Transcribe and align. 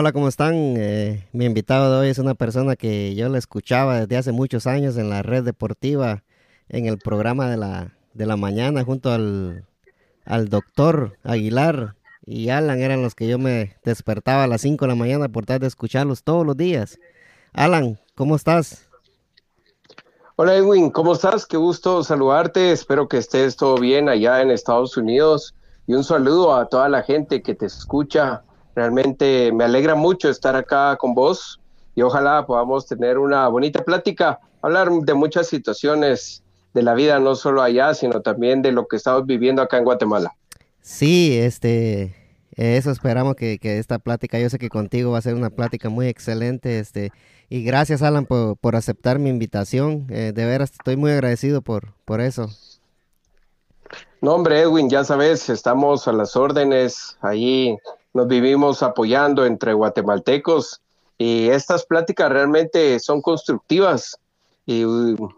hola, 0.00 0.12
¿cómo 0.12 0.28
están? 0.28 0.54
Eh, 0.78 1.28
mi 1.34 1.44
invitado 1.44 1.92
de 1.92 1.98
hoy 1.98 2.08
es 2.08 2.16
una 2.16 2.32
persona 2.32 2.74
que 2.74 3.14
yo 3.14 3.28
la 3.28 3.36
escuchaba 3.36 4.00
desde 4.00 4.16
hace 4.16 4.32
muchos 4.32 4.66
años 4.66 4.96
en 4.96 5.10
la 5.10 5.20
red 5.20 5.44
deportiva, 5.44 6.22
en 6.70 6.86
el 6.86 6.96
programa 6.96 7.50
de 7.50 7.58
la, 7.58 7.92
de 8.14 8.24
la 8.24 8.38
mañana, 8.38 8.82
junto 8.82 9.12
al, 9.12 9.66
al 10.24 10.48
doctor 10.48 11.18
Aguilar 11.22 11.96
y 12.24 12.48
Alan, 12.48 12.80
eran 12.80 13.02
los 13.02 13.14
que 13.14 13.28
yo 13.28 13.38
me 13.38 13.76
despertaba 13.84 14.44
a 14.44 14.46
las 14.46 14.62
5 14.62 14.86
de 14.86 14.88
la 14.88 14.94
mañana 14.94 15.28
por 15.28 15.44
tal 15.44 15.58
de 15.58 15.66
escucharlos 15.66 16.22
todos 16.22 16.46
los 16.46 16.56
días. 16.56 16.98
Alan, 17.52 18.00
¿cómo 18.14 18.36
estás? 18.36 18.88
Hola 20.36 20.54
Edwin, 20.54 20.88
¿cómo 20.90 21.12
estás? 21.12 21.44
Qué 21.44 21.58
gusto 21.58 22.02
saludarte, 22.02 22.72
espero 22.72 23.06
que 23.06 23.18
estés 23.18 23.54
todo 23.54 23.76
bien 23.76 24.08
allá 24.08 24.40
en 24.40 24.50
Estados 24.50 24.96
Unidos 24.96 25.54
y 25.86 25.92
un 25.92 26.04
saludo 26.04 26.56
a 26.56 26.70
toda 26.70 26.88
la 26.88 27.02
gente 27.02 27.42
que 27.42 27.54
te 27.54 27.66
escucha 27.66 28.44
Realmente 28.74 29.52
me 29.52 29.64
alegra 29.64 29.94
mucho 29.94 30.28
estar 30.28 30.56
acá 30.56 30.96
con 30.96 31.14
vos 31.14 31.60
y 31.94 32.02
ojalá 32.02 32.46
podamos 32.46 32.86
tener 32.86 33.18
una 33.18 33.48
bonita 33.48 33.84
plática, 33.84 34.38
hablar 34.62 34.90
de 34.90 35.14
muchas 35.14 35.48
situaciones 35.48 36.42
de 36.72 36.82
la 36.82 36.94
vida, 36.94 37.18
no 37.18 37.34
solo 37.34 37.62
allá, 37.62 37.94
sino 37.94 38.20
también 38.20 38.62
de 38.62 38.72
lo 38.72 38.86
que 38.86 38.96
estamos 38.96 39.26
viviendo 39.26 39.60
acá 39.62 39.78
en 39.78 39.84
Guatemala. 39.84 40.34
Sí, 40.80 41.36
este, 41.36 42.14
eso 42.52 42.90
esperamos 42.90 43.34
que, 43.34 43.58
esta 43.62 43.98
plática, 43.98 44.38
yo 44.38 44.48
sé 44.48 44.58
que 44.58 44.68
contigo 44.68 45.12
va 45.12 45.18
a 45.18 45.22
ser 45.22 45.34
una 45.34 45.50
plática 45.50 45.88
muy 45.88 46.06
excelente, 46.06 46.78
este, 46.78 47.10
y 47.48 47.64
gracias 47.64 48.02
Alan 48.02 48.26
por, 48.26 48.76
aceptar 48.76 49.18
mi 49.18 49.30
invitación, 49.30 50.06
eh, 50.10 50.32
de 50.34 50.44
veras 50.46 50.72
estoy 50.72 50.96
muy 50.96 51.10
agradecido 51.10 51.62
por, 51.62 51.94
por 52.04 52.20
eso. 52.20 52.48
No, 54.22 54.34
hombre, 54.34 54.60
Edwin, 54.60 54.88
ya 54.88 55.02
sabes, 55.02 55.48
estamos 55.48 56.06
a 56.06 56.12
las 56.12 56.36
órdenes 56.36 57.16
ahí 57.22 57.76
nos 58.12 58.26
vivimos 58.28 58.82
apoyando 58.82 59.46
entre 59.46 59.72
guatemaltecos 59.72 60.80
y 61.18 61.48
estas 61.48 61.84
pláticas 61.84 62.30
realmente 62.30 62.98
son 63.00 63.20
constructivas. 63.20 64.18
Y 64.66 64.84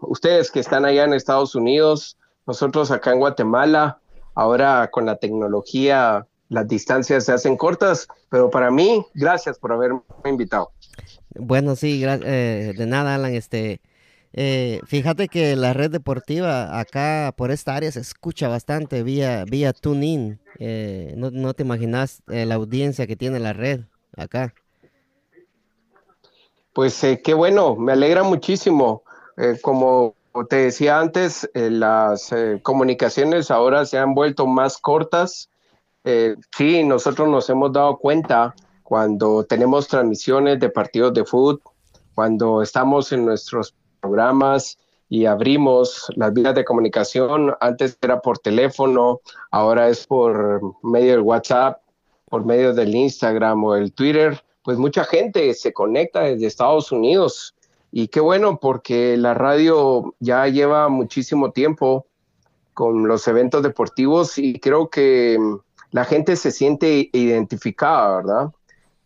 ustedes 0.01 0.51
que 0.51 0.59
están 0.59 0.85
allá 0.85 1.03
en 1.03 1.13
Estados 1.13 1.55
Unidos, 1.55 2.17
nosotros 2.45 2.91
acá 2.91 3.11
en 3.11 3.19
Guatemala, 3.19 3.99
ahora 4.35 4.89
con 4.91 5.05
la 5.05 5.17
tecnología 5.17 6.25
las 6.49 6.67
distancias 6.67 7.25
se 7.25 7.31
hacen 7.31 7.57
cortas, 7.57 8.07
pero 8.29 8.49
para 8.51 8.69
mí, 8.69 9.05
gracias 9.15 9.57
por 9.57 9.71
haberme 9.71 10.01
invitado. 10.25 10.71
Bueno, 11.35 11.75
sí, 11.75 12.03
eh, 12.05 12.73
de 12.77 12.85
nada, 12.85 13.15
Alan. 13.15 13.33
Este, 13.33 13.81
eh, 14.35 14.81
fíjate 14.85 15.27
que 15.27 15.55
la 15.55 15.73
red 15.73 15.91
deportiva 15.91 16.79
acá 16.79 17.33
por 17.37 17.51
esta 17.51 17.75
área 17.75 17.91
se 17.91 17.99
escucha 17.99 18.47
bastante 18.47 19.03
vía, 19.03 19.45
vía 19.45 19.73
TuneIn. 19.73 20.39
Eh, 20.59 21.13
no, 21.15 21.53
te 21.53 21.63
imaginas 21.63 22.23
eh, 22.27 22.45
la 22.45 22.55
audiencia 22.55 23.05
que 23.05 23.15
tiene 23.15 23.39
la 23.39 23.53
red 23.53 23.81
acá. 24.17 24.53
Pues 26.73 26.99
qué 27.23 27.33
bueno, 27.35 27.75
me 27.75 27.91
alegra 27.91 28.23
muchísimo. 28.23 29.03
como 29.61 30.15
te 30.49 30.55
decía 30.55 30.99
antes, 30.99 31.47
las 31.53 32.31
comunicaciones 32.63 33.51
ahora 33.51 33.85
se 33.85 33.99
han 33.99 34.15
vuelto 34.15 34.47
más 34.47 34.79
cortas. 34.79 35.49
sí, 36.57 36.83
nosotros 36.83 37.29
nos 37.29 37.47
hemos 37.51 37.71
dado 37.71 37.97
cuenta 37.97 38.55
cuando 38.81 39.43
tenemos 39.43 39.87
transmisiones 39.87 40.59
de 40.59 40.69
partidos 40.69 41.13
de 41.13 41.23
fútbol, 41.23 41.61
cuando 42.15 42.63
estamos 42.63 43.11
en 43.11 43.25
nuestros 43.25 43.75
programas 44.03 44.77
y 45.07 45.25
abrimos 45.25 46.11
las 46.15 46.33
vías 46.33 46.53
de 46.53 46.65
comunicación. 46.65 47.55
Antes 47.61 47.97
era 48.01 48.19
por 48.19 48.39
teléfono, 48.39 49.21
ahora 49.49 49.87
es 49.87 50.05
por 50.05 50.61
medio 50.83 51.13
del 51.13 51.21
WhatsApp, 51.21 51.81
por 52.29 52.45
medio 52.45 52.73
del 52.73 52.93
Instagram 52.93 53.63
o 53.63 53.75
el 53.75 53.93
Twitter. 53.93 54.43
Pues 54.63 54.77
mucha 54.77 55.05
gente 55.05 55.53
se 55.53 55.71
conecta 55.71 56.21
desde 56.21 56.47
Estados 56.47 56.91
Unidos 56.91 57.55
y 57.91 58.09
qué 58.09 58.19
bueno 58.19 58.59
porque 58.59 59.15
la 59.17 59.33
radio 59.33 60.15
ya 60.19 60.47
lleva 60.47 60.89
muchísimo 60.89 61.51
tiempo 61.51 62.05
con 62.73 63.07
los 63.07 63.27
eventos 63.27 63.63
deportivos 63.63 64.37
y 64.37 64.59
creo 64.59 64.89
que 64.89 65.37
la 65.91 66.03
gente 66.05 66.35
se 66.35 66.51
siente 66.51 67.09
identificada, 67.13 68.17
¿verdad? 68.17 68.51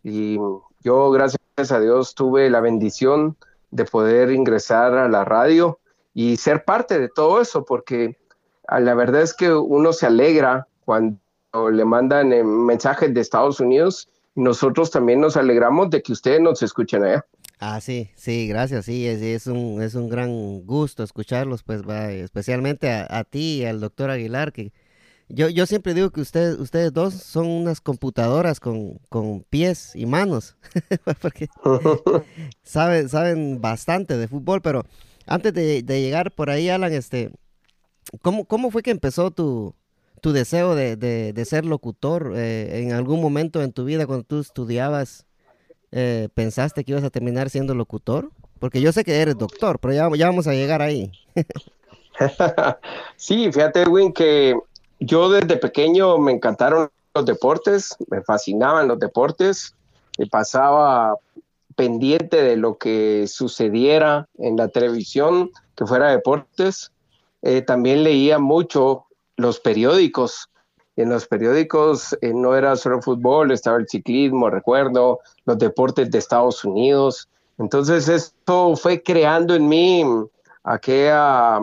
Y 0.02 0.38
yo, 0.82 1.10
gracias 1.10 1.70
a 1.70 1.80
Dios, 1.80 2.14
tuve 2.14 2.48
la 2.48 2.60
bendición 2.60 3.36
de 3.70 3.84
poder 3.84 4.30
ingresar 4.30 4.94
a 4.94 5.08
la 5.08 5.24
radio 5.24 5.78
y 6.14 6.36
ser 6.36 6.64
parte 6.64 6.98
de 6.98 7.08
todo 7.08 7.40
eso, 7.40 7.64
porque 7.64 8.16
ah, 8.66 8.80
la 8.80 8.94
verdad 8.94 9.22
es 9.22 9.34
que 9.34 9.52
uno 9.52 9.92
se 9.92 10.06
alegra 10.06 10.66
cuando 10.84 11.18
le 11.70 11.84
mandan 11.84 12.32
eh, 12.32 12.42
mensajes 12.42 13.12
de 13.12 13.20
Estados 13.20 13.60
Unidos 13.60 14.08
y 14.34 14.40
nosotros 14.40 14.90
también 14.90 15.20
nos 15.20 15.36
alegramos 15.36 15.90
de 15.90 16.02
que 16.02 16.12
ustedes 16.12 16.40
nos 16.40 16.62
escuchen 16.62 17.04
allá. 17.04 17.24
Ah, 17.60 17.80
sí, 17.80 18.10
sí, 18.14 18.46
gracias, 18.46 18.84
sí, 18.84 19.06
es, 19.06 19.20
es, 19.20 19.48
un, 19.48 19.82
es 19.82 19.94
un 19.94 20.08
gran 20.08 20.60
gusto 20.64 21.02
escucharlos, 21.02 21.64
pues, 21.64 21.82
especialmente 22.10 22.90
a, 22.90 23.06
a 23.08 23.24
ti 23.24 23.62
y 23.62 23.64
al 23.64 23.80
doctor 23.80 24.10
Aguilar, 24.10 24.52
que, 24.52 24.72
yo, 25.28 25.48
yo 25.48 25.66
siempre 25.66 25.94
digo 25.94 26.10
que 26.10 26.20
ustedes, 26.20 26.58
ustedes 26.58 26.92
dos 26.92 27.14
son 27.14 27.46
unas 27.46 27.80
computadoras 27.80 28.60
con, 28.60 28.98
pies 29.50 29.94
y 29.94 30.06
manos, 30.06 30.56
porque 31.20 31.48
saben, 32.62 33.08
saben 33.08 33.60
bastante 33.60 34.16
de 34.16 34.28
fútbol, 34.28 34.62
pero 34.62 34.84
antes 35.26 35.52
de, 35.52 35.82
llegar 35.82 36.32
por 36.32 36.50
ahí, 36.50 36.70
Alan, 36.70 36.92
este, 36.92 37.30
¿cómo, 38.22 38.46
cómo 38.46 38.70
fue 38.70 38.82
que 38.82 38.90
empezó 38.90 39.30
tu, 39.30 39.74
tu 40.22 40.32
deseo 40.32 40.74
de, 40.74 41.44
ser 41.46 41.66
locutor? 41.66 42.32
Eh, 42.36 42.82
¿En 42.82 42.92
algún 42.92 43.20
momento 43.20 43.62
en 43.62 43.72
tu 43.72 43.84
vida 43.84 44.06
cuando 44.06 44.24
tú 44.24 44.40
estudiabas, 44.40 45.26
eh, 45.92 46.28
pensaste 46.34 46.84
que 46.84 46.92
ibas 46.92 47.04
a 47.04 47.10
terminar 47.10 47.50
siendo 47.50 47.74
locutor? 47.74 48.30
Porque 48.58 48.80
yo 48.80 48.92
sé 48.92 49.04
que 49.04 49.20
eres 49.20 49.36
doctor, 49.36 49.78
pero 49.78 49.94
ya, 49.94 50.08
ya 50.16 50.26
vamos 50.26 50.46
a 50.46 50.52
llegar 50.52 50.82
ahí. 50.82 51.12
sí, 53.16 53.52
fíjate, 53.52 53.84
Win, 53.88 54.12
que 54.12 54.56
yo 55.00 55.28
desde 55.30 55.56
pequeño 55.56 56.18
me 56.18 56.32
encantaron 56.32 56.90
los 57.14 57.24
deportes, 57.24 57.96
me 58.10 58.22
fascinaban 58.22 58.88
los 58.88 58.98
deportes, 58.98 59.74
me 60.18 60.26
pasaba 60.26 61.16
pendiente 61.76 62.42
de 62.42 62.56
lo 62.56 62.76
que 62.76 63.26
sucediera 63.28 64.28
en 64.38 64.56
la 64.56 64.68
televisión, 64.68 65.50
que 65.76 65.86
fuera 65.86 66.10
deportes. 66.10 66.90
Eh, 67.42 67.62
también 67.62 68.02
leía 68.02 68.40
mucho 68.40 69.06
los 69.36 69.60
periódicos. 69.60 70.50
En 70.96 71.10
los 71.10 71.28
periódicos 71.28 72.18
eh, 72.20 72.32
no 72.34 72.56
era 72.56 72.74
solo 72.74 73.00
fútbol, 73.00 73.52
estaba 73.52 73.78
el 73.78 73.88
ciclismo, 73.88 74.50
recuerdo, 74.50 75.20
los 75.44 75.58
deportes 75.58 76.10
de 76.10 76.18
Estados 76.18 76.64
Unidos. 76.64 77.28
Entonces 77.58 78.08
esto 78.08 78.74
fue 78.74 79.00
creando 79.00 79.54
en 79.54 79.68
mí 79.68 80.04
aquella 80.64 81.60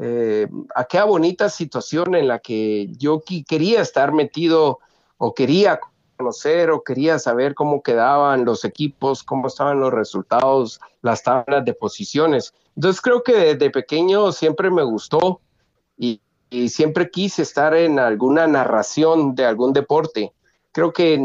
eh, 0.00 0.46
aquella 0.76 1.04
bonita 1.04 1.48
situación 1.48 2.14
en 2.14 2.28
la 2.28 2.38
que 2.38 2.88
yo 2.98 3.22
quería 3.46 3.80
estar 3.80 4.12
metido 4.12 4.78
o 5.16 5.34
quería 5.34 5.80
conocer 6.16 6.70
o 6.70 6.84
quería 6.84 7.18
saber 7.18 7.54
cómo 7.54 7.82
quedaban 7.82 8.44
los 8.44 8.64
equipos, 8.64 9.24
cómo 9.24 9.48
estaban 9.48 9.80
los 9.80 9.92
resultados, 9.92 10.80
las 11.02 11.22
tablas 11.24 11.64
de 11.64 11.74
posiciones. 11.74 12.54
Entonces 12.76 13.00
creo 13.00 13.24
que 13.24 13.34
desde 13.34 13.70
pequeño 13.70 14.30
siempre 14.30 14.70
me 14.70 14.84
gustó 14.84 15.40
y, 15.96 16.20
siempre 16.68 17.10
quise 17.10 17.42
estar 17.42 17.74
en 17.74 17.98
alguna 17.98 18.46
narración 18.46 19.34
de 19.34 19.44
algún 19.44 19.74
deporte. 19.74 20.32
Creo 20.72 20.94
que 20.94 21.18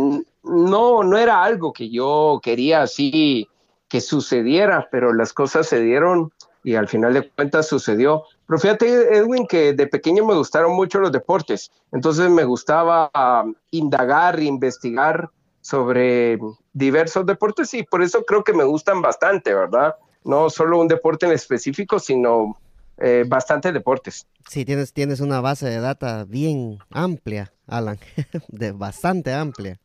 no, 0.44 1.04
no 1.04 1.18
era 1.18 1.42
algo 1.44 1.72
que 1.72 1.90
yo 1.90 2.42
quería 2.44 2.82
así 2.82 3.48
que 3.88 4.02
sucediera, 4.02 4.90
pero 4.92 5.14
las 5.14 5.32
cosas 5.32 5.68
se 5.68 5.80
dieron 5.80 6.34
y 6.64 6.76
al 6.76 6.88
final 6.88 7.14
de 7.14 7.30
cuentas 7.30 7.68
sucedió. 7.68 8.24
Pero 8.48 8.60
fíjate, 8.60 9.18
Edwin, 9.18 9.46
que 9.48 9.74
de 9.74 9.88
pequeño 9.88 10.26
me 10.26 10.36
gustaron 10.36 10.74
mucho 10.74 11.00
los 11.00 11.12
deportes, 11.12 11.72
entonces 11.92 12.30
me 12.30 12.44
gustaba 12.44 13.12
um, 13.14 13.54
indagar, 13.72 14.42
investigar 14.42 15.30
sobre 15.62 16.40
diversos 16.74 17.26
deportes 17.26 17.74
y 17.74 17.84
por 17.84 18.02
eso 18.02 18.24
creo 18.26 18.44
que 18.44 18.54
me 18.54 18.64
gustan 18.64 19.02
bastante, 19.02 19.54
¿verdad? 19.54 19.96
No 20.24 20.50
solo 20.50 20.80
un 20.80 20.88
deporte 20.88 21.26
en 21.26 21.32
específico, 21.32 22.00
sino 22.00 22.58
eh, 22.98 23.24
bastantes 23.28 23.74
deportes. 23.74 24.28
Sí, 24.50 24.66
tienes, 24.66 24.94
tienes 24.94 25.20
una 25.20 25.42
base 25.42 25.68
de 25.68 25.80
data 25.80 26.26
bien 26.26 26.80
amplia, 26.92 27.54
Alan, 27.68 27.98
de 28.50 28.72
bastante 28.72 29.34
amplia. 29.34 29.80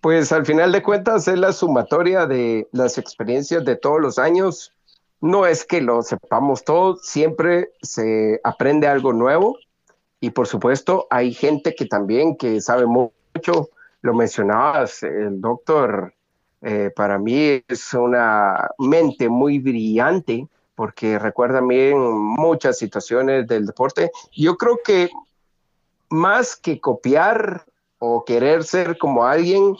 Pues 0.00 0.30
al 0.30 0.46
final 0.46 0.70
de 0.72 0.82
cuentas 0.82 1.26
es 1.26 1.38
la 1.38 1.52
sumatoria 1.52 2.26
de 2.26 2.68
las 2.72 2.98
experiencias 2.98 3.64
de 3.64 3.76
todos 3.76 4.00
los 4.00 4.18
años 4.18 4.72
no 5.20 5.46
es 5.46 5.64
que 5.64 5.80
lo 5.80 6.02
sepamos 6.02 6.64
todo, 6.64 6.96
siempre 6.96 7.72
se 7.82 8.40
aprende 8.44 8.86
algo 8.86 9.12
nuevo 9.12 9.58
y 10.20 10.30
por 10.30 10.46
supuesto 10.46 11.06
hay 11.10 11.32
gente 11.32 11.74
que 11.74 11.86
también 11.86 12.36
que 12.36 12.60
sabe 12.60 12.86
mucho, 12.86 13.70
lo 14.02 14.14
mencionabas, 14.14 15.02
el 15.02 15.40
doctor 15.40 16.14
eh, 16.62 16.90
para 16.94 17.18
mí 17.18 17.62
es 17.68 17.94
una 17.94 18.70
mente 18.78 19.28
muy 19.28 19.58
brillante 19.58 20.46
porque 20.74 21.18
recuerda 21.18 21.60
bien 21.60 21.98
muchas 21.98 22.78
situaciones 22.78 23.46
del 23.48 23.66
deporte. 23.66 24.12
Yo 24.32 24.56
creo 24.56 24.78
que 24.84 25.10
más 26.08 26.56
que 26.56 26.80
copiar 26.80 27.64
o 27.98 28.24
querer 28.24 28.62
ser 28.62 28.96
como 28.96 29.24
alguien, 29.24 29.76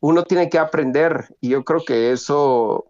uno 0.00 0.22
tiene 0.22 0.50
que 0.50 0.58
aprender 0.58 1.34
y 1.40 1.48
yo 1.50 1.64
creo 1.64 1.82
que 1.84 2.12
eso 2.12 2.86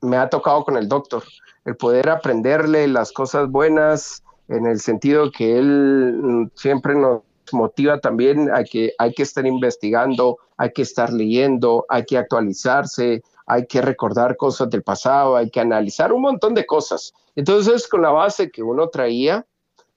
me 0.00 0.16
ha 0.16 0.28
tocado 0.28 0.64
con 0.64 0.76
el 0.76 0.88
doctor, 0.88 1.22
el 1.64 1.76
poder 1.76 2.08
aprenderle 2.08 2.88
las 2.88 3.12
cosas 3.12 3.48
buenas 3.48 4.22
en 4.48 4.66
el 4.66 4.80
sentido 4.80 5.30
que 5.30 5.58
él 5.58 6.50
siempre 6.54 6.94
nos 6.94 7.22
motiva 7.52 8.00
también 8.00 8.50
a 8.54 8.64
que 8.64 8.92
hay 8.98 9.12
que 9.12 9.22
estar 9.22 9.46
investigando, 9.46 10.38
hay 10.56 10.72
que 10.72 10.82
estar 10.82 11.12
leyendo, 11.12 11.86
hay 11.88 12.04
que 12.04 12.18
actualizarse, 12.18 13.22
hay 13.46 13.66
que 13.66 13.80
recordar 13.80 14.36
cosas 14.36 14.68
del 14.70 14.82
pasado, 14.82 15.36
hay 15.36 15.50
que 15.50 15.60
analizar 15.60 16.12
un 16.12 16.22
montón 16.22 16.54
de 16.54 16.66
cosas. 16.66 17.14
Entonces, 17.34 17.88
con 17.88 18.02
la 18.02 18.10
base 18.10 18.50
que 18.50 18.62
uno 18.62 18.88
traía, 18.88 19.46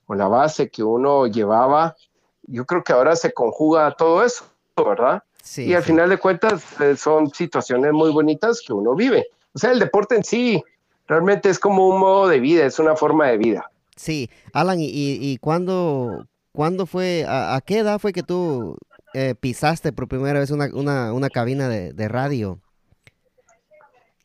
con 0.06 0.18
la 0.18 0.28
base 0.28 0.70
que 0.70 0.82
uno 0.82 1.26
llevaba, 1.26 1.96
yo 2.44 2.64
creo 2.64 2.82
que 2.82 2.92
ahora 2.92 3.16
se 3.16 3.32
conjuga 3.32 3.94
todo 3.96 4.24
eso, 4.24 4.44
¿verdad? 4.76 5.22
Sí, 5.42 5.64
y 5.64 5.74
al 5.74 5.82
final 5.82 6.08
de 6.08 6.18
cuentas 6.18 6.80
eh, 6.80 6.96
son 6.96 7.28
situaciones 7.30 7.92
muy 7.92 8.10
bonitas 8.10 8.62
que 8.64 8.72
uno 8.72 8.94
vive. 8.94 9.26
O 9.54 9.58
sea, 9.58 9.72
el 9.72 9.78
deporte 9.78 10.16
en 10.16 10.24
sí 10.24 10.62
realmente 11.06 11.48
es 11.48 11.58
como 11.58 11.88
un 11.88 12.00
modo 12.00 12.28
de 12.28 12.40
vida, 12.40 12.64
es 12.64 12.78
una 12.78 12.96
forma 12.96 13.28
de 13.28 13.38
vida. 13.38 13.70
Sí, 13.96 14.30
Alan, 14.52 14.80
¿y, 14.80 14.88
y 14.88 15.36
cuándo, 15.38 16.26
cuándo 16.52 16.86
fue, 16.86 17.24
a, 17.28 17.60
qué 17.64 17.78
edad 17.78 17.98
fue 17.98 18.12
que 18.12 18.22
tú 18.22 18.76
eh, 19.14 19.34
pisaste 19.38 19.92
por 19.92 20.08
primera 20.08 20.40
vez 20.40 20.50
una, 20.50 20.68
una, 20.72 21.12
una 21.12 21.28
cabina 21.28 21.68
de, 21.68 21.92
de, 21.92 22.08
radio? 22.08 22.58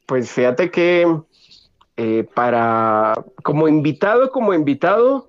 Pues 0.05 0.31
fíjate 0.31 0.71
que 0.71 1.05
eh, 1.97 2.27
para, 2.33 3.13
como 3.43 3.67
invitado, 3.67 4.31
como 4.31 4.53
invitado, 4.53 5.27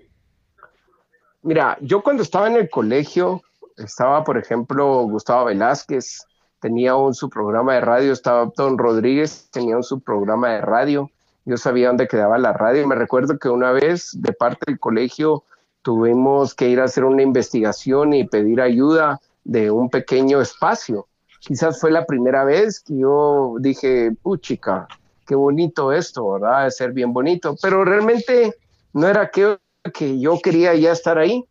mira, 1.42 1.76
yo 1.80 2.02
cuando 2.02 2.22
estaba 2.22 2.46
en 2.46 2.56
el 2.56 2.70
colegio, 2.70 3.42
estaba, 3.76 4.22
por 4.22 4.38
ejemplo, 4.38 5.02
Gustavo 5.02 5.46
Velázquez, 5.46 6.27
tenía 6.60 6.96
un 6.96 7.14
su 7.14 7.28
programa 7.28 7.74
de 7.74 7.80
radio, 7.80 8.12
estaba 8.12 8.50
Don 8.56 8.78
Rodríguez, 8.78 9.48
tenía 9.50 9.76
un 9.76 9.84
su 9.84 10.00
programa 10.00 10.50
de 10.50 10.60
radio, 10.60 11.10
yo 11.44 11.56
sabía 11.56 11.88
dónde 11.88 12.08
quedaba 12.08 12.38
la 12.38 12.52
radio, 12.52 12.86
me 12.86 12.94
recuerdo 12.94 13.38
que 13.38 13.48
una 13.48 13.72
vez 13.72 14.10
de 14.20 14.32
parte 14.32 14.60
del 14.66 14.78
colegio 14.78 15.44
tuvimos 15.82 16.54
que 16.54 16.68
ir 16.68 16.80
a 16.80 16.84
hacer 16.84 17.04
una 17.04 17.22
investigación 17.22 18.12
y 18.12 18.28
pedir 18.28 18.60
ayuda 18.60 19.20
de 19.44 19.70
un 19.70 19.88
pequeño 19.88 20.40
espacio. 20.40 21.06
Quizás 21.40 21.80
fue 21.80 21.90
la 21.90 22.04
primera 22.04 22.44
vez 22.44 22.80
que 22.80 22.98
yo 22.98 23.54
dije, 23.60 24.12
puchica, 24.22 24.86
qué 25.26 25.34
bonito 25.34 25.92
esto, 25.92 26.32
¿verdad? 26.32 26.64
De 26.64 26.70
ser 26.70 26.92
bien 26.92 27.12
bonito, 27.12 27.56
pero 27.62 27.84
realmente 27.84 28.54
no 28.92 29.06
era 29.06 29.30
que, 29.30 29.58
que 29.94 30.18
yo 30.20 30.38
quería 30.42 30.74
ya 30.74 30.92
estar 30.92 31.16
ahí. 31.16 31.44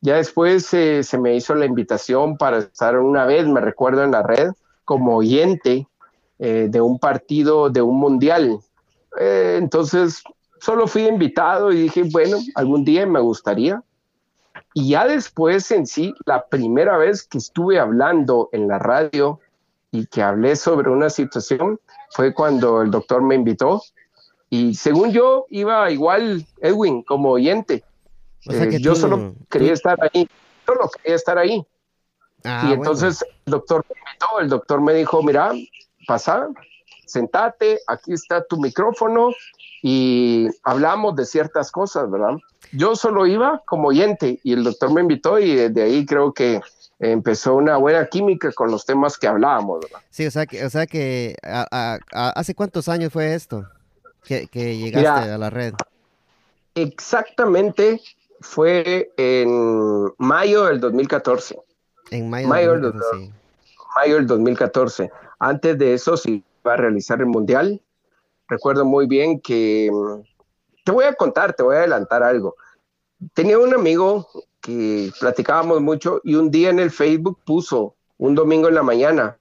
Ya 0.00 0.16
después 0.16 0.72
eh, 0.74 1.02
se 1.02 1.18
me 1.18 1.34
hizo 1.34 1.54
la 1.54 1.66
invitación 1.66 2.36
para 2.36 2.58
estar 2.58 2.98
una 2.98 3.24
vez, 3.24 3.46
me 3.46 3.60
recuerdo 3.60 4.04
en 4.04 4.12
la 4.12 4.22
red, 4.22 4.50
como 4.84 5.16
oyente 5.16 5.88
eh, 6.38 6.68
de 6.70 6.80
un 6.80 6.98
partido 6.98 7.70
de 7.70 7.82
un 7.82 7.98
mundial. 7.98 8.60
Eh, 9.18 9.56
entonces, 9.58 10.22
solo 10.60 10.86
fui 10.86 11.06
invitado 11.06 11.72
y 11.72 11.82
dije, 11.82 12.04
bueno, 12.12 12.38
algún 12.54 12.84
día 12.84 13.06
me 13.06 13.20
gustaría. 13.20 13.82
Y 14.74 14.90
ya 14.90 15.06
después 15.06 15.70
en 15.70 15.86
sí, 15.86 16.14
la 16.26 16.46
primera 16.46 16.98
vez 16.98 17.24
que 17.24 17.38
estuve 17.38 17.80
hablando 17.80 18.50
en 18.52 18.68
la 18.68 18.78
radio 18.78 19.40
y 19.90 20.06
que 20.06 20.22
hablé 20.22 20.56
sobre 20.56 20.90
una 20.90 21.08
situación 21.08 21.80
fue 22.10 22.34
cuando 22.34 22.82
el 22.82 22.90
doctor 22.90 23.22
me 23.22 23.34
invitó. 23.34 23.82
Y 24.50 24.74
según 24.74 25.12
yo, 25.12 25.46
iba 25.48 25.90
igual 25.90 26.46
Edwin 26.60 27.02
como 27.02 27.30
oyente. 27.30 27.84
Eh, 28.48 28.78
yo 28.80 28.94
solo 28.94 29.34
quería 29.50 29.72
estar 29.72 29.98
ahí, 30.02 30.28
solo 30.66 30.90
quería 30.90 31.16
estar 31.16 31.38
ahí. 31.38 31.66
Ah, 32.44 32.66
y 32.68 32.72
entonces 32.72 33.24
el 33.44 33.50
doctor 33.50 33.84
me 33.88 33.96
invitó, 33.98 34.40
el 34.40 34.48
doctor 34.48 34.80
me 34.80 34.94
dijo, 34.94 35.22
mira, 35.22 35.52
pasa, 36.06 36.48
sentate, 37.06 37.80
aquí 37.86 38.12
está 38.12 38.44
tu 38.44 38.58
micrófono 38.58 39.30
y 39.82 40.48
hablamos 40.62 41.16
de 41.16 41.24
ciertas 41.24 41.70
cosas, 41.70 42.10
¿verdad? 42.10 42.36
Yo 42.72 42.96
solo 42.96 43.26
iba 43.26 43.62
como 43.66 43.88
oyente 43.88 44.40
y 44.42 44.52
el 44.52 44.64
doctor 44.64 44.92
me 44.92 45.00
invitó 45.00 45.38
y 45.38 45.54
desde 45.54 45.82
ahí 45.82 46.06
creo 46.06 46.32
que 46.32 46.60
empezó 46.98 47.54
una 47.54 47.76
buena 47.76 48.06
química 48.06 48.52
con 48.52 48.70
los 48.70 48.86
temas 48.86 49.18
que 49.18 49.26
hablábamos, 49.26 49.80
¿verdad? 49.80 50.00
Sí, 50.10 50.26
o 50.26 50.30
sea 50.30 50.46
que, 50.46 50.64
o 50.64 50.70
sea 50.70 50.86
que 50.86 51.36
¿hace 51.42 52.54
cuántos 52.54 52.88
años 52.88 53.12
fue 53.12 53.34
esto 53.34 53.66
que, 54.24 54.48
llegaste 54.52 55.30
a 55.30 55.38
la 55.38 55.50
red? 55.50 55.74
Exactamente 56.74 58.00
fue 58.40 59.12
en 59.16 60.12
mayo 60.18 60.64
del 60.64 60.80
2014. 60.80 61.58
En 62.10 62.30
mayo, 62.30 62.72
del 62.72 62.82
2014. 62.82 63.32
Mayo 63.96 64.14
del 64.16 64.26
2014. 64.26 65.10
Antes 65.38 65.78
de 65.78 65.94
eso 65.94 66.16
sí 66.16 66.44
iba 66.64 66.74
a 66.74 66.76
realizar 66.76 67.20
el 67.20 67.26
mundial. 67.26 67.82
Recuerdo 68.48 68.84
muy 68.84 69.06
bien 69.06 69.40
que 69.40 69.90
mm, 69.92 70.20
te 70.84 70.92
voy 70.92 71.04
a 71.04 71.14
contar, 71.14 71.54
te 71.54 71.62
voy 71.62 71.76
a 71.76 71.80
adelantar 71.80 72.22
algo. 72.22 72.56
Tenía 73.34 73.58
un 73.58 73.74
amigo 73.74 74.28
que 74.60 75.10
platicábamos 75.20 75.80
mucho 75.80 76.20
y 76.24 76.34
un 76.34 76.50
día 76.50 76.70
en 76.70 76.78
el 76.78 76.90
Facebook 76.90 77.38
puso 77.44 77.94
un 78.18 78.34
domingo 78.34 78.68
en 78.68 78.74
la 78.74 78.82
mañana, 78.82 79.38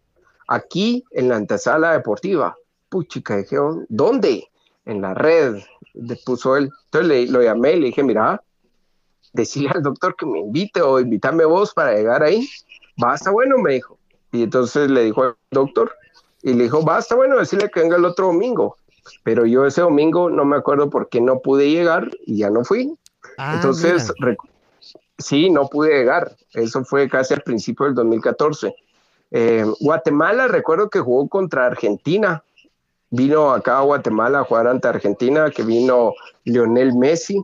aquí 0.48 1.04
en 1.12 1.30
la 1.30 1.36
antesala 1.36 1.94
deportiva. 1.94 2.56
Puchica, 2.90 3.38
dije, 3.38 3.58
¿dónde? 3.90 4.48
En 4.86 5.02
la 5.02 5.14
red, 5.14 5.58
le 5.94 6.16
puso 6.18 6.56
él. 6.58 6.70
Entonces 6.86 7.08
le, 7.08 7.28
lo 7.28 7.42
llamé 7.42 7.74
y 7.74 7.80
le 7.80 7.86
dije, 7.88 8.04
mira, 8.04 8.42
decirle 9.36 9.72
al 9.76 9.84
doctor 9.84 10.16
que 10.16 10.26
me 10.26 10.40
invite 10.40 10.82
o 10.82 11.00
invítame 11.00 11.46
vos 11.46 11.74
para 11.74 11.94
llegar 11.94 12.24
ahí. 12.24 12.48
Basta, 12.98 13.32
bueno, 13.32 13.58
me 13.58 13.74
dijo. 13.74 13.98
Y 14.32 14.44
entonces 14.44 14.90
le 14.90 15.04
dijo 15.04 15.24
al 15.24 15.36
doctor 15.52 15.92
y 16.42 16.54
le 16.54 16.64
dijo, 16.64 16.82
basta, 16.84 17.16
bueno, 17.16 17.38
decirle 17.38 17.70
que 17.70 17.82
venga 17.82 17.98
el 17.98 18.06
otro 18.06 18.28
domingo. 18.28 18.78
Pero 19.24 19.46
yo 19.46 19.66
ese 19.66 19.82
domingo 19.82 20.30
no 20.30 20.46
me 20.46 20.58
acuerdo 20.58 20.90
por 20.90 21.10
qué 21.10 21.22
no 21.22 21.40
pude 21.40 21.70
llegar 21.70 22.10
y 22.26 22.38
ya 22.38 22.50
no 22.50 22.64
fui. 22.64 22.98
Ah, 23.38 23.56
entonces, 23.56 24.12
sí, 25.18 25.50
no 25.50 25.68
pude 25.68 25.98
llegar. 25.98 26.36
Eso 26.54 26.84
fue 26.86 27.10
casi 27.10 27.34
al 27.34 27.42
principio 27.42 27.86
del 27.86 27.96
2014. 27.96 28.76
Eh, 29.32 29.66
Guatemala, 29.80 30.48
recuerdo 30.48 30.90
que 30.90 31.00
jugó 31.00 31.28
contra 31.28 31.66
Argentina. 31.66 32.44
Vino 33.10 33.52
acá 33.52 33.80
a 33.80 33.82
Guatemala 33.82 34.40
a 34.40 34.44
jugar 34.44 34.68
ante 34.68 34.88
Argentina, 34.88 35.50
que 35.50 35.64
vino 35.64 36.14
Lionel 36.44 36.96
Messi. 36.96 37.44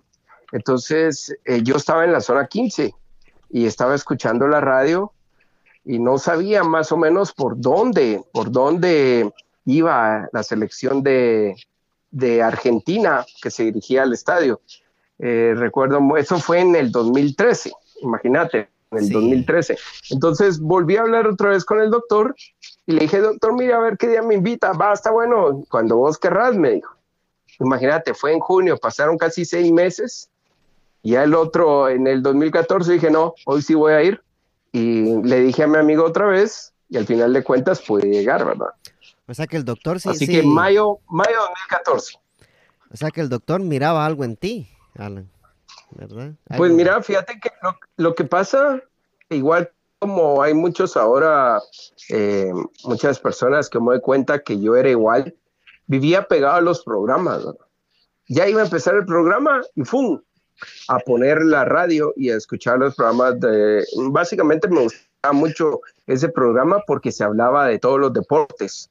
Entonces, 0.52 1.36
eh, 1.46 1.62
yo 1.64 1.76
estaba 1.76 2.04
en 2.04 2.12
la 2.12 2.22
zona 2.22 2.48
15 2.48 2.94
y 3.50 3.66
estaba 3.66 3.96
escuchando 3.96 4.48
la 4.48 4.62
radio 4.62 5.14
y 5.84 6.00
no 6.00 6.18
sabía 6.18 6.64
más 6.64 6.92
o 6.92 6.98
menos 6.98 7.34
por 7.34 7.60
dónde, 7.60 8.24
por 8.34 8.52
dónde 8.52 9.32
iba 9.66 10.30
la 10.32 10.44
selección 10.44 11.04
de, 11.04 11.56
de 12.12 12.44
Argentina 12.44 13.26
que 13.42 13.50
se 13.50 13.64
dirigía 13.64 14.04
al 14.04 14.14
estadio. 14.14 14.62
Eh, 15.20 15.54
recuerdo, 15.56 16.00
eso 16.18 16.40
fue 16.40 16.60
en 16.60 16.76
el 16.76 16.92
2013, 16.92 17.72
imagínate, 18.02 18.70
en 18.92 18.98
el 18.98 19.10
2013. 19.10 19.78
Entonces 20.12 20.60
volví 20.60 20.98
a 20.98 21.02
hablar 21.02 21.28
otra 21.28 21.50
vez 21.50 21.64
con 21.64 21.80
el 21.80 21.90
doctor 21.90 22.36
y 22.86 22.94
le 22.94 23.02
dije, 23.02 23.20
doctor, 23.20 23.54
mira, 23.54 23.78
a 23.78 23.82
ver 23.82 23.98
qué 23.98 24.08
día 24.08 24.22
me 24.22 24.36
invita. 24.36 24.74
Va, 24.74 24.94
está 24.94 25.12
bueno, 25.12 25.64
cuando 25.70 25.98
vos 25.98 26.18
querrás, 26.18 26.56
me 26.56 26.72
dijo. 26.72 26.96
Imagínate, 27.60 28.14
fue 28.14 28.34
en 28.34 28.40
junio, 28.40 28.78
pasaron 28.78 29.18
casi 29.18 29.46
seis 29.46 29.72
meses 29.72 30.31
ya 31.04 31.24
el 31.24 31.34
otro, 31.34 31.90
en 31.90 32.08
el 32.08 32.22
2014, 32.22 32.94
dije, 32.94 33.10
no, 33.10 33.34
hoy 33.46 33.62
sí 33.62 33.74
voy 33.74 33.94
a 33.94 34.04
ir. 34.04 34.22
Y 34.72 35.22
le 35.24 35.42
dije 35.42 35.64
a 35.64 35.68
mi 35.68 35.78
amigo 35.78 36.06
otra 36.06 36.28
vez 36.28 36.74
y 36.90 36.98
al 36.98 37.06
final 37.06 37.34
de 37.34 37.44
cuentas 37.44 37.82
pude 37.82 38.08
llegar, 38.08 38.46
¿verdad? 38.46 38.70
O 39.28 39.34
sea 39.34 39.48
que 39.48 39.58
el 39.58 39.66
doctor 39.66 40.00
sí. 40.00 40.10
Así 40.10 40.28
que 40.28 40.44
mayo, 40.44 41.00
mayo 41.08 41.40
2014. 41.40 42.18
O 42.94 42.98
sea 42.98 43.12
que 43.12 43.22
el 43.22 43.30
doctor 43.30 43.62
miraba 43.62 44.06
algo 44.06 44.24
en 44.24 44.36
ti, 44.36 44.70
Alan, 44.98 45.30
¿verdad? 45.92 46.34
Pues 46.58 46.72
mira, 46.74 47.02
fíjate 47.02 47.40
que 47.40 47.50
lo, 47.96 48.14
que 48.14 48.26
pasa, 48.26 48.82
igual 49.30 49.72
como 50.00 50.42
hay 50.42 50.54
muchos 50.54 50.98
ahora, 50.98 51.62
eh, 52.10 52.52
muchas 52.84 53.20
personas 53.20 53.70
que 53.70 53.80
me 53.80 53.86
doy 53.86 54.02
cuenta 54.02 54.44
que 54.44 54.60
yo 54.60 54.76
era 54.76 54.90
igual, 54.90 55.34
vivía 55.88 56.24
pegado 56.24 56.56
a 56.56 56.62
los 56.62 56.84
programas. 56.84 57.44
Ya 58.28 58.50
iba 58.50 58.62
a 58.62 58.66
empezar 58.66 58.96
el 58.96 59.06
programa 59.06 59.62
y 59.76 59.84
¡fum! 59.84 60.22
A 60.88 61.00
poner 61.00 61.42
la 61.44 61.66
radio 61.66 62.14
y 62.16 62.30
a 62.30 62.36
escuchar 62.36 62.80
los 62.80 62.96
programas 62.96 63.40
de... 63.40 63.86
Básicamente 64.10 64.68
me 64.68 64.82
gustaba 64.82 65.34
mucho 65.34 65.82
ese 66.08 66.30
programa 66.30 66.82
porque 66.86 67.12
se 67.12 67.24
hablaba 67.24 67.68
de 67.68 67.80
todos 67.80 68.00
los 68.00 68.14
deportes, 68.14 68.90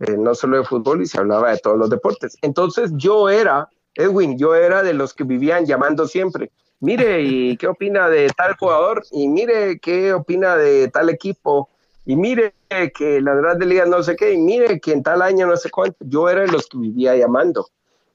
eh, 0.00 0.16
no 0.16 0.34
solo 0.34 0.58
de 0.58 0.64
fútbol, 0.64 1.02
y 1.02 1.06
se 1.06 1.18
hablaba 1.18 1.50
de 1.50 1.58
todos 1.58 1.78
los 1.78 1.90
deportes. 1.90 2.36
Entonces 2.42 2.90
yo 2.96 3.28
era, 3.28 3.68
Edwin, 3.94 4.38
yo 4.38 4.54
era 4.54 4.82
de 4.82 4.94
los 4.94 5.14
que 5.14 5.24
vivían 5.24 5.66
llamando 5.66 6.06
siempre. 6.06 6.50
Mire, 6.80 7.22
¿y 7.22 7.56
qué 7.56 7.68
opina 7.68 8.08
de 8.08 8.28
tal 8.36 8.56
jugador? 8.56 9.04
Y 9.12 9.28
mire, 9.28 9.78
¿qué 9.78 10.12
opina 10.12 10.56
de 10.56 10.88
tal 10.88 11.10
equipo? 11.10 11.68
Y 12.04 12.16
mire 12.16 12.54
que 12.94 13.20
la 13.20 13.34
verdad 13.34 13.56
de 13.56 13.66
liga 13.66 13.86
no 13.86 14.02
sé 14.02 14.16
qué, 14.16 14.32
y 14.32 14.38
mire 14.38 14.80
que 14.80 14.92
en 14.92 15.04
tal 15.04 15.22
año 15.22 15.46
no 15.46 15.56
sé 15.56 15.70
cuánto. 15.70 15.98
Yo 16.00 16.28
era 16.28 16.40
de 16.40 16.48
los 16.48 16.66
que 16.66 16.78
vivía 16.78 17.14
llamando. 17.14 17.68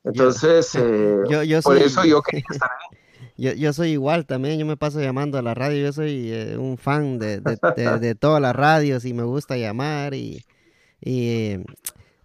Entonces, 0.03 0.73
eh, 0.75 1.61
por 1.63 1.77
eso 1.77 2.05
yo 2.05 2.21
quería 2.21 2.45
estar 2.51 2.69
ahí. 2.71 2.97
Yo, 3.37 3.71
soy 3.71 3.91
igual 3.91 4.25
también, 4.25 4.57
yo 4.57 4.65
me 4.65 4.77
paso 4.77 4.99
llamando 4.99 5.37
a 5.37 5.43
la 5.43 5.53
radio, 5.53 5.85
yo 5.85 5.93
soy 5.93 6.31
eh, 6.31 6.57
un 6.57 6.77
fan 6.79 7.19
de, 7.19 7.39
de, 7.39 8.15
todas 8.15 8.41
las 8.41 8.55
radios 8.55 9.05
y 9.05 9.13
me 9.13 9.21
gusta 9.23 9.57
llamar 9.57 10.15
y, 10.15 10.43
Y 11.01 11.57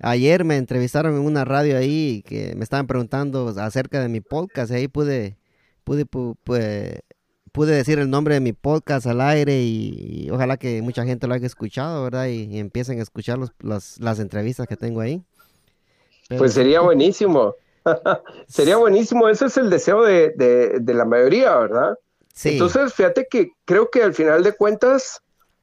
ayer 0.01 0.45
me 0.45 0.57
entrevistaron 0.57 1.15
en 1.15 1.21
una 1.21 1.45
radio 1.45 1.77
ahí 1.77 2.25
que 2.27 2.55
me 2.57 2.65
estaban 2.65 2.87
preguntando 2.87 3.49
acerca 3.59 4.01
de 4.01 4.09
mi 4.09 4.23
podcast. 4.23 4.73
Y 4.73 4.75
ahí 4.75 4.89
pude, 4.89 5.37
pude, 5.85 6.07
pude, 6.07 7.05
pude 7.53 7.75
decir 7.75 7.99
el 7.99 8.09
nombre 8.09 8.35
de 8.35 8.41
mi 8.41 8.55
podcast 8.55 9.07
al 9.07 9.21
aire 9.21 9.63
y, 9.63 10.31
ojalá 10.31 10.57
que 10.57 10.81
mucha 10.81 11.05
gente 11.05 11.27
lo 11.27 11.35
haya 11.35 11.47
escuchado, 11.47 12.05
¿verdad? 12.05 12.29
Y, 12.29 12.59
empiecen 12.59 13.01
a 13.01 13.03
escuchar 13.03 13.39
los, 13.39 13.53
las 14.01 14.19
entrevistas 14.19 14.67
que 14.67 14.79
tengo 14.79 15.03
ahí. 15.03 15.23
Pues 16.39 16.55
sería 16.55 16.81
buenísimo. 16.83 17.55
sería 18.49 18.77
buenísimo. 18.77 19.29
Ese 19.29 19.47
es 19.47 19.57
el 19.57 19.71
deseo 19.71 20.03
de, 20.03 20.31
de, 20.81 20.95
la 20.95 21.05
mayoría, 21.05 21.57
¿verdad? 21.57 21.99
Sí. 22.35 22.51
Entonces, 22.51 22.95
fíjate 22.95 23.27
que 23.31 23.51
creo 23.65 23.91
que 23.91 24.03
al 24.03 24.15
final 24.15 24.43
de 24.43 24.53
cuentas 24.53 25.21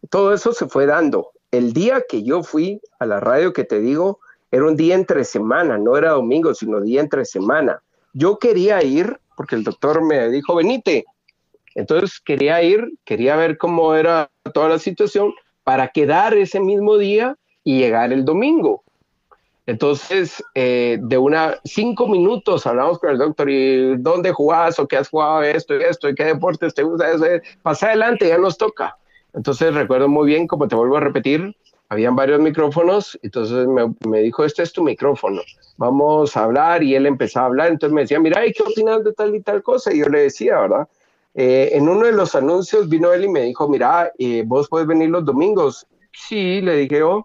todo 0.10 0.34
eso 0.34 0.54
se 0.54 0.68
fue 0.68 0.86
dando. 0.86 1.32
El 1.52 1.74
día 1.74 2.04
que 2.08 2.24
yo 2.24 2.44
fui 2.44 2.82
a 3.00 3.06
la 3.06 3.20
radio 3.20 3.54
que 3.54 3.64
te 3.64 3.80
digo, 3.80 4.20
era 4.52 4.66
un 4.66 4.76
día 4.76 4.96
entre 4.96 5.24
semana, 5.24 5.78
no 5.78 5.98
era 5.98 6.12
domingo, 6.12 6.54
sino 6.54 6.82
día 6.82 7.02
entre 7.02 7.26
semana. 7.26 7.82
Yo 8.14 8.38
quería 8.38 8.84
ir 8.84 9.20
porque 9.40 9.56
el 9.56 9.64
doctor 9.64 10.04
me 10.04 10.30
dijo, 10.30 10.56
venite, 10.56 11.06
entonces 11.74 12.20
quería 12.20 12.62
ir, 12.62 12.92
quería 13.06 13.38
ver 13.38 13.58
cómo 13.58 13.96
era 13.96 14.30
toda 14.54 14.68
la 14.68 14.80
situación 14.80 15.34
para 15.64 15.88
quedar 15.88 16.34
ese 16.34 16.60
mismo 16.60 16.98
día 16.98 17.38
y 17.64 17.78
llegar 17.80 18.12
el 18.12 18.26
domingo. 18.26 18.84
Entonces, 19.70 20.44
eh, 20.56 20.98
de 21.00 21.18
una 21.20 21.60
cinco 21.64 22.08
minutos 22.08 22.66
hablamos 22.66 22.98
con 22.98 23.12
el 23.12 23.20
doctor 23.20 23.48
y 23.52 23.98
dónde 23.98 24.32
jugás 24.32 24.80
o 24.80 24.88
qué 24.88 24.98
has 24.98 25.10
jugado 25.10 25.44
esto 25.44 25.76
y 25.76 25.84
esto 25.84 26.10
y 26.10 26.16
qué 26.16 26.24
deportes 26.26 26.74
te 26.74 26.82
gusta. 26.82 27.06
Pasa 27.62 27.90
adelante, 27.90 28.28
ya 28.28 28.40
nos 28.40 28.58
toca. 28.58 28.98
Entonces 29.32 29.76
recuerdo 29.76 30.08
muy 30.08 30.26
bien, 30.26 30.48
como 30.48 30.68
te 30.68 30.76
vuelvo 30.76 30.98
a 30.98 31.02
repetir, 31.02 31.56
habían 31.88 32.16
varios 32.16 32.42
micrófonos, 32.42 33.20
entonces 33.22 33.68
me, 33.68 33.94
me, 34.08 34.22
dijo, 34.22 34.44
este 34.44 34.64
es 34.64 34.74
tu 34.74 34.84
micrófono, 34.84 35.44
vamos 35.78 36.36
a 36.36 36.46
hablar 36.46 36.82
y 36.82 36.96
él 36.96 37.06
empezó 37.06 37.42
a 37.42 37.46
hablar, 37.46 37.68
entonces 37.70 37.94
me 37.94 38.02
decía, 38.02 38.20
mira, 38.20 38.42
¿qué 38.42 38.64
opinas 38.64 39.04
de 39.04 39.14
tal 39.14 39.36
y 39.36 39.42
tal 39.42 39.62
cosa? 39.62 39.94
Y 39.94 40.00
yo 40.00 40.06
le 40.06 40.22
decía, 40.22 40.62
¿verdad? 40.62 40.88
Eh, 41.36 41.70
en 41.74 41.88
uno 41.88 42.08
de 42.08 42.14
los 42.14 42.34
anuncios 42.34 42.90
vino 42.90 43.14
él 43.14 43.26
y 43.26 43.30
me 43.30 43.44
dijo, 43.44 43.70
mira, 43.70 44.12
eh, 44.18 44.42
vos 44.48 44.68
puedes 44.68 44.88
venir 44.88 45.12
los 45.12 45.26
domingos. 45.26 45.86
Sí, 46.12 46.60
le 46.60 46.76
dije 46.76 46.98
yo, 46.98 47.24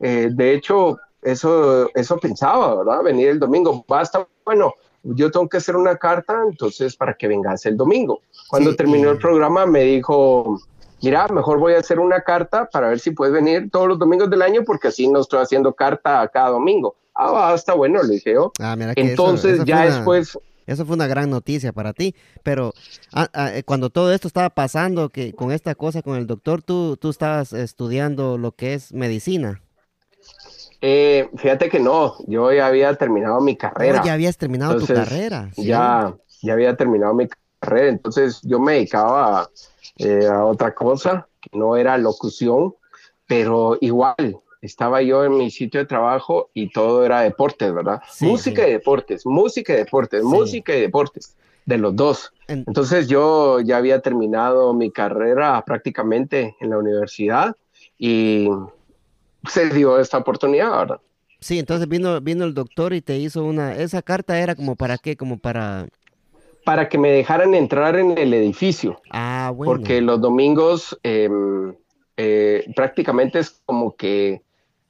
eh, 0.00 0.28
de 0.32 0.54
hecho, 0.54 0.98
eso, 1.24 1.88
eso 1.94 2.18
pensaba, 2.18 2.76
¿verdad? 2.76 3.02
Venir 3.02 3.28
el 3.28 3.40
domingo. 3.40 3.84
Basta, 3.88 4.26
bueno, 4.44 4.74
yo 5.02 5.30
tengo 5.30 5.48
que 5.48 5.56
hacer 5.56 5.76
una 5.76 5.96
carta, 5.96 6.42
entonces 6.48 6.96
para 6.96 7.14
que 7.14 7.28
vengas 7.28 7.66
el 7.66 7.76
domingo. 7.76 8.20
Cuando 8.48 8.76
terminó 8.76 9.10
el 9.10 9.18
programa 9.18 9.66
me 9.66 9.82
dijo, 9.82 10.60
mira, 11.02 11.26
mejor 11.28 11.58
voy 11.58 11.74
a 11.74 11.78
hacer 11.78 11.98
una 11.98 12.20
carta 12.20 12.68
para 12.70 12.88
ver 12.88 13.00
si 13.00 13.10
puedes 13.10 13.34
venir 13.34 13.70
todos 13.70 13.88
los 13.88 13.98
domingos 13.98 14.30
del 14.30 14.42
año 14.42 14.62
porque 14.64 14.88
así 14.88 15.08
no 15.08 15.20
estoy 15.20 15.40
haciendo 15.40 15.72
carta 15.72 16.28
cada 16.32 16.50
domingo. 16.50 16.94
Ah, 17.14 17.52
está 17.54 17.74
bueno, 17.74 18.02
le 18.02 18.14
dije 18.14 18.34
yo. 18.34 18.52
Ah, 18.60 18.76
entonces 18.96 19.64
ya 19.64 19.84
después 19.84 20.36
eso 20.66 20.86
fue 20.86 20.96
una 20.96 21.06
gran 21.06 21.30
noticia 21.30 21.72
para 21.72 21.92
ti. 21.92 22.14
Pero 22.42 22.72
ah, 23.12 23.28
ah, 23.32 23.54
eh, 23.54 23.62
cuando 23.64 23.90
todo 23.90 24.12
esto 24.12 24.28
estaba 24.28 24.50
pasando, 24.50 25.10
que 25.10 25.32
con 25.32 25.52
esta 25.52 25.74
cosa 25.74 26.02
con 26.02 26.16
el 26.16 26.26
doctor, 26.26 26.62
tú, 26.62 26.96
tú 26.96 27.10
estabas 27.10 27.52
estudiando 27.52 28.38
lo 28.38 28.52
que 28.52 28.74
es 28.74 28.92
medicina. 28.92 29.60
Eh, 30.86 31.30
fíjate 31.38 31.70
que 31.70 31.80
no, 31.80 32.14
yo 32.26 32.52
ya 32.52 32.66
había 32.66 32.94
terminado 32.96 33.40
mi 33.40 33.56
carrera. 33.56 34.02
ya 34.04 34.12
habías 34.12 34.36
terminado 34.36 34.78
tu 34.78 34.86
carrera. 34.86 35.50
Ya, 35.56 36.14
ya 36.42 36.52
había 36.52 36.76
terminado 36.76 37.14
mi 37.14 37.26
carrera, 37.58 37.88
entonces 37.88 38.42
yo 38.42 38.60
me 38.60 38.74
dedicaba 38.74 39.48
eh, 39.96 40.26
a 40.26 40.44
otra 40.44 40.74
cosa, 40.74 41.26
que 41.40 41.56
no 41.56 41.78
era 41.78 41.96
locución, 41.96 42.74
pero 43.26 43.78
igual, 43.80 44.36
estaba 44.60 45.00
yo 45.00 45.24
en 45.24 45.38
mi 45.38 45.50
sitio 45.50 45.80
de 45.80 45.86
trabajo 45.86 46.50
y 46.52 46.70
todo 46.70 47.02
era 47.02 47.22
deportes, 47.22 47.72
¿verdad? 47.72 48.02
música 48.20 48.68
y 48.68 48.72
deportes, 48.72 49.24
música 49.24 49.72
y 49.72 49.76
deportes, 49.76 50.22
música 50.22 50.76
y 50.76 50.82
deportes, 50.82 51.34
de 51.64 51.78
los 51.78 51.96
dos. 51.96 52.30
Entonces 52.46 53.08
yo 53.08 53.58
ya 53.60 53.78
había 53.78 54.00
terminado 54.00 54.74
mi 54.74 54.90
carrera 54.90 55.64
prácticamente 55.64 56.56
en 56.60 56.68
la 56.68 56.76
universidad 56.76 57.56
y 57.98 58.50
se 59.48 59.70
dio 59.70 59.98
esta 59.98 60.18
oportunidad, 60.18 60.70
¿verdad? 60.70 61.00
Sí, 61.40 61.58
entonces 61.58 61.88
vino, 61.88 62.20
vino 62.20 62.44
el 62.44 62.54
doctor 62.54 62.94
y 62.94 63.02
te 63.02 63.18
hizo 63.18 63.44
una, 63.44 63.74
esa 63.76 64.02
carta 64.02 64.40
era 64.40 64.54
como 64.54 64.76
para 64.76 64.96
qué, 64.98 65.16
como 65.16 65.38
para... 65.38 65.86
Para 66.64 66.88
que 66.88 66.96
me 66.96 67.10
dejaran 67.10 67.54
entrar 67.54 67.96
en 67.96 68.16
el 68.16 68.32
edificio. 68.32 68.98
Ah, 69.10 69.52
bueno. 69.54 69.70
Porque 69.70 70.00
los 70.00 70.18
domingos 70.20 70.98
em, 71.02 71.74
eh, 72.16 72.64
prácticamente 72.74 73.40
es 73.40 73.60
como 73.66 73.94
que 73.94 74.40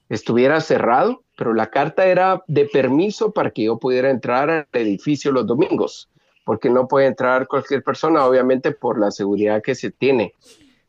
estuviera 0.07 0.61
cerrado, 0.61 1.23
pero 1.37 1.53
la 1.53 1.69
carta 1.69 2.05
era 2.05 2.43
de 2.47 2.65
permiso 2.65 3.31
para 3.31 3.51
que 3.51 3.63
yo 3.63 3.77
pudiera 3.77 4.09
entrar 4.09 4.49
al 4.49 4.67
edificio 4.71 5.31
los 5.31 5.45
domingos, 5.45 6.09
porque 6.45 6.69
no 6.69 6.87
puede 6.87 7.07
entrar 7.07 7.47
cualquier 7.47 7.83
persona, 7.83 8.25
obviamente 8.25 8.71
por 8.71 8.99
la 8.99 9.11
seguridad 9.11 9.61
que 9.61 9.75
se 9.75 9.91
tiene. 9.91 10.33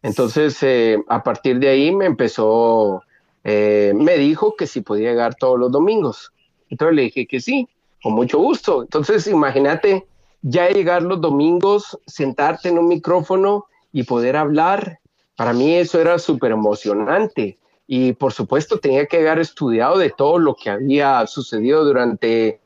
Entonces, 0.03 0.63
eh, 0.63 0.99
a 1.09 1.23
partir 1.23 1.59
de 1.59 1.69
ahí 1.69 1.93
me 1.93 2.07
empezó, 2.07 3.03
eh, 3.49 3.93
me 3.95 4.19
dijo 4.19 4.57
que 4.57 4.67
si 4.67 4.81
podía 4.81 5.11
llegar 5.11 5.37
todos 5.37 5.57
los 5.57 5.71
domingos. 5.71 6.33
Entonces 6.69 6.97
le 6.97 7.03
dije 7.03 7.29
que 7.29 7.41
sí, 7.41 7.69
con 8.03 8.15
mucho 8.15 8.41
gusto. 8.41 8.83
Entonces, 8.83 9.29
imagínate 9.29 10.05
ya 10.43 10.69
llegar 10.69 11.03
los 11.03 11.21
domingos, 11.21 11.97
sentarte 12.09 12.71
en 12.71 12.79
un 12.81 12.89
micrófono 12.89 13.67
y 13.93 14.03
poder 14.03 14.35
hablar. 14.35 14.99
Para 15.37 15.53
mí 15.53 15.77
eso 15.77 16.01
era 16.01 16.19
súper 16.19 16.51
emocionante 16.51 17.57
y 17.87 18.15
por 18.15 18.33
supuesto 18.33 18.81
tenía 18.81 19.07
que 19.07 19.19
haber 19.19 19.39
estudiado 19.39 19.97
de 19.97 20.11
todo 20.11 20.41
lo 20.41 20.57
que 20.57 20.71
había 20.71 21.25
sucedido 21.29 21.85
durante 21.85 22.59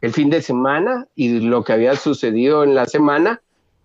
el 0.00 0.12
fin 0.12 0.30
de 0.30 0.42
semana 0.42 1.06
y 1.14 1.38
lo 1.38 1.62
que 1.62 1.74
había 1.74 1.94
sucedido 1.94 2.64
en 2.64 2.74
la 2.74 2.86
semana 2.86 3.40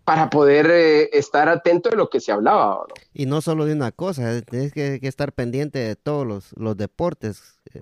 para 0.09 0.27
poder 0.27 0.71
eh, 0.71 1.09
estar 1.13 1.47
atento 1.49 1.91
de 1.91 1.95
lo 1.95 2.09
que 2.09 2.19
se 2.19 2.31
hablaba. 2.31 2.83
Y 3.13 3.27
no 3.27 3.41
solo 3.41 3.65
de 3.65 3.73
una 3.73 3.91
cosa, 3.91 4.35
eh, 4.35 4.41
tienes 4.41 4.73
que, 4.73 4.97
estar 5.03 5.33
pendiente 5.33 5.77
de 5.77 5.95
todos 5.95 6.51
los, 6.55 6.77
deportes 6.77 7.59
eh, 7.75 7.79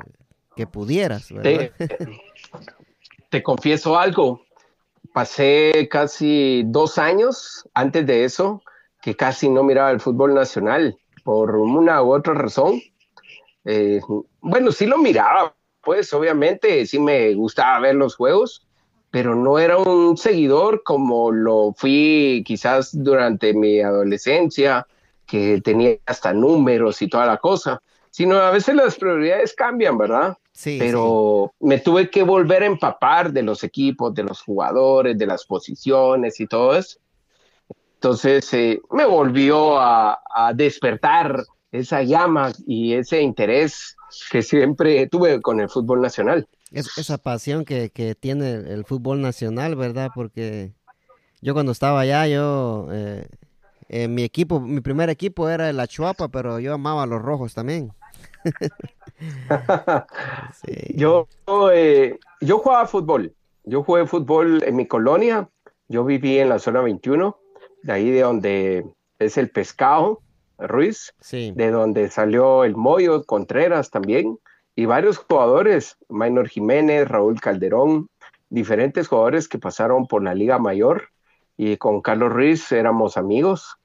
que 0.53 0.67
pudieras. 0.67 1.29
Te, 1.41 1.71
te 3.29 3.41
confieso 3.41 3.97
algo, 3.97 4.41
pasé 5.13 5.87
casi 5.89 6.63
dos 6.65 6.97
años 6.97 7.65
antes 7.73 8.05
de 8.05 8.25
eso 8.25 8.61
que 9.01 9.15
casi 9.15 9.47
no 9.47 9.63
miraba 9.63 9.91
el 9.91 10.01
fútbol 10.01 10.33
nacional 10.33 10.97
por 11.23 11.55
una 11.55 12.03
u 12.03 12.13
otra 12.13 12.33
razón 12.33 12.81
eh, 13.63 14.01
bueno, 14.41 14.73
sí 14.73 14.85
lo 14.85 14.97
miraba, 14.97 15.55
pues 15.81 16.13
obviamente 16.13 16.85
sí 16.85 16.99
me 16.99 17.33
gustaba 17.35 17.79
ver 17.79 17.95
los 17.95 18.17
juegos, 18.17 18.66
pero 19.11 19.35
no 19.35 19.59
era 19.59 19.77
un 19.77 20.17
seguidor 20.17 20.83
como 20.83 21.31
lo 21.31 21.73
fui 21.75 22.43
quizás 22.45 22.91
durante 22.91 23.53
mi 23.53 23.79
adolescencia, 23.79 24.85
que 25.25 25.61
tenía 25.61 25.97
hasta 26.05 26.33
números 26.33 27.01
y 27.01 27.07
toda 27.07 27.25
la 27.25 27.37
cosa, 27.37 27.81
sino 28.09 28.37
a 28.37 28.51
veces 28.51 28.75
las 28.75 28.95
prioridades 28.95 29.53
cambian, 29.53 29.97
¿verdad? 29.97 30.37
Sí. 30.53 30.77
Pero 30.79 31.53
me 31.59 31.79
tuve 31.79 32.09
que 32.09 32.23
volver 32.23 32.63
a 32.63 32.67
empapar 32.67 33.31
de 33.31 33.43
los 33.43 33.63
equipos, 33.63 34.13
de 34.15 34.23
los 34.23 34.41
jugadores, 34.41 35.17
de 35.17 35.27
las 35.27 35.45
posiciones 35.45 36.39
y 36.39 36.47
todo 36.47 36.75
eso. 36.75 36.99
Entonces 37.95 38.53
eh, 38.53 38.81
me 38.91 39.05
volvió 39.05 39.79
a, 39.79 40.19
a 40.33 40.53
despertar 40.53 41.43
esa 41.71 42.01
llama 42.03 42.51
y 42.65 42.93
ese 42.93 43.21
interés 43.21 43.95
que 44.31 44.41
siempre 44.41 45.07
tuve 45.07 45.41
con 45.41 45.59
el 45.59 45.69
fútbol 45.69 46.01
nacional. 46.01 46.47
Es, 46.71 46.97
esa 46.97 47.17
pasión 47.17 47.65
que, 47.65 47.89
tiene 48.19 48.53
el 48.55 48.85
fútbol 48.85 49.21
nacional, 49.21 49.75
¿verdad? 49.75 50.11
Porque 50.13 50.73
yo 51.41 51.53
cuando 51.53 51.71
estaba 51.71 52.01
allá, 52.01 52.27
yo, 52.27 52.87
eh, 52.91 54.07
mi 54.07 54.23
equipo, 54.23 54.59
mi 54.59 54.81
primer 54.81 55.09
equipo 55.09 55.49
era 55.49 55.69
el 55.69 55.79
Achuapa, 55.79 56.27
pero 56.27 56.59
yo 56.59 56.73
amaba 56.73 57.03
a 57.03 57.07
los 57.07 57.21
rojos 57.21 57.53
también. 57.53 57.91
Yo, 60.89 61.27
eh, 61.73 62.19
yo 62.39 62.59
jugaba 62.59 62.85
fútbol, 62.85 63.33
yo 63.63 63.83
jugué 63.83 64.05
fútbol 64.05 64.63
en 64.63 64.75
mi 64.75 64.85
colonia, 64.85 65.49
yo 65.87 66.05
viví 66.05 66.37
en 66.37 66.49
la 66.49 66.59
zona 66.59 66.81
21, 66.81 67.35
de 67.83 67.93
ahí 67.93 68.11
de 68.11 68.21
donde 68.21 68.85
es 69.19 69.37
el 69.37 69.49
pescado, 69.49 70.21
Ruiz, 70.59 71.13
de 71.31 71.71
donde 71.71 72.09
salió 72.09 72.63
el 72.63 72.75
Moyo 72.75 73.23
Contreras 73.23 73.89
también, 73.89 74.37
y 74.77 74.85
varios 74.85 75.17
jugadores, 75.17 75.97
Maynor 76.07 76.49
Jiménez, 76.49 77.07
Raúl 77.07 77.41
Calderón, 77.41 78.09
diferentes 78.49 79.07
jugadores 79.07 79.47
que 79.47 79.57
pasaron 79.57 80.05
por 80.05 80.23
la 80.23 80.35
Liga 80.35 80.59
Mayor, 80.59 81.09
y 81.57 81.77
con 81.77 81.99
Carlos 82.01 82.31
Ruiz 82.31 82.71
éramos 82.71 83.17
amigos. 83.17 83.75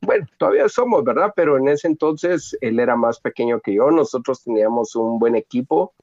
Bueno, 0.00 0.28
todavía 0.38 0.68
somos, 0.68 1.02
¿verdad? 1.02 1.32
Pero 1.34 1.58
en 1.58 1.66
ese 1.66 1.88
entonces 1.88 2.56
él 2.60 2.78
era 2.78 2.94
más 2.94 3.18
pequeño 3.18 3.58
que 3.58 3.74
yo, 3.74 3.90
nosotros 3.90 4.44
teníamos 4.44 4.94
un 4.94 5.18
buen 5.18 5.34
equipo 5.34 5.94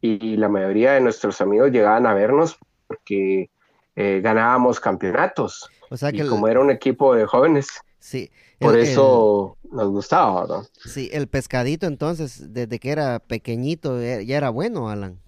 y 0.00 0.38
la 0.38 0.48
mayoría 0.48 0.92
de 0.92 1.02
nuestros 1.02 1.42
amigos 1.42 1.70
llegaban 1.70 2.06
a 2.06 2.14
vernos 2.14 2.58
porque 2.86 3.50
eh, 3.96 4.20
ganábamos 4.24 4.80
campeonatos. 4.80 5.70
O 5.90 5.98
sea 5.98 6.10
que 6.10 6.24
y 6.24 6.26
como 6.26 6.48
era 6.48 6.60
un 6.60 6.70
equipo 6.70 7.14
de 7.14 7.26
jóvenes. 7.26 7.68
Sí, 7.98 8.30
por 8.58 8.78
eso 8.78 9.58
nos 9.74 9.88
gustaba, 9.90 10.46
¿no? 10.46 10.66
Sí, 10.84 11.10
el 11.12 11.28
pescadito 11.28 11.86
entonces, 11.86 12.52
desde 12.54 12.78
que 12.78 12.90
era 12.90 13.18
pequeñito, 13.18 14.00
eh, 14.00 14.24
ya 14.26 14.36
era 14.38 14.50
bueno, 14.50 14.88
Alan. 14.88 15.20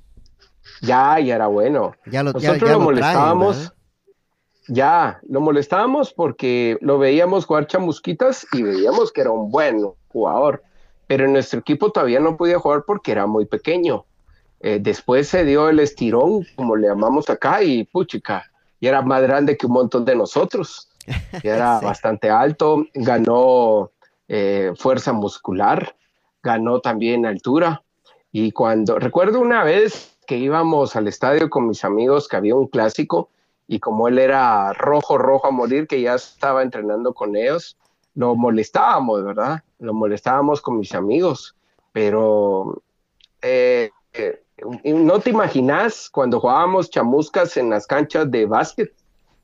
Ya, 0.82 1.18
ya 1.20 1.36
era 1.36 1.46
bueno. 1.48 1.94
Ya 2.06 2.22
lo, 2.22 2.32
Nosotros 2.32 2.58
ya, 2.60 2.66
ya 2.66 2.72
lo 2.72 2.78
lo 2.78 2.84
molestábamos. 2.84 3.56
traen, 3.56 3.72
Ya, 4.68 5.20
lo 5.28 5.40
molestábamos 5.40 6.12
porque 6.12 6.76
lo 6.80 6.98
veíamos 6.98 7.44
jugar 7.46 7.66
chamusquitas 7.68 8.46
y 8.52 8.62
veíamos 8.62 9.12
que 9.12 9.20
era 9.20 9.30
un 9.30 9.50
buen 9.50 9.84
jugador, 10.08 10.62
pero 11.06 11.24
en 11.24 11.32
nuestro 11.34 11.60
equipo 11.60 11.92
todavía 11.92 12.18
no 12.20 12.36
podía 12.36 12.58
jugar 12.58 12.82
porque 12.86 13.12
era 13.12 13.26
muy 13.26 13.46
pequeño. 13.46 14.06
Eh, 14.60 14.78
después 14.80 15.28
se 15.28 15.44
dio 15.44 15.68
el 15.68 15.78
estirón, 15.78 16.44
como 16.56 16.74
le 16.76 16.88
llamamos 16.88 17.30
acá, 17.30 17.62
y 17.62 17.84
puchica, 17.84 18.50
y 18.80 18.88
era 18.88 19.02
más 19.02 19.22
grande 19.22 19.56
que 19.56 19.66
un 19.66 19.72
montón 19.74 20.04
de 20.04 20.16
nosotros. 20.16 20.88
Y 21.44 21.48
era 21.48 21.78
Sí. 21.78 21.84
bastante 21.84 22.28
alto, 22.30 22.84
ganó 22.94 23.92
eh, 24.28 24.72
fuerza 24.76 25.12
muscular, 25.12 25.96
ganó 26.42 26.80
también 26.80 27.26
altura. 27.26 27.82
Y 28.32 28.52
cuando 28.52 28.98
recuerdo 28.98 29.40
una 29.40 29.64
vez 29.64 30.18
que 30.26 30.36
íbamos 30.36 30.96
al 30.96 31.08
estadio 31.08 31.48
con 31.48 31.68
mis 31.68 31.84
amigos, 31.84 32.28
que 32.28 32.36
había 32.36 32.54
un 32.54 32.66
clásico, 32.66 33.30
y 33.68 33.80
como 33.80 34.08
él 34.08 34.18
era 34.18 34.72
rojo, 34.72 35.18
rojo 35.18 35.46
a 35.46 35.50
morir, 35.50 35.86
que 35.86 36.00
ya 36.00 36.14
estaba 36.14 36.62
entrenando 36.62 37.14
con 37.14 37.36
ellos, 37.36 37.76
lo 38.14 38.34
molestábamos, 38.34 39.24
¿verdad? 39.24 39.62
Lo 39.78 39.92
molestábamos 39.92 40.60
con 40.60 40.78
mis 40.78 40.94
amigos, 40.94 41.54
pero 41.92 42.82
eh, 43.42 43.90
eh, 44.12 44.42
no 44.84 45.20
te 45.20 45.30
imaginas 45.30 46.08
cuando 46.10 46.40
jugábamos 46.40 46.90
chamuscas 46.90 47.56
en 47.56 47.70
las 47.70 47.86
canchas 47.86 48.30
de 48.30 48.46
básquet, 48.46 48.92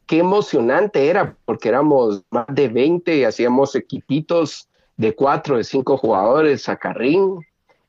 qué 0.06 0.18
emocionante 0.18 1.08
era, 1.08 1.36
porque 1.44 1.68
éramos 1.68 2.22
más 2.30 2.46
de 2.48 2.68
20 2.68 3.16
y 3.16 3.24
hacíamos 3.24 3.74
equipitos 3.74 4.68
de 4.96 5.14
cuatro, 5.14 5.56
de 5.56 5.64
cinco 5.64 5.96
jugadores 5.96 6.68
a 6.68 6.76
carrín, 6.76 7.40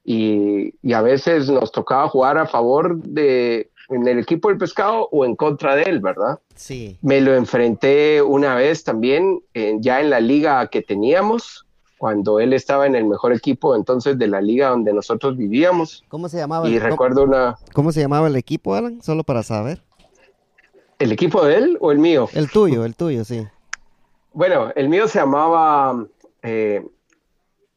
y, 0.05 0.73
y 0.81 0.93
a 0.93 1.01
veces 1.01 1.49
nos 1.49 1.71
tocaba 1.71 2.09
jugar 2.09 2.37
a 2.37 2.45
favor 2.45 2.97
de 3.01 3.69
en 3.89 4.07
el 4.07 4.19
equipo 4.19 4.49
del 4.49 4.57
pescado 4.57 5.07
o 5.11 5.25
en 5.25 5.35
contra 5.35 5.75
de 5.75 5.83
él, 5.83 5.99
¿verdad? 5.99 6.39
Sí. 6.55 6.97
Me 7.01 7.21
lo 7.21 7.35
enfrenté 7.35 8.21
una 8.21 8.55
vez 8.55 8.83
también, 8.83 9.41
eh, 9.53 9.75
ya 9.79 10.01
en 10.01 10.09
la 10.09 10.19
liga 10.19 10.65
que 10.67 10.81
teníamos, 10.81 11.65
cuando 11.97 12.39
él 12.39 12.53
estaba 12.53 12.85
en 12.85 12.95
el 12.95 13.05
mejor 13.05 13.33
equipo 13.33 13.75
entonces 13.75 14.17
de 14.17 14.27
la 14.27 14.41
liga 14.41 14.69
donde 14.69 14.93
nosotros 14.93 15.37
vivíamos. 15.37 16.03
¿Cómo 16.07 16.27
se 16.27 16.37
llamaba? 16.37 16.67
Y 16.67 16.75
el, 16.75 16.81
¿cómo, 16.81 16.91
recuerdo 16.91 17.23
una, 17.23 17.57
cómo 17.73 17.91
se 17.91 18.01
llamaba 18.01 18.27
el 18.27 18.35
equipo, 18.35 18.73
Alan? 18.73 19.01
Solo 19.01 19.23
para 19.23 19.43
saber. 19.43 19.81
¿el 20.99 21.11
equipo 21.11 21.45
de 21.45 21.55
él 21.55 21.77
o 21.81 21.91
el 21.91 21.99
mío? 21.99 22.29
El 22.33 22.49
tuyo, 22.49 22.85
el 22.85 22.95
tuyo, 22.95 23.25
sí. 23.25 23.45
Bueno, 24.31 24.71
el 24.75 24.89
mío 24.89 25.07
se 25.07 25.19
llamaba 25.19 26.05
eh, 26.43 26.85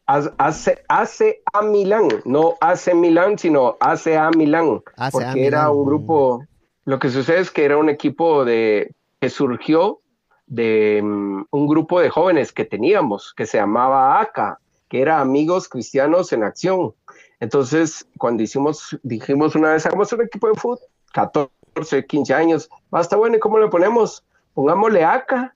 AC, 0.06 0.84
ACA 0.88 1.62
Milán, 1.62 2.08
no 2.24 2.54
AC 2.60 2.94
Milán, 2.94 3.38
sino 3.38 3.76
ACA 3.80 4.30
Milán, 4.36 4.82
ACA 4.96 5.10
porque 5.10 5.46
era 5.46 5.62
Milán. 5.62 5.76
un 5.76 5.86
grupo, 5.86 6.44
lo 6.84 6.98
que 6.98 7.10
sucede 7.10 7.40
es 7.40 7.50
que 7.50 7.64
era 7.64 7.76
un 7.76 7.88
equipo 7.88 8.44
de, 8.44 8.94
que 9.20 9.30
surgió 9.30 10.00
de 10.46 11.00
um, 11.02 11.44
un 11.50 11.66
grupo 11.66 12.00
de 12.00 12.08
jóvenes 12.08 12.52
que 12.52 12.64
teníamos, 12.64 13.34
que 13.34 13.46
se 13.46 13.58
llamaba 13.58 14.20
ACA, 14.20 14.60
que 14.88 15.00
era 15.00 15.20
Amigos 15.20 15.68
Cristianos 15.68 16.32
en 16.32 16.44
Acción. 16.44 16.94
Entonces, 17.40 18.06
cuando 18.18 18.44
hicimos, 18.44 18.96
dijimos 19.02 19.56
una 19.56 19.72
vez, 19.72 19.84
hagamos 19.86 20.12
un 20.12 20.22
equipo 20.22 20.48
de 20.48 20.54
fútbol, 20.54 20.78
14, 21.12 22.06
15 22.06 22.32
años, 22.32 22.70
basta 22.90 23.16
bueno, 23.16 23.36
¿y 23.36 23.40
cómo 23.40 23.58
le 23.58 23.68
ponemos? 23.68 24.24
Pongámosle 24.54 25.04
ACA, 25.04 25.55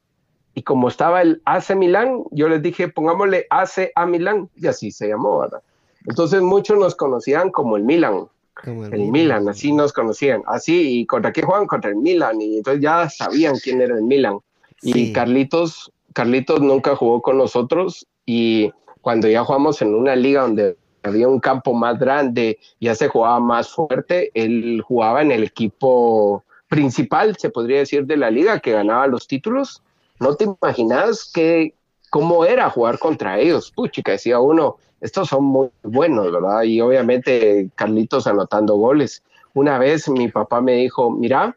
y 0.54 0.62
como 0.62 0.88
estaba 0.88 1.22
el 1.22 1.40
AC 1.44 1.74
Milán, 1.76 2.24
yo 2.30 2.48
les 2.48 2.62
dije, 2.62 2.88
pongámosle 2.88 3.46
AC 3.50 3.92
a 3.94 4.06
Milán, 4.06 4.48
y 4.56 4.66
así 4.66 4.90
se 4.90 5.08
llamó, 5.08 5.40
¿verdad? 5.40 5.62
Entonces 6.06 6.42
muchos 6.42 6.78
nos 6.78 6.94
conocían 6.94 7.50
como 7.50 7.76
el 7.76 7.84
Milan, 7.84 8.26
Como 8.64 8.84
el 8.86 9.10
Milan, 9.10 9.48
así 9.48 9.72
nos 9.72 9.92
conocían, 9.92 10.42
así, 10.46 11.00
y 11.00 11.06
contra 11.06 11.32
qué 11.32 11.42
juegan, 11.42 11.66
contra 11.66 11.90
el 11.90 11.96
Milan, 11.96 12.40
y 12.40 12.58
entonces 12.58 12.82
ya 12.82 13.08
sabían 13.08 13.56
quién 13.62 13.80
era 13.80 13.94
el 13.94 14.02
Milan. 14.02 14.38
Y. 14.82 15.12
Carlitos, 15.12 15.92
Carlitos 16.14 16.60
nunca 16.60 16.96
jugó 16.96 17.22
con 17.22 17.38
nosotros, 17.38 18.06
y 18.26 18.72
cuando 19.00 19.28
ya 19.28 19.44
jugamos 19.44 19.80
en 19.82 19.94
una 19.94 20.16
liga 20.16 20.42
donde 20.42 20.76
había 21.02 21.28
un 21.28 21.40
campo 21.40 21.72
más 21.74 21.98
grande, 21.98 22.58
ya 22.80 22.94
se 22.94 23.08
jugaba 23.08 23.40
más 23.40 23.70
fuerte, 23.70 24.30
él 24.34 24.82
jugaba 24.86 25.22
en 25.22 25.30
el 25.32 25.44
equipo 25.44 26.44
principal, 26.68 27.36
se 27.36 27.50
podría 27.50 27.78
decir, 27.78 28.06
de 28.06 28.16
la 28.16 28.30
liga, 28.30 28.60
que 28.60 28.72
ganaba 28.72 29.06
los 29.06 29.26
títulos. 29.26 29.82
No 30.20 30.36
te 30.36 30.44
imaginas 30.44 31.30
que, 31.32 31.74
cómo 32.10 32.44
era 32.44 32.70
jugar 32.70 32.98
contra 32.98 33.38
ellos. 33.38 33.72
Puchica, 33.72 34.12
decía 34.12 34.38
uno, 34.38 34.76
estos 35.00 35.28
son 35.28 35.44
muy 35.44 35.70
buenos, 35.82 36.30
¿verdad? 36.30 36.62
Y 36.62 36.80
obviamente 36.80 37.70
Carlitos 37.74 38.26
anotando 38.26 38.76
goles. 38.76 39.22
Una 39.54 39.78
vez 39.78 40.08
mi 40.08 40.28
papá 40.28 40.60
me 40.60 40.74
dijo, 40.74 41.10
mira, 41.10 41.56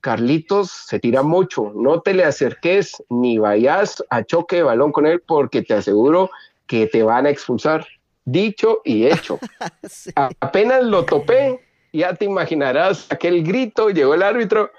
Carlitos 0.00 0.70
se 0.70 0.98
tira 0.98 1.22
mucho, 1.22 1.72
no 1.74 2.00
te 2.00 2.14
le 2.14 2.24
acerques 2.24 3.02
ni 3.10 3.38
vayas 3.38 4.02
a 4.08 4.24
choque 4.24 4.56
de 4.56 4.62
balón 4.62 4.92
con 4.92 5.06
él 5.06 5.22
porque 5.26 5.62
te 5.62 5.74
aseguro 5.74 6.30
que 6.66 6.86
te 6.86 7.02
van 7.02 7.26
a 7.26 7.30
expulsar. 7.30 7.86
Dicho 8.24 8.80
y 8.84 9.06
hecho. 9.06 9.38
Sí. 9.88 10.12
Apenas 10.14 10.84
lo 10.84 11.04
topé, 11.04 11.60
ya 11.92 12.14
te 12.14 12.24
imaginarás 12.24 13.10
aquel 13.10 13.42
grito, 13.42 13.90
llegó 13.90 14.14
el 14.14 14.22
árbitro, 14.22 14.70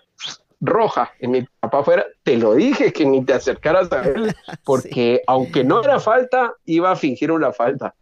roja, 0.62 1.12
y 1.19 1.28
mi 1.28 1.43
papá 1.60 1.84
fuera, 1.84 2.06
te 2.24 2.38
lo 2.38 2.54
dije 2.54 2.93
que 2.93 3.06
ni 3.06 3.26
te 3.26 3.34
acercaras 3.34 3.91
a 3.91 4.04
él, 4.08 4.34
porque 4.63 5.21
aunque 5.28 5.63
no 5.63 5.84
era 5.84 6.00
falta, 6.00 6.54
iba 6.65 6.91
a 6.91 6.95
fingir 6.95 7.32
una 7.32 7.52
falta. 7.52 7.95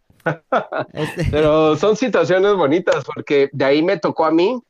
Este- 0.92 1.24
Pero 1.30 1.74
son 1.76 1.96
situaciones 1.96 2.54
bonitas, 2.54 3.04
porque 3.04 3.48
de 3.52 3.64
ahí 3.64 3.82
me 3.82 3.96
tocó 3.96 4.26
a 4.26 4.30
mí, 4.30 4.60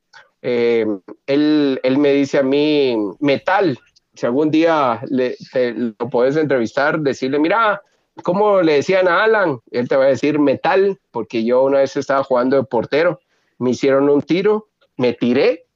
eh, 0.42 0.86
él, 1.26 1.80
él 1.82 1.98
me 1.98 2.12
dice 2.12 2.38
a 2.38 2.42
mí, 2.42 2.96
metal, 3.18 3.76
si 4.14 4.24
algún 4.26 4.50
día 4.50 5.00
le, 5.08 5.36
te- 5.52 5.72
lo 5.74 5.94
puedes 6.08 6.36
entrevistar, 6.36 7.00
decirle, 7.00 7.38
mira, 7.40 7.82
¿cómo 8.22 8.62
le 8.62 8.74
decían 8.74 9.08
a 9.08 9.24
Alan? 9.24 9.58
Él 9.72 9.88
te 9.88 9.96
va 9.96 10.04
a 10.04 10.08
decir 10.08 10.38
metal, 10.38 10.98
porque 11.10 11.44
yo 11.44 11.62
una 11.64 11.78
vez 11.78 11.96
estaba 11.96 12.22
jugando 12.22 12.56
de 12.56 12.62
portero, 12.62 13.20
me 13.58 13.70
hicieron 13.70 14.08
un 14.08 14.22
tiro, 14.22 14.68
me 14.96 15.12
tiré, 15.12 15.66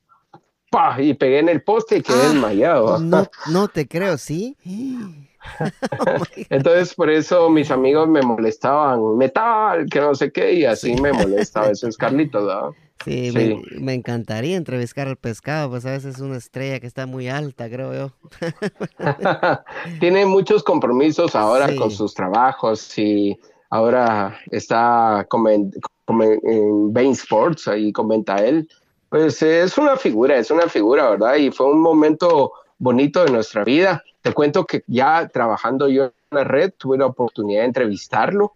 ¡pah! 0.74 1.00
y 1.00 1.14
pegué 1.14 1.38
en 1.38 1.48
el 1.48 1.62
poste 1.62 1.98
y 1.98 2.02
quedé 2.02 2.16
Ah, 2.24 2.28
desmayado. 2.32 2.98
No, 2.98 3.26
no 3.50 3.68
te 3.68 3.86
creo, 3.86 4.18
¿sí? 4.18 4.56
Entonces, 6.50 6.94
por 6.94 7.10
eso 7.10 7.48
mis 7.50 7.70
amigos 7.70 8.08
me 8.08 8.22
molestaban, 8.22 9.16
metal, 9.16 9.86
que 9.90 10.00
no 10.00 10.14
sé 10.14 10.32
qué, 10.32 10.52
y 10.54 10.64
así 10.64 10.94
me 10.96 11.12
molesta 11.12 11.60
a 11.62 11.68
veces 11.68 11.96
Carlitos, 11.96 12.46
¿verdad? 12.46 12.70
Sí, 13.04 13.30
Sí. 13.30 13.36
Me, 13.36 13.80
me 13.80 13.94
encantaría 13.94 14.56
entrevistar 14.56 15.06
al 15.08 15.16
pescado, 15.16 15.68
pues 15.68 15.84
a 15.84 15.90
veces 15.90 16.14
es 16.14 16.20
una 16.22 16.38
estrella 16.38 16.80
que 16.80 16.86
está 16.86 17.04
muy 17.06 17.28
alta, 17.28 17.68
creo 17.68 17.92
yo. 17.92 18.12
Tiene 20.00 20.24
muchos 20.26 20.62
compromisos 20.62 21.34
ahora 21.34 21.68
Sí. 21.68 21.76
con 21.76 21.90
sus 21.90 22.14
trabajos 22.14 22.96
y 22.98 23.38
ahora 23.68 24.38
está 24.50 25.26
comen- 25.28 25.72
comen- 26.06 26.40
en 26.44 26.92
Bain 26.92 27.12
Sports, 27.12 27.68
ahí 27.68 27.92
comenta 27.92 28.36
él. 28.36 28.68
Pues 29.14 29.40
eh, 29.42 29.62
es 29.62 29.78
una 29.78 29.96
figura, 29.96 30.36
es 30.38 30.50
una 30.50 30.68
figura, 30.68 31.08
¿verdad? 31.10 31.36
Y 31.36 31.52
fue 31.52 31.66
un 31.66 31.80
momento 31.80 32.50
bonito 32.78 33.24
de 33.24 33.30
nuestra 33.30 33.62
vida. 33.62 34.02
Te 34.20 34.32
cuento 34.32 34.66
que 34.66 34.82
ya 34.88 35.28
trabajando 35.28 35.86
yo 35.86 36.06
en 36.06 36.12
la 36.32 36.42
red, 36.42 36.72
tuve 36.76 36.98
la 36.98 37.06
oportunidad 37.06 37.60
de 37.60 37.66
entrevistarlo. 37.66 38.54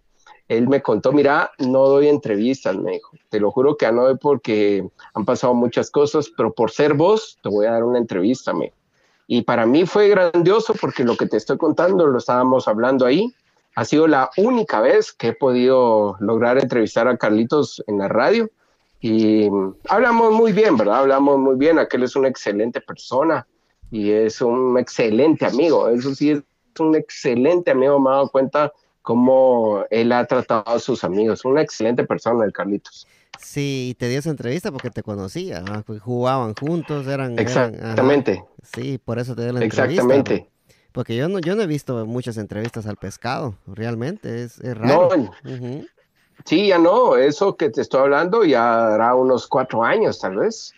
Él 0.49 0.67
me 0.67 0.83
contó, 0.83 1.13
mira, 1.13 1.53
no 1.59 1.87
doy 1.87 2.09
entrevistas, 2.09 2.75
me 2.77 2.95
dijo. 2.95 3.13
Te 3.29 3.39
lo 3.39 3.53
juro 3.53 3.77
que 3.77 3.93
no 3.93 4.03
doy 4.03 4.17
porque 4.21 4.85
han 5.15 5.25
pasado 5.25 5.55
muchas 5.55 5.93
cosas, 5.93 6.29
pero 6.37 6.53
por 6.53 6.73
ser 6.73 6.95
vos, 6.95 7.39
te 7.41 7.49
voy 7.49 7.67
a 7.67 7.71
dar 7.71 7.85
una 7.85 8.01
entrevista, 8.01 8.53
me. 8.53 8.73
Y 9.29 9.43
para 9.43 9.65
mí 9.65 9.87
fue 9.87 10.09
grandioso 10.09 10.75
porque 10.75 11.05
lo 11.05 11.17
que 11.17 11.27
te 11.27 11.37
estoy 11.37 11.57
contando 11.57 12.05
lo 12.05 12.19
estábamos 12.19 12.67
hablando 12.67 13.07
ahí. 13.07 13.33
Ha 13.77 13.85
sido 13.85 14.09
la 14.09 14.29
única 14.37 14.81
vez 14.81 15.13
que 15.13 15.29
he 15.29 15.33
podido 15.35 16.17
lograr 16.19 16.59
entrevistar 16.59 17.07
a 17.07 17.17
Carlitos 17.17 17.81
en 17.87 17.99
la 17.99 18.09
radio. 18.09 18.51
Y 19.01 19.49
hablamos 19.89 20.33
muy 20.33 20.53
bien, 20.53 20.77
¿verdad? 20.77 21.01
Hablamos 21.01 21.39
muy 21.39 21.57
bien. 21.57 21.79
Aquel 21.79 22.03
es 22.03 22.17
una 22.17 22.29
excelente 22.29 22.81
persona 22.81 23.47
y 23.91 24.11
es 24.11 24.41
un 24.41 24.77
excelente 24.79 25.47
amigo. 25.47 25.89
Eso 25.89 26.15
sí, 26.15 26.31
es 26.31 26.43
un 26.81 26.95
excelente 26.97 27.71
amigo. 27.71 28.01
Me 28.01 28.11
he 28.11 28.13
dado 28.13 28.29
cuenta 28.31 28.73
cómo 29.03 29.85
él 29.91 30.11
ha 30.13 30.27
tratado 30.27 30.65
a 30.67 30.79
sus 30.81 31.05
amigos. 31.05 31.45
Una 31.45 31.63
excelente 31.63 32.05
persona, 32.05 32.45
el 32.45 32.53
Carlitos. 32.53 33.07
Sí, 33.39 33.91
y 33.91 33.95
te 33.95 34.09
dio 34.09 34.19
esa 34.19 34.31
entrevista 34.31 34.73
porque 34.73 34.91
te 34.91 35.05
conocía, 35.05 35.63
¿ah? 35.65 35.85
Jugaban 36.01 36.55
juntos, 36.55 37.07
eran... 37.07 37.39
Exactamente, 37.39 38.45
Sí, 38.65 38.99
por 38.99 39.21
eso 39.21 39.37
te 39.37 39.45
dio 39.45 39.53
la 39.53 39.63
entrevista. 39.65 40.03
exactamente. 40.03 40.41
po- 40.41 40.73
Porque 40.91 41.15
yo 41.17 41.29
no, 41.29 41.39
yo 41.39 41.55
no 41.55 41.63
he 41.63 41.69
visto 41.69 42.05
muchas 42.05 42.37
entrevistas 42.37 42.87
al 42.87 42.97
pescado, 42.97 43.55
realmente, 43.67 44.43
es, 44.43 44.59
es 44.59 44.77
raro. 44.77 45.09
No, 45.17 45.53
Ujú. 45.55 45.87
Sí, 46.45 46.69
ya 46.69 46.79
no, 46.79 47.17
eso 47.17 47.57
que 47.57 47.71
te 47.71 47.83
estoy 47.83 48.01
hablando 48.01 48.45
ya 48.45 48.95
hará 48.95 49.15
unos 49.15 49.47
cuatro 49.47 49.83
años 49.85 50.19
tal 50.21 50.37
vez, 50.37 50.73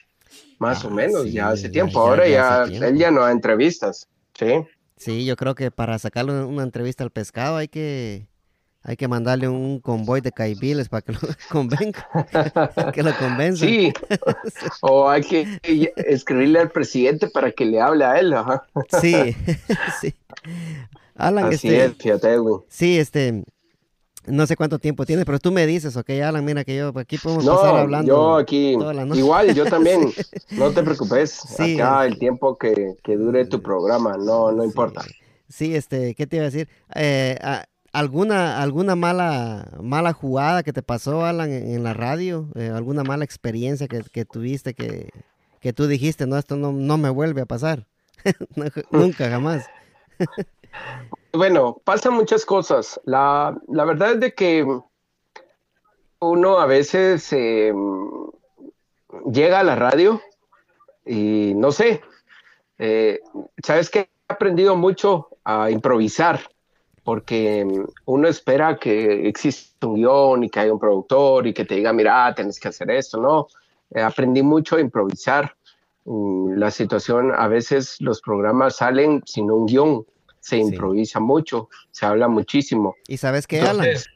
más 0.58 0.84
Ah, 0.84 0.88
o 0.88 0.90
menos, 0.90 1.22
sí, 1.24 1.32
ya 1.32 1.50
hace 1.50 1.68
tiempo. 1.68 2.00
Ahora 2.00 2.26
ya 2.26 2.32
ya, 2.32 2.62
hace 2.62 2.70
tiempo. 2.72 2.86
él 2.88 2.98
ya 2.98 3.10
no 3.10 3.22
da 3.22 3.30
entrevistas, 3.32 4.08
sí. 4.38 4.64
Sí, 4.96 5.24
yo 5.24 5.36
creo 5.36 5.54
que 5.54 5.70
para 5.70 5.98
sacarle 5.98 6.44
una, 6.44 6.62
entrevista 6.62 7.04
al 7.04 7.10
pescado 7.10 7.56
hay 7.56 7.68
que, 7.68 8.26
Hay 8.82 8.96
que 8.96 9.08
mandarle 9.08 9.46
un 9.48 9.78
convoy 9.80 10.20
de 10.22 10.32
caibiles 10.32 10.88
para 10.88 11.02
que 11.02 11.12
lo 11.12 11.18
convenga, 11.50 12.06
que 12.94 13.02
lo 13.02 13.14
convenza. 13.18 13.64
Sí, 13.66 13.92
o 14.82 15.08
hay 15.08 15.22
que 15.22 15.60
escribirle 15.96 16.58
al 16.60 16.70
presidente 16.70 17.28
para 17.28 17.50
que 17.52 17.64
le 17.66 17.80
hable 17.80 18.04
a 18.04 18.18
él. 18.18 18.34
Sí, 19.00 19.36
sí. 20.00 20.14
Alan, 21.14 21.46
Así 21.46 21.68
este, 21.68 21.84
es, 21.84 21.96
fíjate, 21.98 22.38
güey. 22.38 22.56
sí, 22.68 22.98
este, 22.98 23.44
no 24.26 24.46
sé 24.46 24.56
cuánto 24.56 24.78
tiempo 24.78 25.06
tienes, 25.06 25.24
pero 25.24 25.38
tú 25.38 25.50
me 25.50 25.66
dices, 25.66 25.96
ok, 25.96 26.10
Alan, 26.24 26.44
mira 26.44 26.64
que 26.64 26.76
yo 26.76 26.92
aquí 26.96 27.18
podemos 27.18 27.44
pasar 27.44 27.72
No, 27.74 27.78
hablando. 27.78 28.06
yo 28.08 28.36
aquí, 28.36 28.74
toda 28.78 28.94
la 28.94 29.04
noche. 29.04 29.20
igual, 29.20 29.54
yo 29.54 29.64
también, 29.66 30.12
no 30.50 30.70
te 30.70 30.82
preocupes, 30.82 31.30
Sí, 31.32 31.80
acá 31.80 32.06
el 32.06 32.18
tiempo 32.18 32.56
que, 32.58 32.96
que 33.02 33.16
dure 33.16 33.44
tu 33.46 33.60
programa, 33.62 34.16
no, 34.16 34.52
no 34.52 34.64
importa. 34.64 35.02
Sí, 35.48 35.74
este, 35.74 36.14
¿qué 36.14 36.26
te 36.26 36.36
iba 36.36 36.44
a 36.44 36.50
decir? 36.50 36.68
Eh, 36.94 37.36
¿Alguna, 37.92 38.62
alguna 38.62 38.94
mala, 38.94 39.68
mala 39.82 40.12
jugada 40.12 40.62
que 40.62 40.72
te 40.72 40.82
pasó, 40.82 41.24
Alan, 41.24 41.50
en, 41.50 41.72
en 41.74 41.82
la 41.82 41.92
radio? 41.92 42.48
Eh, 42.54 42.70
¿Alguna 42.72 43.02
mala 43.02 43.24
experiencia 43.24 43.88
que, 43.88 44.02
que 44.12 44.24
tuviste 44.24 44.74
que, 44.74 45.10
que 45.60 45.72
tú 45.72 45.88
dijiste, 45.88 46.26
no, 46.28 46.38
esto 46.38 46.54
no, 46.56 46.72
no 46.72 46.98
me 46.98 47.10
vuelve 47.10 47.40
a 47.40 47.46
pasar? 47.46 47.86
No, 48.54 48.66
Nunca, 48.92 49.28
jamás. 49.28 49.64
Bueno, 51.32 51.80
pasan 51.84 52.14
muchas 52.14 52.44
cosas. 52.44 53.00
La, 53.04 53.56
la 53.68 53.84
verdad 53.84 54.12
es 54.12 54.20
de 54.20 54.34
que 54.34 54.66
uno 56.18 56.58
a 56.58 56.66
veces 56.66 57.32
eh, 57.32 57.72
llega 59.30 59.60
a 59.60 59.64
la 59.64 59.76
radio 59.76 60.20
y 61.06 61.52
no 61.54 61.72
sé, 61.72 62.02
eh, 62.78 63.20
sabes 63.62 63.90
que 63.90 64.00
he 64.00 64.10
aprendido 64.28 64.76
mucho 64.76 65.28
a 65.44 65.70
improvisar 65.70 66.40
porque 67.04 67.66
uno 68.04 68.28
espera 68.28 68.78
que 68.78 69.28
exista 69.28 69.86
un 69.86 69.94
guion 69.94 70.44
y 70.44 70.50
que 70.50 70.60
haya 70.60 70.72
un 70.72 70.78
productor 70.78 71.46
y 71.46 71.54
que 71.54 71.64
te 71.64 71.76
diga, 71.76 71.92
mira, 71.92 72.32
tienes 72.34 72.60
que 72.60 72.68
hacer 72.68 72.90
esto, 72.90 73.20
¿no? 73.20 73.48
Eh, 73.90 74.02
aprendí 74.02 74.42
mucho 74.42 74.76
a 74.76 74.80
improvisar. 74.80 75.56
Mm, 76.04 76.54
La 76.58 76.70
situación, 76.70 77.32
a 77.34 77.48
veces 77.48 78.00
los 78.00 78.20
programas 78.20 78.76
salen 78.76 79.22
sin 79.24 79.50
un 79.50 79.66
guion, 79.66 80.04
se 80.40 80.56
Sí. 80.56 80.62
improvisa 80.62 81.20
mucho, 81.20 81.68
se 81.90 82.06
habla 82.06 82.28
muchísimo. 82.28 82.96
¿Y 83.06 83.16
sabes 83.18 83.46
qué, 83.46 83.60
Alan? 83.60 83.86
Entonces, 83.86 84.10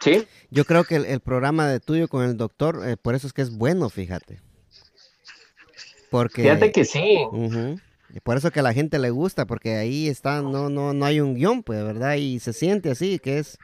¿Sí? 0.00 0.26
Yo 0.50 0.64
creo 0.64 0.82
que 0.82 0.96
el, 0.96 1.04
el 1.04 1.20
programa 1.20 1.68
de 1.68 1.78
tuyo 1.78 2.08
con 2.08 2.24
el 2.24 2.36
doctor, 2.36 2.80
eh, 2.84 2.96
por 2.96 3.14
eso 3.14 3.28
es 3.28 3.32
que 3.32 3.42
es 3.42 3.56
bueno, 3.56 3.88
fíjate. 3.90 4.40
Porque... 6.10 6.42
Fíjate 6.42 6.72
que 6.72 6.84
sí. 6.84 7.18
Y 8.12 8.20
por 8.20 8.36
eso 8.36 8.50
que 8.50 8.60
a 8.60 8.64
la 8.64 8.72
gente 8.72 8.98
le 8.98 9.10
gusta, 9.10 9.46
porque 9.46 9.76
ahí 9.76 10.08
está, 10.08 10.42
no, 10.42 10.68
no, 10.68 10.92
no 10.92 11.04
hay 11.04 11.20
un 11.20 11.34
guion, 11.34 11.62
pues, 11.62 11.82
¿verdad? 11.84 12.14
Y 12.14 12.38
se 12.40 12.52
siente 12.52 12.90
así, 12.90 13.18
que 13.18 13.38
es, 13.38 13.58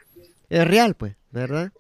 es 0.49 0.67
real, 0.67 0.95
pues, 0.95 1.17
¿verdad? 1.31 1.73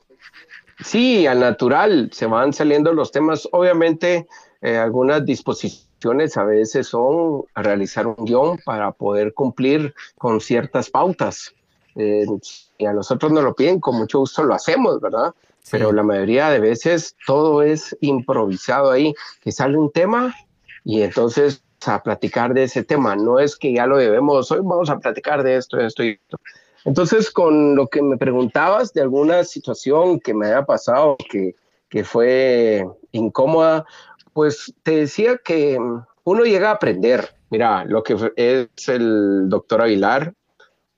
Sí, 0.84 1.26
al 1.26 1.40
natural 1.40 2.10
se 2.12 2.26
van 2.26 2.52
saliendo 2.52 2.92
los 2.92 3.10
temas. 3.12 3.48
Obviamente, 3.52 4.26
eh, 4.62 4.76
algunas 4.76 5.24
disposiciones 5.24 5.89
a 6.36 6.44
veces 6.44 6.88
son 6.88 7.44
realizar 7.54 8.06
un 8.06 8.24
guion 8.24 8.58
para 8.64 8.92
poder 8.92 9.34
cumplir 9.34 9.94
con 10.18 10.40
ciertas 10.40 10.90
pautas. 10.90 11.54
Eh, 11.96 12.24
y 12.78 12.86
a 12.86 12.92
nosotros 12.92 13.32
nos 13.32 13.44
lo 13.44 13.54
piden, 13.54 13.80
con 13.80 13.96
mucho 13.96 14.20
gusto 14.20 14.42
lo 14.42 14.54
hacemos, 14.54 15.00
¿verdad? 15.00 15.34
Sí. 15.62 15.70
Pero 15.72 15.92
la 15.92 16.02
mayoría 16.02 16.48
de 16.50 16.60
veces 16.60 17.16
todo 17.26 17.62
es 17.62 17.96
improvisado 18.00 18.90
ahí, 18.90 19.14
que 19.42 19.52
sale 19.52 19.76
un 19.76 19.90
tema 19.90 20.34
y 20.84 21.02
entonces 21.02 21.62
a 21.86 22.02
platicar 22.02 22.54
de 22.54 22.64
ese 22.64 22.84
tema. 22.84 23.16
No 23.16 23.38
es 23.38 23.56
que 23.56 23.72
ya 23.72 23.86
lo 23.86 23.96
debemos, 23.96 24.50
hoy 24.50 24.60
vamos 24.62 24.90
a 24.90 24.98
platicar 24.98 25.42
de 25.42 25.56
esto, 25.56 25.76
de 25.76 25.86
esto 25.86 26.04
y 26.04 26.10
esto. 26.10 26.38
Entonces, 26.84 27.30
con 27.30 27.74
lo 27.76 27.88
que 27.88 28.02
me 28.02 28.16
preguntabas 28.16 28.92
de 28.92 29.02
alguna 29.02 29.44
situación 29.44 30.18
que 30.18 30.32
me 30.32 30.46
haya 30.46 30.64
pasado 30.64 31.16
que, 31.28 31.54
que 31.88 32.04
fue 32.04 32.86
incómoda, 33.12 33.84
pues 34.32 34.72
te 34.82 34.96
decía 34.96 35.38
que 35.38 35.78
mm, 35.78 36.04
uno 36.24 36.44
llega 36.44 36.70
a 36.70 36.74
aprender. 36.74 37.28
Mira, 37.50 37.84
lo 37.84 38.02
que 38.02 38.16
es 38.36 38.88
el 38.88 39.48
doctor 39.48 39.82
Aguilar, 39.82 40.34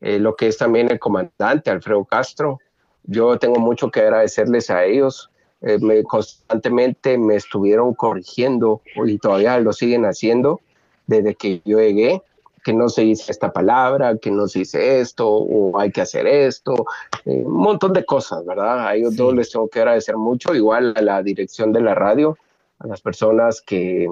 eh, 0.00 0.18
lo 0.18 0.36
que 0.36 0.48
es 0.48 0.58
también 0.58 0.90
el 0.90 0.98
comandante 0.98 1.70
Alfredo 1.70 2.04
Castro. 2.04 2.58
Yo 3.04 3.38
tengo 3.38 3.58
mucho 3.60 3.90
que 3.90 4.00
agradecerles 4.00 4.68
a 4.70 4.84
ellos. 4.84 5.30
Eh, 5.62 5.78
me, 5.80 6.02
constantemente 6.02 7.16
me 7.18 7.36
estuvieron 7.36 7.94
corrigiendo 7.94 8.82
y 9.06 9.18
todavía 9.18 9.58
lo 9.60 9.72
siguen 9.72 10.04
haciendo 10.04 10.60
desde 11.06 11.34
que 11.36 11.62
yo 11.64 11.78
llegué, 11.78 12.20
que 12.64 12.72
no 12.72 12.88
se 12.88 13.02
dice 13.02 13.30
esta 13.30 13.52
palabra, 13.52 14.16
que 14.18 14.30
no 14.30 14.48
se 14.48 14.60
dice 14.60 15.00
esto, 15.00 15.28
o 15.28 15.78
hay 15.78 15.90
que 15.90 16.00
hacer 16.00 16.26
esto, 16.26 16.84
eh, 17.24 17.42
un 17.44 17.56
montón 17.58 17.92
de 17.92 18.04
cosas, 18.04 18.44
¿verdad? 18.44 18.86
A 18.88 18.94
ellos 18.94 19.12
Sí. 19.12 19.16
dos 19.18 19.34
les 19.34 19.50
tengo 19.50 19.68
que 19.68 19.80
agradecer 19.80 20.16
mucho, 20.16 20.54
igual 20.54 20.94
a 20.96 21.00
la 21.02 21.22
dirección 21.22 21.72
de 21.72 21.80
la 21.80 21.94
radio, 21.94 22.36
a 22.82 22.86
las 22.86 23.00
personas 23.00 23.60
que, 23.60 24.08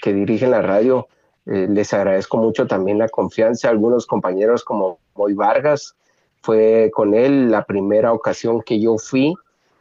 que 0.00 0.12
dirigen 0.12 0.50
la 0.50 0.62
radio, 0.62 1.06
eh, 1.46 1.66
les 1.68 1.92
agradezco 1.92 2.36
mucho 2.36 2.66
también 2.66 2.98
la 2.98 3.08
confianza, 3.08 3.68
algunos 3.68 4.06
compañeros 4.06 4.64
como 4.64 4.98
Moy 5.14 5.34
Vargas, 5.34 5.94
fue 6.40 6.90
con 6.92 7.14
él 7.14 7.50
la 7.50 7.64
primera 7.64 8.12
ocasión 8.12 8.62
que 8.62 8.80
yo 8.80 8.96
fui 8.98 9.34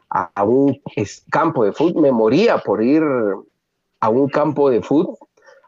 a, 0.09 0.43
un 0.43 0.79
campo 1.29 1.63
de 1.63 1.71
fútbol, 1.71 2.03
me 2.03 2.11
moría 2.11 2.57
por 2.57 2.83
ir 2.83 3.03
a 3.99 4.09
un 4.09 4.27
campo 4.27 4.69
de 4.69 4.81
fútbol 4.81 5.17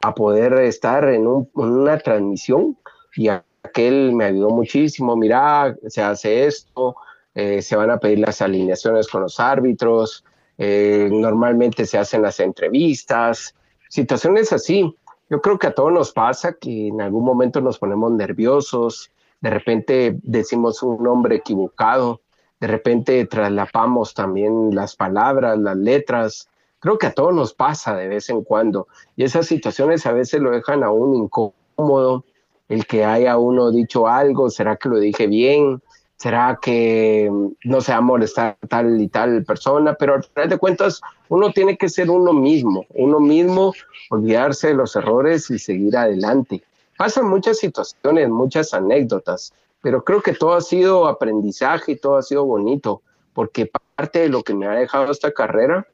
a 0.02 0.14
poder 0.14 0.54
estar 0.54 1.08
en 1.08 1.26
una 1.54 1.98
transmisión 1.98 2.78
y 3.16 3.30
aquel 3.30 4.14
me 4.14 4.26
ayudó 4.26 4.50
muchísimo, 4.50 5.16
mira, 5.16 5.76
se 5.88 6.02
hace 6.02 6.46
esto, 6.46 6.96
eh, 7.34 7.62
se 7.62 7.76
van 7.76 7.90
a 7.90 7.98
pedir 7.98 8.20
las 8.20 8.42
alineaciones 8.42 9.08
con 9.08 9.22
los 9.22 9.40
árbitros, 9.40 10.26
eh, 10.58 11.10
normalmente 11.12 11.86
se 11.86 11.98
hacen 11.98 12.22
las 12.22 12.40
entrevistas, 12.40 13.56
situaciones 13.90 14.54
así. 14.54 14.96
Yo 15.30 15.42
creo 15.42 15.58
que 15.58 15.68
a 15.68 15.74
todos 15.74 15.92
nos 15.92 16.12
pasa 16.12 16.54
que 16.54 16.88
en 16.88 17.02
algún 17.02 17.26
momento 17.26 17.62
nos 17.62 17.80
ponemos 17.80 18.12
nerviosos, 18.12 19.12
de 19.42 19.50
repente 19.50 20.20
decimos 20.24 20.84
un 20.84 21.04
nombre 21.04 21.36
equivocado, 21.36 22.22
de 22.60 22.68
repente 22.68 23.26
traslapamos 23.26 24.14
también 24.14 24.74
las 24.74 24.96
palabras, 24.96 25.60
las 25.60 25.76
letras. 25.76 26.50
Creo 26.80 26.98
que 26.98 27.08
a 27.08 27.14
todos 27.14 27.34
nos 27.34 27.54
pasa 27.54 27.96
de 27.96 28.08
vez 28.08 28.30
en 28.30 28.44
cuando 28.44 28.88
y 29.16 29.24
esas 29.24 29.48
situaciones 29.48 30.06
a 30.06 30.14
veces 30.14 30.40
lo 30.40 30.52
dejan 30.52 30.84
a 30.84 30.92
uno 30.92 31.24
incómodo, 31.26 32.24
el 32.70 32.86
que 32.86 33.04
haya 33.04 33.38
uno 33.38 33.72
dicho 33.72 34.08
algo, 34.08 34.50
¿será 34.50 34.78
que 34.78 34.90
lo 34.90 34.98
dije 34.98 35.28
bien? 35.28 35.82
¿Será 36.24 36.58
que 36.62 37.30
mm, 37.30 37.48
no 37.66 37.82
se 37.82 37.92
va 37.92 37.98
a 37.98 38.02
molestar 38.02 38.58
tal 38.70 39.02
y 39.02 39.10
tal 39.10 39.44
persona? 39.44 39.94
Pero 39.96 40.14
al 40.14 40.24
final 40.24 40.48
de 40.48 40.58
cuentas, 40.58 41.02
uno 41.28 41.52
tiene 41.52 41.78
que 41.78 41.90
ser 41.90 42.10
uno 42.10 42.32
mismo, 42.32 42.86
uno 42.92 43.20
mismo, 43.20 43.74
olvidarse 44.10 44.68
de 44.68 44.76
los 44.76 44.96
errores 44.96 45.52
y 45.52 45.60
seguir 45.60 45.98
adelante. 45.98 46.64
Pasan 46.98 47.28
muchas 47.28 47.58
situaciones, 47.58 48.30
muchas 48.30 48.74
anécdotas, 48.74 49.52
pero 49.82 50.06
creo 50.06 50.22
que 50.22 50.32
todo 50.32 50.54
ha 50.54 50.62
sido 50.62 51.08
aprendizaje 51.08 51.92
y 51.92 51.96
todo 51.98 52.16
ha 52.16 52.22
sido 52.22 52.46
bonito, 52.46 53.02
porque 53.34 53.70
parte 53.98 54.20
de 54.20 54.30
lo 54.30 54.44
que 54.44 54.54
me 54.54 54.66
ha 54.66 54.76
dejado 54.76 55.12
esta 55.12 55.34
carrera 55.34 55.86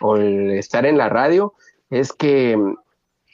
o 0.00 0.16
el 0.16 0.50
estar 0.58 0.84
en 0.84 0.98
la 0.98 1.08
radio 1.08 1.54
es 1.90 2.12
que 2.12 2.56
mm, 2.56 2.76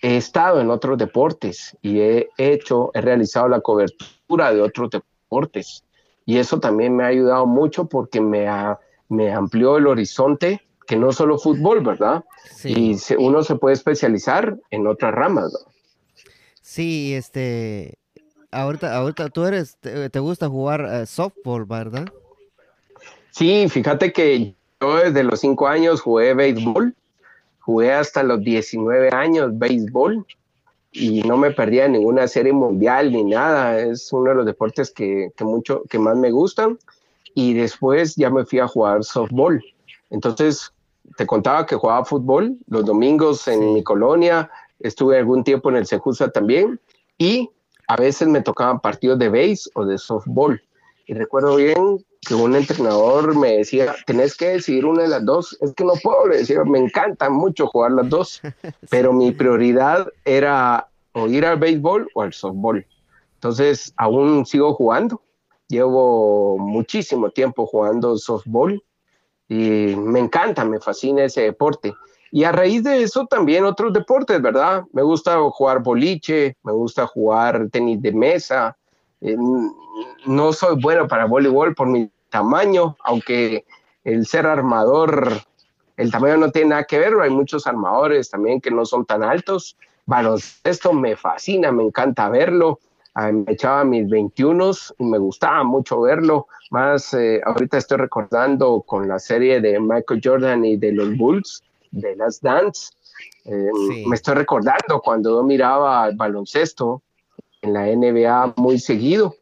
he 0.03 0.19
estado 0.19 0.61
en 0.61 0.69
otros 0.69 0.99
deportes 0.99 1.79
y 1.81 2.01
he 2.01 2.29
hecho, 2.37 2.91
he 2.93 3.01
realizado 3.01 3.49
la 3.49 3.63
cobertura 3.63 4.53
de 4.53 4.61
otros 4.61 4.91
deportes. 4.91 5.83
Y 6.25 6.39
eso 6.39 6.61
también 6.61 6.97
me 6.97 7.05
ha 7.05 7.09
ayudado 7.09 7.47
mucho 7.47 7.87
porque 7.87 8.21
me, 8.21 8.49
ha- 8.49 8.79
me 9.09 9.33
amplió 9.33 9.77
el 9.79 9.87
horizonte, 9.87 10.63
que 10.87 10.97
no 10.97 11.13
solo 11.13 11.39
fútbol, 11.39 11.81
¿verdad? 11.85 12.25
Sí. 12.55 12.73
Y 12.77 12.99
se- 12.99 13.17
uno 13.17 13.43
se 13.43 13.57
puede 13.57 13.75
especializar 13.75 14.57
en 14.71 14.87
otras 14.87 15.13
ramas. 15.15 15.53
¿no? 15.53 15.73
Sí, 16.61 17.15
este, 17.15 17.99
ahorita, 18.51 18.97
ahorita 18.97 19.29
tú 19.31 19.45
eres, 19.45 19.77
te, 19.81 20.09
te 20.11 20.19
gusta 20.21 20.49
jugar 20.49 20.87
eh, 20.91 21.07
softball, 21.07 21.65
¿verdad? 21.65 22.07
Sí, 23.31 23.67
fíjate 23.69 24.13
que 24.13 24.55
yo 24.81 24.97
desde 24.97 25.25
los 25.25 25.41
cinco 25.41 25.67
años 25.67 26.01
jugué 26.01 26.35
béisbol, 26.35 26.95
jugué 27.61 27.93
hasta 27.93 28.23
los 28.23 28.41
19 28.43 29.11
años 29.13 29.51
béisbol 29.59 30.27
y 30.93 31.23
no 31.23 31.37
me 31.37 31.51
perdía 31.51 31.89
ninguna 31.89 32.29
serie 32.29 32.53
mundial 32.53 33.13
ni 33.13 33.25
nada. 33.25 33.79
Es 33.81 34.13
uno 34.13 34.31
de 34.31 34.37
los 34.37 34.47
deportes 34.47 34.91
que, 34.91 35.31
que 35.37 35.45
mucho, 35.45 35.83
que 35.89 35.99
más 35.99 36.17
me 36.17 36.31
gustan. 36.31 36.79
Y 37.35 37.55
después 37.55 38.15
ya 38.17 38.29
me 38.31 38.45
fui 38.45 38.59
a 38.59 38.69
jugar 38.69 39.03
softball. 39.05 39.63
Entonces, 40.11 40.73
te 41.17 41.27
contaba 41.27 41.67
que 41.67 41.77
jugaba 41.77 42.05
fútbol 42.05 42.57
los 42.69 42.85
domingos 42.85 43.49
en 43.49 43.61
Sí. 43.61 43.67
mi 43.67 43.83
colonia, 43.83 44.51
estuve 44.81 45.19
algún 45.19 45.43
tiempo 45.45 45.71
en 45.71 45.77
el 45.77 45.87
Sejusa 45.87 46.31
también 46.31 46.79
y 47.19 47.51
a 47.89 47.97
veces 47.97 48.29
me 48.29 48.43
tocaban 48.43 48.81
partidos 48.81 49.19
de 49.19 49.29
base 49.29 49.71
o 49.75 49.85
de 49.85 49.99
softball. 49.99 50.63
Y 51.07 51.15
recuerdo 51.15 51.57
bien 51.57 52.05
que 52.27 52.35
un 52.35 52.55
entrenador 52.55 53.37
me 53.37 53.59
decía, 53.59 53.95
tenés 54.07 54.37
que 54.37 54.51
decidir 54.51 54.87
una 54.87 55.03
de 55.03 55.09
las 55.09 55.25
dos. 55.25 55.59
Es 55.61 55.75
que 55.75 55.85
no 55.85 55.95
puedo, 56.03 56.29
le 56.29 56.39
decía, 56.39 56.63
me 56.65 56.79
encanta 56.79 57.29
mucho 57.29 57.67
jugar 57.67 57.93
las 57.93 58.09
dos, 58.09 58.41
pero 58.91 59.13
mi 59.13 59.33
prioridad 59.33 60.07
era 60.25 60.89
o 61.13 61.27
ir 61.27 61.45
al 61.45 61.59
béisbol 61.59 62.09
o 62.15 62.23
al 62.23 62.33
softball. 62.33 62.87
Entonces, 63.35 63.93
aún 63.97 64.47
sigo 64.47 64.75
jugando. 64.75 65.21
llevo 65.69 66.59
muchísimo 66.59 67.31
tiempo 67.31 67.67
jugando 67.67 68.17
softball 68.17 68.83
y 69.49 69.97
me 69.97 70.21
encanta, 70.21 70.65
me 70.65 70.81
fascina 70.81 71.25
ese 71.25 71.43
deporte. 71.43 71.93
Y 72.31 72.45
a 72.45 72.53
raíz 72.53 72.83
de 72.85 73.03
eso 73.03 73.27
también 73.27 73.65
otros 73.65 73.93
deportes, 73.93 74.41
¿verdad? 74.41 74.85
Me 74.93 75.03
gusta 75.03 75.39
jugar 75.51 75.83
boliche, 75.83 76.57
me 76.63 76.73
gusta 76.73 77.07
jugar 77.07 77.69
tenis 77.71 78.01
de 78.01 78.13
mesa. 78.13 78.77
Eh, 79.23 79.37
no 80.27 80.53
soy 80.53 80.81
bueno 80.81 81.07
para 81.07 81.27
voleibol 81.27 81.75
por 81.75 81.87
mi 81.87 82.11
tamaño, 82.29 82.97
aunque 83.05 83.65
el 84.05 84.27
ser 84.27 84.47
armador, 84.47 85.29
el 85.97 86.11
tamaño 86.11 86.39
no 86.39 86.51
tiene 86.51 86.71
nada 86.71 86.85
que 86.85 86.99
ver, 86.99 87.15
hay 87.21 87.31
muchos 87.31 87.67
armadores 87.67 88.31
también 88.31 88.61
que 88.61 88.71
no 88.71 88.85
son 88.85 89.05
tan 89.05 89.23
altos. 89.23 89.77
Baloncesto 90.07 90.93
me 90.93 91.17
fascina, 91.17 91.71
me 91.71 91.85
encanta 91.85 92.29
verlo. 92.29 92.81
Ah, 93.15 93.31
me 93.31 93.53
echaba 93.53 93.85
mis 93.85 94.09
21 94.09 94.71
y 94.99 95.05
me 95.05 95.19
gustaba 95.19 95.63
mucho 95.65 96.01
verlo. 96.01 96.47
Más 96.71 97.13
eh, 97.15 97.41
ahorita 97.45 97.77
estoy 97.77 97.99
recordando 97.99 98.81
con 98.81 99.07
la 99.07 99.19
serie 99.19 99.61
de 99.61 99.79
Michael 99.79 100.21
Jordan 100.25 100.65
y 100.65 100.77
de 100.77 100.93
los 100.93 101.17
Bulls, 101.17 101.63
de 101.91 102.17
las 102.17 102.41
Dance. 102.41 102.93
Eh, 103.45 103.71
me 104.07 104.17
estoy 104.17 104.35
recordando 104.35 105.01
cuando 105.05 105.31
yo 105.31 105.43
miraba 105.43 106.09
el 106.09 106.17
baloncesto 106.17 107.03
en 107.63 107.73
la 107.73 107.87
NBA 107.87 108.55
muy 108.57 108.79
seguido. 108.79 109.37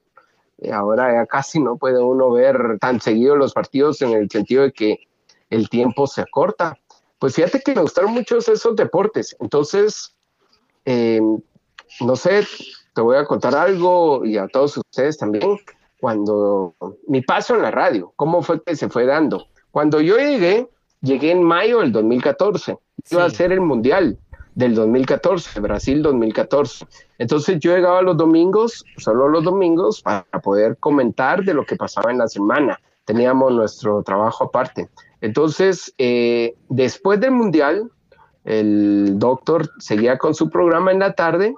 ahora 0.73 1.13
ya 1.13 1.27
casi 1.27 1.59
no 1.59 1.77
puede 1.77 2.03
uno 2.03 2.31
ver 2.31 2.79
tan 2.81 3.01
seguido 3.01 3.35
los 3.35 3.55
partidos 3.55 4.01
en 4.03 4.11
el 4.11 4.31
sentido 4.31 4.63
de 4.65 4.73
que 4.73 4.99
el 5.49 5.69
tiempo 5.69 6.07
se 6.07 6.21
acorta. 6.21 6.79
Pues 7.19 7.35
fíjate 7.35 7.61
que 7.61 7.75
me 7.75 7.83
gustaron 7.83 8.13
mucho 8.13 8.39
esos 8.39 8.77
deportes. 8.77 9.37
Entonces, 9.41 10.15
eh, 10.85 11.21
no 12.01 12.17
sé, 12.17 12.47
te 12.95 13.01
voy 13.01 13.17
a 13.17 13.25
contar 13.25 13.55
algo 13.55 14.25
y 14.25 14.37
a 14.37 14.49
todos 14.49 14.77
ustedes 14.77 15.19
también. 15.19 15.59
Cuando 15.99 16.75
mi 17.09 17.21
paso 17.21 17.55
en 17.55 17.63
la 17.63 17.71
radio, 17.71 18.13
¿cómo 18.17 18.43
fue 18.43 18.63
que 18.63 18.77
se 18.77 18.89
fue 18.89 19.05
dando? 19.05 19.47
Cuando 19.71 20.01
yo 20.01 20.17
llegué, 20.17 20.69
llegué 21.03 21.33
en 21.33 21.43
mayo 21.43 21.81
del 21.81 21.93
2014. 21.93 22.79
Iba 23.11 23.25
a 23.25 23.31
ser 23.31 23.53
el 23.53 23.61
Mundial 23.61 24.19
del 24.55 24.75
2014, 24.75 25.61
Brasil 25.61 26.03
2014. 26.03 26.87
Entonces 27.19 27.59
yo 27.61 27.75
llegaba 27.75 28.03
los 28.03 28.17
domingos, 28.17 28.85
solo 28.97 29.29
los 29.29 29.45
domingos, 29.45 30.03
para 30.03 30.25
poder 30.43 30.77
comentar 30.79 31.45
de 31.45 31.55
lo 31.55 31.65
que 31.65 31.77
pasaba 31.77 32.11
en 32.11 32.19
la 32.19 32.29
semana. 32.29 32.81
Teníamos 33.05 33.53
nuestro 33.53 34.03
trabajo 34.03 34.45
aparte. 34.45 34.89
Entonces, 35.21 35.95
eh, 35.99 36.55
después 36.69 37.21
del 37.21 37.33
Mundial, 37.33 37.91
el 38.45 39.19
doctor 39.19 39.71
seguía 39.79 40.19
con 40.19 40.35
su 40.35 40.49
programa 40.49 40.93
en 40.93 41.01
la 41.01 41.15
tarde 41.15 41.55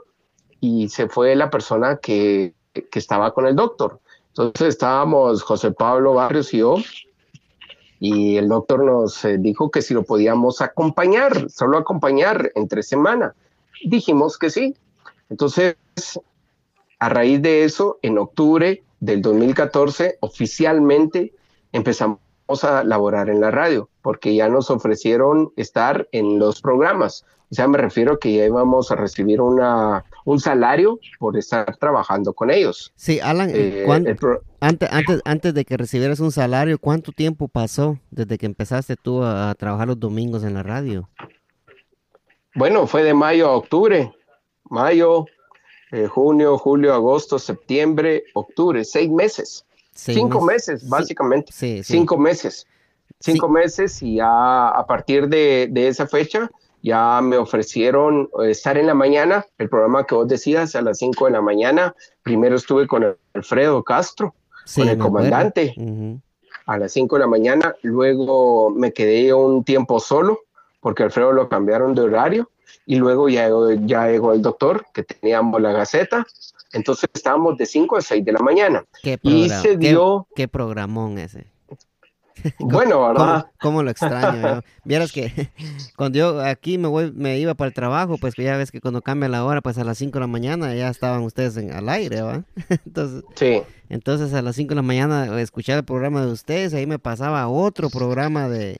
y 0.61 0.88
se 0.88 1.09
fue 1.09 1.35
la 1.37 1.50
persona 1.50 1.96
que, 1.96 2.55
que 2.72 2.98
estaba 2.98 3.33
con 3.33 3.46
el 3.46 3.57
doctor. 3.57 4.00
Entonces 4.28 4.68
estábamos 4.68 5.42
José 5.42 5.72
Pablo 5.72 6.14
Barrios 6.14 6.55
y 6.55 6.59
yo, 6.59 6.76
y 8.04 8.36
el 8.36 8.48
doctor 8.48 8.82
nos 8.82 9.24
eh, 9.24 9.38
dijo 9.38 9.70
que 9.70 9.80
si 9.80 9.94
lo 9.94 10.02
podíamos 10.02 10.60
acompañar, 10.60 11.48
solo 11.48 11.78
acompañar 11.78 12.50
entre 12.56 12.82
semana. 12.82 13.36
Dijimos 13.84 14.38
que 14.38 14.50
sí. 14.50 14.74
Entonces, 15.30 15.76
a 16.98 17.08
raíz 17.08 17.40
de 17.42 17.62
eso, 17.62 18.00
en 18.02 18.18
octubre 18.18 18.82
del 18.98 19.22
2014, 19.22 20.18
oficialmente 20.18 21.32
empezamos 21.70 22.18
a 22.64 22.82
laborar 22.82 23.30
en 23.30 23.40
la 23.40 23.52
radio, 23.52 23.88
porque 24.02 24.34
ya 24.34 24.48
nos 24.48 24.68
ofrecieron 24.68 25.52
estar 25.54 26.08
en 26.10 26.40
los 26.40 26.60
programas. 26.60 27.24
O 27.52 27.54
sea, 27.54 27.68
me 27.68 27.78
refiero 27.78 28.18
que 28.18 28.32
ya 28.32 28.46
íbamos 28.46 28.90
a 28.90 28.96
recibir 28.96 29.40
una, 29.40 30.04
un 30.24 30.40
salario 30.40 30.98
por 31.18 31.37
estar 31.37 31.76
trabajando 31.76 32.32
con 32.32 32.50
ellos. 32.50 32.92
Sí, 32.96 33.20
Alan, 33.20 33.50
eh, 33.52 33.87
antes, 34.61 34.88
antes, 34.92 35.20
antes 35.24 35.54
de 35.54 35.64
que 35.64 35.76
recibieras 35.76 36.20
un 36.20 36.32
salario, 36.32 36.78
¿cuánto 36.78 37.12
tiempo 37.12 37.48
pasó 37.48 37.98
desde 38.11 38.38
que 38.38 38.46
empezaste 38.46 38.96
tú 38.96 39.22
a, 39.22 39.54
trabajar 39.54 39.88
los 39.88 39.98
domingos 39.98 40.44
en 40.44 40.54
la 40.54 40.62
radio? 40.62 41.08
Bueno, 42.54 42.87
fue 42.87 43.02
de 43.02 43.14
mayo 43.14 43.48
a 43.48 43.56
octubre. 43.56 44.12
Mayo, 44.64 45.26
eh, 45.90 46.06
junio, 46.06 46.58
julio, 46.58 46.94
agosto, 46.94 47.38
septiembre, 47.38 48.24
octubre, 48.35 48.85
seis 48.85 49.11
meses. 49.11 49.64
Cinco 49.94 50.40
meses, 50.40 50.88
básicamente. 50.88 51.52
Sí, 51.52 51.82
Cinco 51.82 52.16
meses. 52.16 52.66
Cinco 53.20 53.48
meses 53.48 54.02
y 54.02 54.16
ya 54.16 54.68
a 54.68 54.87
partir 54.87 55.28
de, 55.28 55.68
de 55.70 55.88
esa 55.88 56.06
fecha 56.06 56.50
ya 56.82 57.20
me 57.22 57.36
ofrecieron 57.36 58.28
eh, 58.42 58.50
estar 58.50 58.76
en 58.76 58.86
la 58.86 58.94
mañana, 58.94 59.46
el 59.58 59.68
programa 59.68 60.04
que 60.04 60.14
vos 60.14 60.28
decías, 60.28 60.74
a 60.74 60.82
las 60.82 60.98
5 60.98 61.26
de 61.26 61.30
la 61.30 61.40
mañana. 61.40 61.94
Primero 62.22 62.56
estuve 62.56 62.86
con 62.86 63.16
Alfredo 63.34 63.82
Castro, 63.84 64.34
con 64.74 64.88
el 64.88 64.98
comandante, 64.98 65.74
a 66.66 66.78
las 66.78 66.92
5 66.92 67.16
de 67.16 67.20
la 67.20 67.28
mañana. 67.28 67.74
Luego 67.82 68.70
me 68.70 68.92
quedé 68.92 69.32
un 69.32 69.64
tiempo 69.64 70.00
solo, 70.00 70.40
porque 70.80 71.04
Alfredo 71.04 71.32
lo 71.32 71.48
cambiaron 71.48 71.94
de 71.94 72.02
horario. 72.02 72.50
Y 72.84 72.96
luego 72.96 73.28
ya, 73.28 73.48
ya 73.82 74.08
llegó 74.08 74.32
el 74.32 74.42
doctor, 74.42 74.86
que 74.92 75.04
teníamos 75.04 75.62
la 75.62 75.72
gaceta. 75.72 76.26
Entonces 76.72 77.08
estábamos 77.14 77.56
de 77.58 77.66
5 77.66 77.96
a 77.96 78.02
6 78.02 78.24
de 78.24 78.32
la 78.32 78.40
mañana. 78.40 78.84
y 79.22 79.48
se 79.48 79.76
dio... 79.76 80.26
¿Qué, 80.30 80.42
qué 80.42 80.48
programón 80.48 81.18
ese? 81.18 81.51
Bueno, 82.58 83.06
¿verdad? 83.08 83.46
¿Cómo, 83.60 83.82
lo 83.82 83.90
extraño? 83.90 84.62
Vieras 84.84 85.12
que 85.12 85.50
cuando 85.96 86.18
yo 86.18 86.40
aquí 86.40 86.78
me 86.78 86.88
voy, 86.88 87.12
me 87.12 87.38
iba 87.38 87.54
para 87.54 87.68
el 87.68 87.74
trabajo, 87.74 88.18
pues 88.18 88.34
ya 88.36 88.56
ves 88.56 88.70
que 88.70 88.80
cuando 88.80 89.02
cambia 89.02 89.28
la 89.28 89.44
hora, 89.44 89.60
pues 89.60 89.78
a 89.78 89.84
las 89.84 89.98
5 89.98 90.12
de 90.12 90.20
la 90.20 90.26
mañana 90.26 90.74
ya 90.74 90.88
estaban 90.88 91.22
ustedes 91.22 91.56
en, 91.56 91.72
al 91.72 91.88
aire, 91.88 92.22
¿va? 92.22 92.44
Entonces, 92.86 93.24
sí. 93.34 93.62
entonces 93.88 94.32
a 94.34 94.42
las 94.42 94.56
5 94.56 94.70
de 94.70 94.76
la 94.76 94.82
mañana 94.82 95.40
escuchar 95.40 95.78
el 95.78 95.84
programa 95.84 96.24
de 96.24 96.32
ustedes, 96.32 96.74
ahí 96.74 96.86
me 96.86 96.98
pasaba 96.98 97.46
otro 97.48 97.90
programa 97.90 98.48
de, 98.48 98.78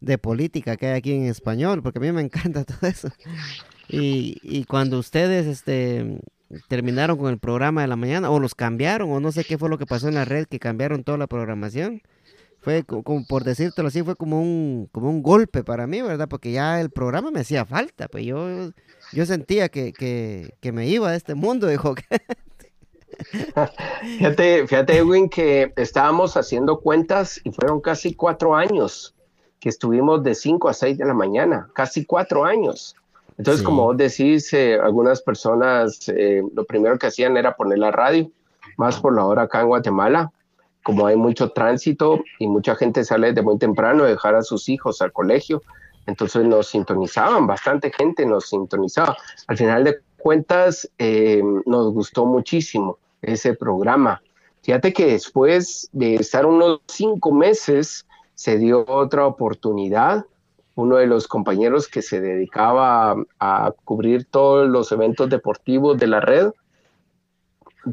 de 0.00 0.18
política 0.18 0.76
que 0.76 0.86
hay 0.86 0.98
aquí 0.98 1.12
en 1.12 1.26
español, 1.26 1.82
porque 1.82 1.98
a 1.98 2.02
mí 2.02 2.12
me 2.12 2.22
encanta 2.22 2.64
todo 2.64 2.88
eso. 2.88 3.08
Y, 3.88 4.38
y 4.42 4.64
cuando 4.64 4.98
ustedes 4.98 5.46
este 5.46 6.20
terminaron 6.68 7.16
con 7.16 7.30
el 7.30 7.38
programa 7.38 7.82
de 7.82 7.88
la 7.88 7.96
mañana, 7.96 8.30
o 8.30 8.38
los 8.38 8.54
cambiaron, 8.54 9.10
o 9.10 9.20
no 9.20 9.32
sé 9.32 9.44
qué 9.44 9.58
fue 9.58 9.68
lo 9.68 9.78
que 9.78 9.86
pasó 9.86 10.08
en 10.08 10.14
la 10.14 10.24
red, 10.24 10.46
que 10.46 10.58
cambiaron 10.58 11.04
toda 11.04 11.18
la 11.18 11.26
programación 11.26 12.02
fue 12.64 12.82
como 12.82 13.26
por 13.26 13.44
decírtelo 13.44 13.88
así, 13.88 14.02
fue 14.02 14.16
como 14.16 14.40
un, 14.40 14.88
como 14.90 15.10
un 15.10 15.22
golpe 15.22 15.62
para 15.62 15.86
mí, 15.86 16.00
¿verdad? 16.00 16.28
Porque 16.28 16.50
ya 16.50 16.80
el 16.80 16.90
programa 16.90 17.30
me 17.30 17.40
hacía 17.40 17.66
falta, 17.66 18.08
pues 18.08 18.24
yo, 18.24 18.70
yo 19.12 19.26
sentía 19.26 19.68
que, 19.68 19.92
que, 19.92 20.54
que 20.60 20.72
me 20.72 20.88
iba 20.88 21.10
de 21.10 21.18
este 21.18 21.34
mundo, 21.34 21.66
dijo. 21.68 21.94
fíjate, 24.00 24.66
fíjate, 24.66 24.96
Edwin, 24.96 25.28
que 25.28 25.74
estábamos 25.76 26.38
haciendo 26.38 26.80
cuentas 26.80 27.38
y 27.44 27.52
fueron 27.52 27.82
casi 27.82 28.14
cuatro 28.14 28.56
años 28.56 29.14
que 29.60 29.68
estuvimos 29.68 30.22
de 30.22 30.34
5 30.34 30.68
a 30.68 30.72
6 30.72 30.98
de 30.98 31.04
la 31.04 31.14
mañana, 31.14 31.68
casi 31.74 32.04
cuatro 32.04 32.44
años. 32.44 32.96
Entonces, 33.36 33.62
como 33.62 33.84
vos 33.84 33.96
decís, 33.96 34.52
eh, 34.52 34.78
algunas 34.78 35.20
personas 35.20 36.08
eh, 36.08 36.42
lo 36.54 36.64
primero 36.64 36.98
que 36.98 37.08
hacían 37.08 37.36
era 37.36 37.56
poner 37.56 37.78
la 37.78 37.90
radio, 37.90 38.30
más 38.76 39.00
por 39.00 39.14
la 39.14 39.24
hora 39.24 39.42
acá 39.42 39.60
en 39.60 39.68
Guatemala, 39.68 40.32
como 40.84 41.06
hay 41.06 41.16
mucho 41.16 41.50
tránsito 41.50 42.22
y 42.38 42.46
mucha 42.46 42.76
gente 42.76 43.04
sale 43.04 43.32
de 43.32 43.42
muy 43.42 43.58
temprano 43.58 44.04
a 44.04 44.08
dejar 44.08 44.36
a 44.36 44.42
sus 44.42 44.68
hijos 44.68 45.02
al 45.02 45.12
colegio, 45.12 45.62
entonces 46.06 46.44
nos 46.44 46.68
sintonizaban, 46.68 47.46
bastante 47.46 47.90
gente 47.90 48.26
nos 48.26 48.50
sintonizaba. 48.50 49.16
Al 49.48 49.56
final 49.56 49.82
de 49.82 49.98
cuentas, 50.18 50.88
eh, 50.98 51.42
nos 51.64 51.92
gustó 51.92 52.26
muchísimo 52.26 52.98
ese 53.22 53.54
programa. 53.54 54.22
Fíjate 54.62 54.92
que 54.92 55.06
después 55.06 55.88
de 55.92 56.16
estar 56.16 56.44
unos 56.46 56.80
cinco 56.86 57.32
meses, 57.32 58.06
se 58.34 58.58
dio 58.58 58.84
otra 58.86 59.26
oportunidad. 59.26 60.26
Uno 60.74 60.96
de 60.96 61.06
los 61.06 61.28
compañeros 61.28 61.88
que 61.88 62.02
se 62.02 62.20
dedicaba 62.20 63.16
a 63.40 63.72
cubrir 63.84 64.26
todos 64.26 64.68
los 64.68 64.92
eventos 64.92 65.30
deportivos 65.30 65.98
de 65.98 66.08
la 66.08 66.20
red 66.20 66.50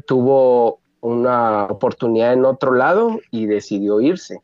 tuvo 0.06 0.81
una 1.02 1.64
oportunidad 1.64 2.32
en 2.32 2.46
otro 2.46 2.72
lado 2.72 3.20
y 3.30 3.46
decidió 3.46 4.00
irse. 4.00 4.40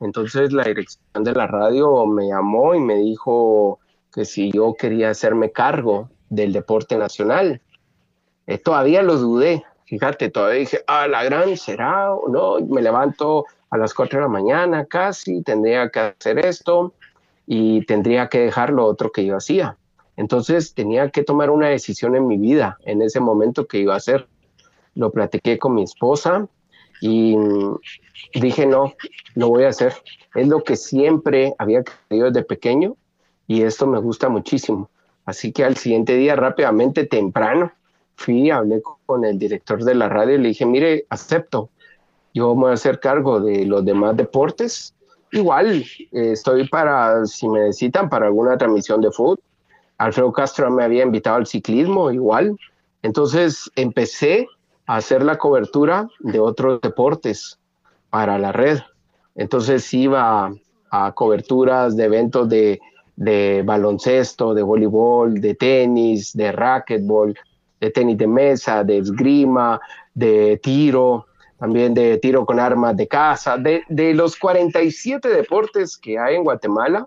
Entonces 0.00 0.52
la 0.52 0.64
dirección 0.64 1.24
de 1.24 1.32
la 1.32 1.46
radio 1.46 2.04
me 2.04 2.28
llamó 2.28 2.74
y 2.74 2.80
me 2.80 2.96
dijo 2.96 3.78
que 4.12 4.24
si 4.24 4.50
yo 4.50 4.74
quería 4.74 5.10
hacerme 5.10 5.52
cargo 5.52 6.10
del 6.28 6.52
deporte 6.52 6.96
nacional. 6.96 7.60
Eh, 8.46 8.58
todavía 8.58 9.02
lo 9.02 9.16
dudé, 9.16 9.64
fíjate, 9.84 10.30
todavía 10.30 10.60
dije, 10.60 10.82
ah, 10.86 11.06
la 11.06 11.22
gran 11.24 11.56
será 11.56 12.08
no, 12.28 12.58
me 12.60 12.82
levanto 12.82 13.46
a 13.70 13.76
las 13.76 13.94
4 13.94 14.18
de 14.18 14.22
la 14.22 14.28
mañana 14.28 14.86
casi, 14.86 15.42
tendría 15.42 15.90
que 15.90 16.00
hacer 16.00 16.38
esto 16.44 16.92
y 17.46 17.84
tendría 17.86 18.28
que 18.28 18.40
dejar 18.40 18.70
lo 18.70 18.84
otro 18.86 19.12
que 19.12 19.24
yo 19.24 19.36
hacía. 19.36 19.76
Entonces 20.16 20.74
tenía 20.74 21.10
que 21.10 21.22
tomar 21.22 21.50
una 21.50 21.68
decisión 21.68 22.16
en 22.16 22.26
mi 22.26 22.36
vida 22.36 22.78
en 22.84 23.00
ese 23.00 23.20
momento 23.20 23.66
que 23.66 23.78
iba 23.78 23.94
a 23.94 23.98
hacer 23.98 24.26
lo 25.00 25.10
platiqué 25.10 25.58
con 25.58 25.74
mi 25.74 25.82
esposa 25.82 26.46
y 27.00 27.36
dije, 28.34 28.66
no, 28.66 28.94
lo 29.34 29.48
voy 29.48 29.64
a 29.64 29.68
hacer. 29.68 29.94
Es 30.34 30.46
lo 30.46 30.62
que 30.62 30.76
siempre 30.76 31.54
había 31.58 31.82
querido 31.82 32.30
desde 32.30 32.44
pequeño 32.44 32.96
y 33.46 33.62
esto 33.62 33.86
me 33.86 33.98
gusta 33.98 34.28
muchísimo. 34.28 34.90
Así 35.24 35.52
que 35.52 35.64
al 35.64 35.76
siguiente 35.76 36.14
día, 36.16 36.36
rápidamente, 36.36 37.06
temprano, 37.06 37.72
fui, 38.16 38.50
hablé 38.50 38.82
con 39.06 39.24
el 39.24 39.38
director 39.38 39.82
de 39.82 39.94
la 39.94 40.08
radio 40.08 40.34
y 40.34 40.38
le 40.38 40.48
dije, 40.48 40.66
mire, 40.66 41.06
acepto. 41.08 41.70
yo 42.34 42.54
voy 42.54 42.70
a 42.70 42.74
hacer 42.74 43.00
cargo 43.00 43.40
de 43.40 43.64
los 43.64 43.84
demás 43.84 44.16
deportes. 44.16 44.94
Igual, 45.32 45.84
eh, 46.12 46.32
estoy 46.32 46.68
para, 46.68 47.24
si 47.24 47.48
me 47.48 47.60
necesitan, 47.60 48.10
para 48.10 48.26
alguna 48.26 48.58
transmisión 48.58 49.00
de 49.00 49.10
fútbol. 49.10 49.40
Alfredo 49.98 50.32
Castro 50.32 50.70
me 50.70 50.84
había 50.84 51.04
invitado 51.04 51.36
al 51.36 51.46
ciclismo, 51.46 52.10
igual. 52.10 52.56
Entonces 53.02 53.70
empecé 53.76 54.46
hacer 54.96 55.22
la 55.22 55.38
cobertura 55.38 56.08
de 56.18 56.40
otros 56.40 56.80
deportes 56.80 57.58
para 58.10 58.38
la 58.38 58.50
red. 58.50 58.80
Entonces 59.36 59.92
iba 59.94 60.52
a 60.90 61.12
coberturas 61.12 61.96
de 61.96 62.04
eventos 62.04 62.48
de, 62.48 62.80
de 63.14 63.62
baloncesto, 63.64 64.52
de 64.52 64.62
voleibol, 64.62 65.40
de 65.40 65.54
tenis, 65.54 66.32
de 66.32 66.50
racquetball, 66.50 67.38
de 67.80 67.90
tenis 67.90 68.18
de 68.18 68.26
mesa, 68.26 68.82
de 68.82 68.98
esgrima, 68.98 69.80
de 70.12 70.58
tiro, 70.60 71.26
también 71.56 71.94
de 71.94 72.18
tiro 72.18 72.44
con 72.44 72.58
armas 72.58 72.96
de 72.96 73.06
caza, 73.06 73.56
de, 73.58 73.84
de 73.88 74.12
los 74.12 74.36
47 74.36 75.28
deportes 75.28 75.96
que 75.96 76.18
hay 76.18 76.34
en 76.34 76.42
Guatemala, 76.42 77.06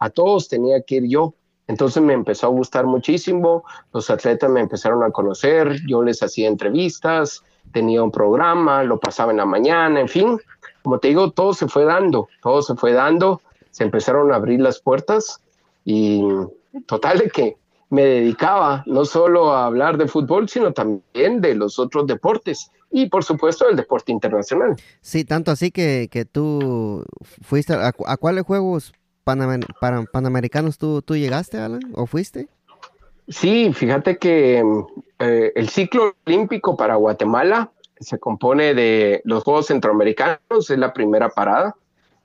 a 0.00 0.10
todos 0.10 0.48
tenía 0.48 0.82
que 0.82 0.96
ir 0.96 1.04
yo. 1.08 1.34
Entonces 1.66 2.02
me 2.02 2.12
empezó 2.12 2.46
a 2.46 2.50
gustar 2.50 2.86
muchísimo, 2.86 3.64
los 3.92 4.10
atletas 4.10 4.50
me 4.50 4.60
empezaron 4.60 5.02
a 5.02 5.10
conocer, 5.10 5.80
yo 5.86 6.02
les 6.02 6.22
hacía 6.22 6.48
entrevistas, 6.48 7.42
tenía 7.72 8.02
un 8.02 8.10
programa, 8.10 8.84
lo 8.84 9.00
pasaba 9.00 9.32
en 9.32 9.38
la 9.38 9.46
mañana, 9.46 10.00
en 10.00 10.08
fin, 10.08 10.38
como 10.82 10.98
te 10.98 11.08
digo, 11.08 11.30
todo 11.30 11.54
se 11.54 11.66
fue 11.66 11.84
dando, 11.84 12.28
todo 12.42 12.60
se 12.60 12.74
fue 12.74 12.92
dando, 12.92 13.40
se 13.70 13.84
empezaron 13.84 14.32
a 14.32 14.36
abrir 14.36 14.60
las 14.60 14.80
puertas 14.80 15.40
y 15.84 16.22
total 16.86 17.18
de 17.18 17.30
que 17.30 17.56
me 17.88 18.04
dedicaba 18.04 18.82
no 18.86 19.04
solo 19.04 19.52
a 19.52 19.66
hablar 19.66 19.96
de 19.96 20.08
fútbol, 20.08 20.48
sino 20.48 20.72
también 20.72 21.40
de 21.40 21.54
los 21.54 21.78
otros 21.78 22.06
deportes 22.06 22.70
y 22.90 23.08
por 23.08 23.24
supuesto 23.24 23.66
del 23.66 23.76
deporte 23.76 24.12
internacional. 24.12 24.76
Sí, 25.00 25.24
tanto 25.24 25.50
así 25.50 25.70
que, 25.70 26.08
que 26.10 26.24
tú 26.24 27.04
fuiste 27.42 27.72
a, 27.72 27.92
a 28.06 28.16
cuáles 28.16 28.44
juegos 28.44 28.92
panamericanos 29.24 30.78
tú, 30.78 31.02
tú 31.02 31.16
llegaste, 31.16 31.58
Alan, 31.58 31.80
o 31.94 32.06
fuiste? 32.06 32.48
Sí, 33.28 33.72
fíjate 33.72 34.18
que 34.18 34.62
eh, 35.18 35.52
el 35.54 35.68
ciclo 35.68 36.14
olímpico 36.26 36.76
para 36.76 36.96
Guatemala 36.96 37.70
se 37.98 38.18
compone 38.18 38.74
de 38.74 39.22
los 39.24 39.44
Juegos 39.44 39.66
Centroamericanos, 39.66 40.70
es 40.70 40.78
la 40.78 40.92
primera 40.92 41.30
parada, 41.30 41.74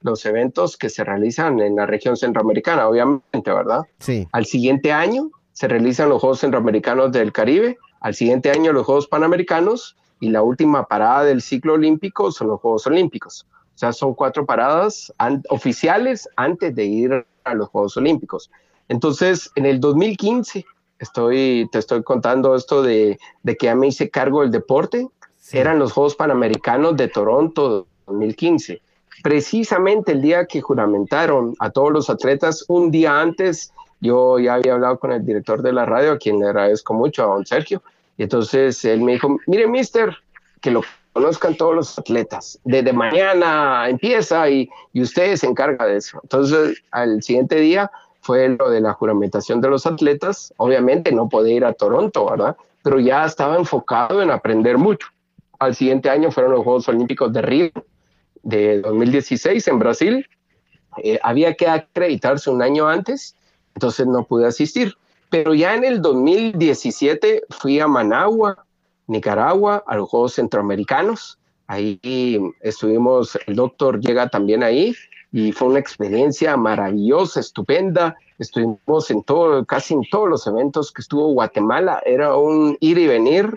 los 0.02 0.26
eventos 0.26 0.78
que 0.78 0.90
se 0.90 1.04
realizan 1.04 1.60
en 1.60 1.76
la 1.76 1.86
región 1.86 2.18
centroamericana, 2.18 2.88
obviamente, 2.88 3.52
¿verdad? 3.52 3.82
Sí. 4.00 4.28
Al 4.32 4.46
siguiente 4.46 4.92
año 4.92 5.30
se 5.54 5.68
realizan 5.68 6.10
los 6.10 6.22
Juegos 6.22 6.40
Centroamericanos 6.40 7.12
del 7.12 7.32
Caribe, 7.32 7.78
al 8.02 8.16
siguiente 8.16 8.50
año 8.50 8.72
los 8.74 8.86
Juegos 8.86 9.08
Panamericanos 9.08 9.96
y 10.20 10.30
la 10.30 10.42
última 10.42 10.86
parada 10.86 11.24
del 11.24 11.42
ciclo 11.42 11.74
olímpico 11.74 12.32
son 12.32 12.48
los 12.48 12.60
Juegos 12.60 12.88
Olímpicos. 12.88 13.46
O 13.80 13.86
sea, 13.88 13.94
son 13.94 14.14
cuatro 14.14 14.46
paradas 14.46 15.14
oficiales 15.48 16.28
antes 16.36 16.76
de 16.76 16.84
ir 16.84 17.26
a 17.46 17.54
los 17.54 17.70
Juegos 17.70 17.96
Olímpicos. 17.96 18.52
Entonces, 18.90 19.50
en 19.56 19.66
el 19.66 19.80
2015, 19.80 20.66
estoy, 21.00 21.70
te 21.72 21.80
estoy 21.80 22.04
contando 22.04 22.56
esto 22.56 22.84
de, 22.84 23.18
de 23.42 23.56
que 23.56 23.68
ya 23.68 23.76
me 23.76 23.88
hice 23.88 24.10
cargo 24.10 24.42
del 24.42 24.52
deporte, 24.52 25.08
eran 25.54 25.80
los 25.80 25.94
Juegos 25.94 26.18
Panamericanos 26.18 26.98
de 26.98 27.08
Toronto 27.08 27.88
2015. 28.08 28.82
Precisamente 29.24 30.12
el 30.12 30.24
día 30.24 30.46
que 30.46 30.60
juramentaron 30.60 31.56
a 31.60 31.70
todos 31.70 31.94
los 31.94 32.10
atletas, 32.10 32.66
un 32.68 32.92
día 32.92 33.22
antes, 33.22 33.72
yo 34.02 34.40
ya 34.40 34.56
había 34.56 34.74
hablado 34.74 35.00
con 35.00 35.14
el 35.14 35.26
director 35.26 35.62
de 35.62 35.72
la 35.72 35.86
radio, 35.86 36.12
a 36.12 36.18
quien 36.18 36.38
le 36.38 36.48
agradezco 36.48 36.94
mucho, 36.94 37.24
a 37.24 37.28
don 37.28 37.46
Sergio, 37.46 37.82
y 38.18 38.24
entonces 38.24 38.84
él 38.84 39.04
me 39.04 39.14
dijo, 39.14 39.38
mire, 39.48 39.68
mister, 39.68 40.18
que 40.60 40.70
lo 40.70 40.82
conozcan 41.14 41.56
todos 41.56 41.76
los 41.76 42.00
atletas. 42.00 42.60
Desde 42.64 42.94
mañana 42.94 43.90
empieza 43.90 44.50
y, 44.50 44.70
y 44.94 45.02
usted 45.02 45.36
se 45.36 45.48
encarga 45.48 45.86
de 45.86 45.98
eso. 45.98 46.20
Entonces, 46.24 46.84
al 46.92 47.22
siguiente 47.24 47.56
día 47.56 47.92
fue 48.22 48.50
lo 48.50 48.70
de 48.70 48.82
la 48.82 48.94
juramentación 48.94 49.62
de 49.62 49.70
los 49.70 49.86
atletas. 49.86 50.54
Obviamente 50.58 51.12
no 51.12 51.30
podía 51.30 51.56
ir 51.56 51.66
a 51.66 51.74
Toronto, 51.74 52.30
¿verdad? 52.30 52.56
Pero 52.84 53.00
ya 53.00 53.26
estaba 53.26 53.58
enfocado 53.58 54.22
en 54.22 54.32
aprender 54.32 54.78
mucho 54.78 55.08
al 55.60 55.76
siguiente 55.76 56.10
año 56.10 56.32
fueron 56.32 56.54
los 56.54 56.64
Juegos 56.64 56.88
Olímpicos 56.88 57.32
de 57.34 57.42
Río 57.42 57.72
de 58.44 58.82
2016 58.82 59.68
en 59.68 59.80
Brasil. 59.80 60.28
Eh, 61.04 61.20
había 61.22 61.54
que 61.54 61.68
acreditarse 61.68 62.50
un 62.50 62.62
año 62.62 62.88
antes, 62.88 63.36
entonces 63.76 64.08
no 64.08 64.24
pude 64.24 64.48
asistir. 64.48 64.96
Pero 65.30 65.54
ya 65.54 65.76
en 65.76 65.84
el 65.84 66.02
2017 66.02 67.44
fui 67.50 67.80
a 67.80 67.88
Managua, 67.88 68.66
Nicaragua, 69.10 69.84
a 69.86 69.96
los 69.96 70.10
Juegos 70.10 70.36
Centroamericanos. 70.36 71.40
Ahí 71.68 72.00
estuvimos, 72.62 73.38
el 73.46 73.56
doctor 73.56 74.00
llega 74.00 74.30
también 74.30 74.64
ahí 74.64 74.96
y 75.32 75.52
fue 75.52 75.68
una 75.68 75.80
experiencia 75.80 76.58
maravillosa, 76.58 77.40
estupenda. 77.40 78.16
Estuvimos 78.40 79.12
en 79.12 79.24
todo, 79.24 79.66
casi 79.66 79.94
en 79.94 80.02
todos 80.10 80.30
los 80.30 80.48
eventos 80.48 80.92
que 80.92 81.02
estuvo 81.02 81.34
Guatemala. 81.34 82.02
Era 82.06 82.36
un 82.36 82.78
ir 82.80 82.98
y 82.98 83.08
venir 83.08 83.54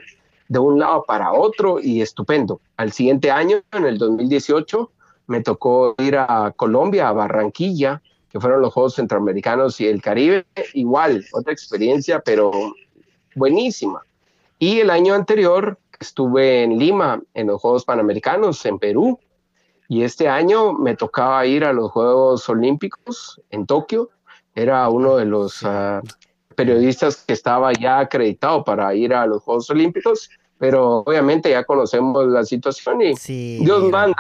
de 0.49 0.59
un 0.59 0.79
lado 0.79 1.05
para 1.07 1.33
otro 1.33 1.81
y 1.81 2.03
estupendo. 2.03 2.61
Al 2.77 2.93
siguiente 2.93 3.31
año, 3.31 3.63
en 3.73 3.87
el 3.87 3.97
2018, 3.97 4.91
me 5.29 5.41
tocó 5.41 5.95
ir 5.99 6.17
a 6.19 6.53
Colombia, 6.55 7.09
a 7.09 7.13
Barranquilla, 7.13 8.03
que 8.29 8.41
fueron 8.41 8.61
los 8.61 8.73
Juegos 8.73 8.97
Centroamericanos 8.97 9.81
y 9.81 9.87
el 9.87 10.03
Caribe. 10.03 10.45
Igual, 10.75 11.25
otra 11.33 11.53
experiencia, 11.53 12.21
pero 12.21 12.51
buenísima. 13.35 14.03
Y 14.63 14.79
el 14.79 14.91
año 14.91 15.15
anterior 15.15 15.77
estuve 15.99 16.63
en 16.63 16.79
Lima, 16.79 17.21
en 17.35 17.49
los 17.49 17.61
Juegos 17.61 17.85
Panamericanos, 17.85 18.65
en 18.65 18.79
Perú. 18.79 19.19
Y 19.89 20.05
este 20.05 20.29
año 20.29 20.73
me 20.73 20.95
tocaba 20.95 21.45
ir 21.47 21.65
a 21.65 21.73
los 21.73 21.91
Juegos 21.91 22.49
Olímpicos 22.49 23.41
en 23.51 23.67
Tokio. 23.67 24.11
Era 24.55 24.89
uno 24.89 25.17
de 25.17 25.25
los 25.25 25.65
uh, 25.65 26.01
periodistas 26.55 27.25
que 27.27 27.33
estaba 27.33 27.73
ya 27.73 27.99
acreditado 27.99 28.63
para 28.63 28.95
ir 28.95 29.13
a 29.13 29.27
los 29.27 29.43
Juegos 29.43 29.69
Olímpicos 29.69 30.31
pero 30.59 30.99
obviamente 30.99 31.51
ya 31.51 31.65
conocemos 31.65 32.25
la 32.29 32.45
situación 32.45 33.03
y 33.03 33.15
Dios 33.65 33.91
manda, 33.91 34.17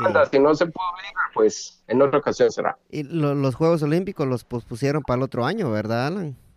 manda, 0.00 0.24
si 0.24 0.38
no 0.38 0.54
se 0.54 0.64
puede 0.64 0.88
ir, 1.10 1.14
pues 1.34 1.82
en 1.88 2.00
otra 2.00 2.20
ocasión 2.20 2.50
será. 2.50 2.78
Y 2.88 3.02
los 3.02 3.54
Juegos 3.54 3.82
Olímpicos 3.82 4.26
los 4.26 4.44
pospusieron 4.44 5.02
para 5.02 5.18
el 5.18 5.24
otro 5.24 5.44
año, 5.44 5.70
¿verdad, 5.70 6.06
Alan? 6.06 6.47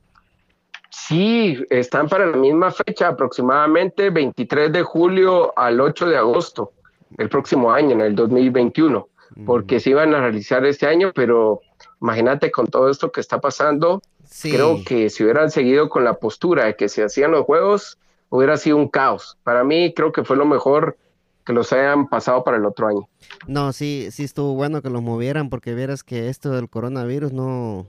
Sí, 1.12 1.62
están 1.70 2.08
para 2.08 2.26
la 2.26 2.38
misma 2.38 2.72
fecha, 2.72 3.10
aproximadamente 3.10 4.10
23 4.10 4.72
de 4.72 4.82
julio 4.82 5.52
al 5.60 5.82
8 5.82 6.08
de 6.08 6.16
agosto, 6.16 6.72
el 7.18 7.28
próximo 7.28 7.70
año, 7.70 7.92
en 7.92 8.00
el 8.00 8.16
2021, 8.16 9.10
porque 9.46 9.82
se 9.82 9.90
iban 9.90 10.16
a 10.16 10.22
realizar 10.22 10.66
este 10.66 10.88
año, 10.88 11.12
pero 11.14 11.60
imagínate 12.02 12.50
con 12.50 12.68
todo 12.68 12.90
esto 12.90 13.12
que 13.12 13.20
está 13.20 13.42
pasando, 13.42 14.02
creo 14.42 14.86
que 14.86 15.10
si 15.10 15.26
hubieran 15.26 15.52
seguido 15.52 15.90
con 15.90 16.06
la 16.06 16.14
postura 16.14 16.64
de 16.64 16.78
que 16.78 16.88
se 16.88 17.04
hacían 17.04 17.32
los 17.32 17.46
Juegos, 17.46 18.00
hubiera 18.30 18.56
sido 18.56 18.78
un 18.78 18.88
caos. 18.88 19.38
Para 19.44 19.66
mí 19.66 19.94
creo 19.94 20.14
que 20.14 20.24
fue 20.24 20.38
lo 20.38 20.46
mejor 20.46 20.98
que 21.46 21.52
los 21.52 21.74
hayan 21.74 22.08
pasado 22.08 22.46
para 22.46 22.56
el 22.56 22.66
otro 22.66 22.88
año. 22.88 23.10
No, 23.48 23.74
sí, 23.74 24.08
sí 24.12 24.24
estuvo 24.24 24.54
bueno 24.54 24.82
que 24.82 24.90
los 24.90 25.02
movieran 25.02 25.50
porque 25.50 25.76
vieras 25.76 26.06
que 26.06 26.30
esto 26.30 26.52
del 26.52 26.70
coronavirus 26.70 27.34
no, 27.34 27.86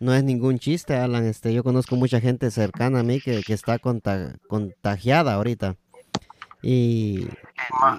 no 0.00 0.14
es 0.14 0.24
ningún 0.24 0.58
chiste, 0.58 0.96
Alan. 0.96 1.26
Este, 1.26 1.52
yo 1.54 1.62
conozco 1.62 1.94
mucha 1.94 2.20
gente 2.20 2.50
cercana 2.50 3.00
a 3.00 3.02
mí 3.02 3.20
que, 3.20 3.42
que 3.42 3.52
está 3.52 3.78
contagiada 3.78 5.34
ahorita. 5.34 5.76
Y, 6.62 7.28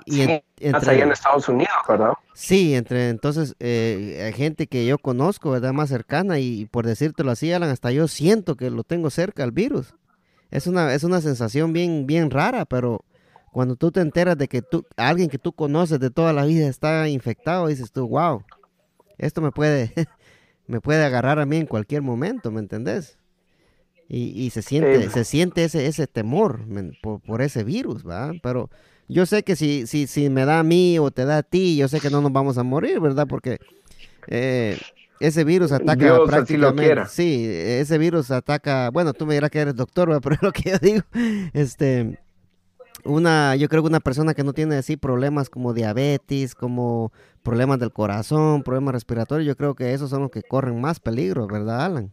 y 0.06 0.22
entre, 0.22 0.44
allá 0.92 1.04
en 1.04 1.12
Estados 1.12 1.48
Unidos, 1.50 1.74
¿verdad? 1.88 2.14
Sí, 2.34 2.76
entre 2.76 3.10
entonces 3.10 3.56
eh, 3.60 4.22
hay 4.26 4.34
gente 4.34 4.68
que 4.68 4.86
yo 4.86 5.00
conozco, 5.00 5.52
¿verdad? 5.52 5.74
Más 5.74 5.90
cercana 5.90 6.38
y, 6.38 6.62
y 6.62 6.66
por 6.66 6.86
decírtelo 6.86 7.32
así, 7.32 7.52
Alan, 7.52 7.70
hasta 7.70 7.92
yo 7.92 8.08
siento 8.08 8.56
que 8.56 8.70
lo 8.70 8.84
tengo 8.84 9.10
cerca 9.10 9.44
el 9.44 9.52
virus 9.52 9.96
es 10.52 10.68
una, 10.68 10.94
es 10.94 11.04
una 11.04 11.22
sensación 11.22 11.74
bien, 11.74 12.06
bien 12.06 12.30
rara, 12.30 12.66
pero 12.66 13.04
cuando 13.52 13.76
tú 13.78 13.92
te 13.92 14.02
enteras 14.02 14.38
de 14.38 14.48
que 14.48 14.62
tú, 14.62 14.86
alguien 14.98 15.30
que 15.30 15.40
tú 15.40 15.54
conoces 15.54 16.00
de 16.00 16.12
toda 16.12 16.34
la 16.34 16.46
vida 16.46 16.68
está 16.68 17.08
infectado, 17.08 17.68
dices 17.68 17.92
tú, 17.92 18.08
wow, 18.08 18.44
esto 19.18 19.42
me 19.42 19.52
puede, 19.52 19.94
me 20.72 20.80
puede 20.80 21.04
agarrar 21.04 21.40
a 21.40 21.46
mí 21.46 21.58
en 21.58 21.66
cualquier 21.66 22.02
momento, 22.02 22.50
¿me 22.50 22.62
entendés? 22.62 23.18
Y, 24.14 24.50
se 24.50 24.62
siente, 24.62 25.10
se 25.10 25.24
siente 25.24 25.64
ese, 25.64 25.88
ese 25.88 26.06
temor 26.06 26.66
por, 27.02 27.42
ese 27.42 27.64
virus, 27.64 28.06
¿va? 28.06 28.34
Pero 28.44 28.70
yo 29.08 29.26
sé 29.26 29.44
que 29.44 29.56
si, 29.56 29.88
si, 29.88 30.06
si 30.06 30.30
me 30.30 30.44
da 30.44 30.60
a 30.60 30.64
mí 30.64 31.00
o 31.00 31.12
te 31.12 31.24
da 31.24 31.38
a 31.38 31.44
ti, 31.44 31.78
yo 31.78 31.88
sé 31.88 32.02
que 32.02 32.10
no 32.10 32.20
nos 32.20 32.34
vamos 32.34 32.58
a 32.58 32.64
morir, 32.64 33.00
¿verdad? 33.00 33.26
Porque 33.26 33.60
eh, 34.28 34.78
ese 35.22 35.46
virus 35.46 35.72
ataca 35.72 36.20
prácticamente. 36.26 37.06
Sí, 37.08 37.46
ese 37.48 37.98
virus 37.98 38.32
ataca. 38.32 38.90
Bueno, 38.90 39.14
tú 39.14 39.26
me 39.26 39.34
dirás 39.34 39.50
que 39.50 39.60
eres 39.60 39.76
doctor, 39.76 40.20
pero 40.24 40.36
es 40.36 40.42
lo 40.42 40.52
que 40.52 40.72
yo 40.72 40.78
digo. 40.80 41.04
Este, 41.54 42.20
una, 43.06 43.56
yo 43.56 43.68
creo 43.70 43.82
que 43.82 43.90
una 43.90 44.00
persona 44.00 44.34
que 44.34 44.44
no 44.44 44.54
tiene 44.54 44.76
así 44.76 44.98
problemas 44.98 45.50
como 45.50 45.74
diabetes, 45.74 46.56
como 46.56 47.12
problemas 47.44 47.80
del 47.80 47.92
corazón, 47.92 48.64
problemas 48.64 48.94
respiratorios, 48.94 49.48
yo 49.48 49.56
creo 49.56 49.76
que 49.76 49.94
esos 49.94 50.10
son 50.10 50.24
los 50.24 50.32
que 50.32 50.44
corren 50.44 50.80
más 50.80 51.00
peligro, 51.00 51.48
¿verdad, 51.48 51.86
Alan? 51.86 52.12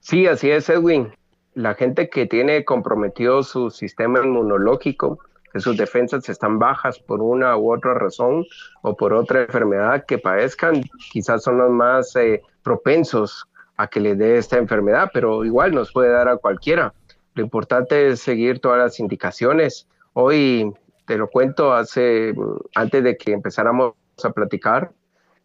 Sí, 0.00 0.26
así 0.26 0.50
es, 0.50 0.68
Edwin. 0.68 1.12
La 1.54 1.74
gente 1.74 2.08
que 2.08 2.26
tiene 2.26 2.64
comprometido 2.64 3.42
su 3.42 3.70
sistema 3.70 4.20
inmunológico 4.20 5.18
que 5.52 5.60
sus 5.60 5.76
defensas 5.76 6.28
están 6.28 6.58
bajas 6.58 6.98
por 6.98 7.20
una 7.20 7.56
u 7.56 7.72
otra 7.72 7.94
razón 7.94 8.46
o 8.80 8.96
por 8.96 9.12
otra 9.12 9.42
enfermedad 9.42 10.04
que 10.06 10.18
padezcan, 10.18 10.82
quizás 11.12 11.42
son 11.42 11.58
los 11.58 11.70
más 11.70 12.16
eh, 12.16 12.42
propensos 12.62 13.46
a 13.76 13.86
que 13.86 14.00
les 14.00 14.16
dé 14.16 14.38
esta 14.38 14.56
enfermedad, 14.56 15.10
pero 15.12 15.44
igual 15.44 15.74
nos 15.74 15.92
puede 15.92 16.10
dar 16.10 16.28
a 16.28 16.36
cualquiera. 16.36 16.94
Lo 17.34 17.42
importante 17.42 18.08
es 18.08 18.20
seguir 18.20 18.60
todas 18.60 18.78
las 18.78 19.00
indicaciones. 19.00 19.86
Hoy 20.14 20.72
te 21.06 21.16
lo 21.16 21.28
cuento 21.28 21.72
hace 21.72 22.34
antes 22.74 23.02
de 23.02 23.16
que 23.16 23.32
empezáramos 23.32 23.94
a 24.22 24.30
platicar. 24.30 24.92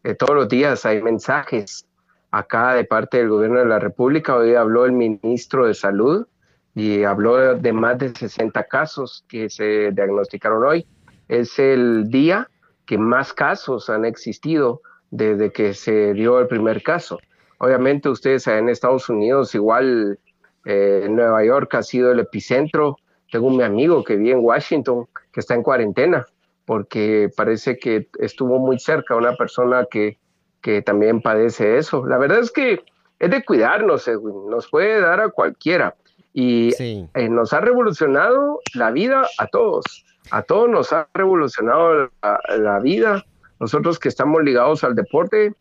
Eh, 0.03 0.13
todos 0.13 0.35
los 0.35 0.49
días 0.49 0.85
hay 0.85 1.01
mensajes 1.01 1.87
acá 2.31 2.73
de 2.73 2.83
parte 2.83 3.17
del 3.17 3.29
gobierno 3.29 3.59
de 3.59 3.65
la 3.65 3.79
República. 3.79 4.35
Hoy 4.35 4.55
habló 4.55 4.85
el 4.85 4.91
ministro 4.91 5.67
de 5.67 5.73
Salud 5.73 6.27
y 6.75 7.03
habló 7.03 7.55
de 7.55 7.73
más 7.73 7.97
de 7.97 8.13
60 8.13 8.63
casos 8.65 9.23
que 9.27 9.49
se 9.49 9.91
diagnosticaron 9.91 10.63
hoy. 10.63 10.85
Es 11.27 11.57
el 11.59 12.09
día 12.09 12.49
que 12.85 12.97
más 12.97 13.33
casos 13.33 13.89
han 13.89 14.05
existido 14.05 14.81
desde 15.11 15.51
que 15.51 15.73
se 15.73 16.13
dio 16.13 16.39
el 16.39 16.47
primer 16.47 16.83
caso. 16.83 17.19
Obviamente 17.59 18.09
ustedes 18.09 18.47
en 18.47 18.69
Estados 18.69 19.09
Unidos, 19.09 19.55
igual 19.55 20.19
eh, 20.65 21.07
Nueva 21.09 21.43
York 21.43 21.73
ha 21.75 21.83
sido 21.83 22.11
el 22.11 22.19
epicentro. 22.19 22.97
Tengo 23.31 23.47
un 23.47 23.61
amigo 23.61 24.03
que 24.03 24.15
vive 24.15 24.31
en 24.31 24.43
Washington 24.43 25.07
que 25.31 25.39
está 25.39 25.53
en 25.55 25.63
cuarentena 25.63 26.25
porque 26.67 27.29
parece 27.35 27.79
que 27.79 28.09
estuvo 28.19 28.59
muy 28.59 28.77
cerca 28.77 29.15
una 29.15 29.35
persona 29.35 29.87
que, 29.89 30.17
que 30.61 30.81
también 30.81 31.21
padece 31.21 31.77
eso. 31.77 32.05
La 32.05 32.17
verdad 32.17 32.39
es 32.39 32.51
que 32.51 32.83
es 33.19 33.31
de 33.31 33.43
cuidarnos, 33.45 34.09
nos 34.49 34.69
puede 34.69 34.99
dar 34.99 35.21
a 35.21 35.29
cualquiera 35.29 35.95
y 36.33 36.71
eh, 36.77 37.29
nos 37.29 37.53
ha 37.53 37.61
revolucionado 37.61 38.59
la 38.75 38.91
vida 38.91 39.25
a 39.37 39.47
todos, 39.47 40.05
a 40.29 40.41
todos 40.41 40.69
nos 40.69 40.91
ha 40.91 41.07
revolucionado 41.13 42.09
la, 42.21 42.39
la 42.57 42.79
vida. 42.79 43.25
Nosotros 43.61 43.97
que 43.97 44.09
estamos 44.09 44.43
ligados 44.43 44.83
al 44.83 44.93
deporte, 44.93 45.53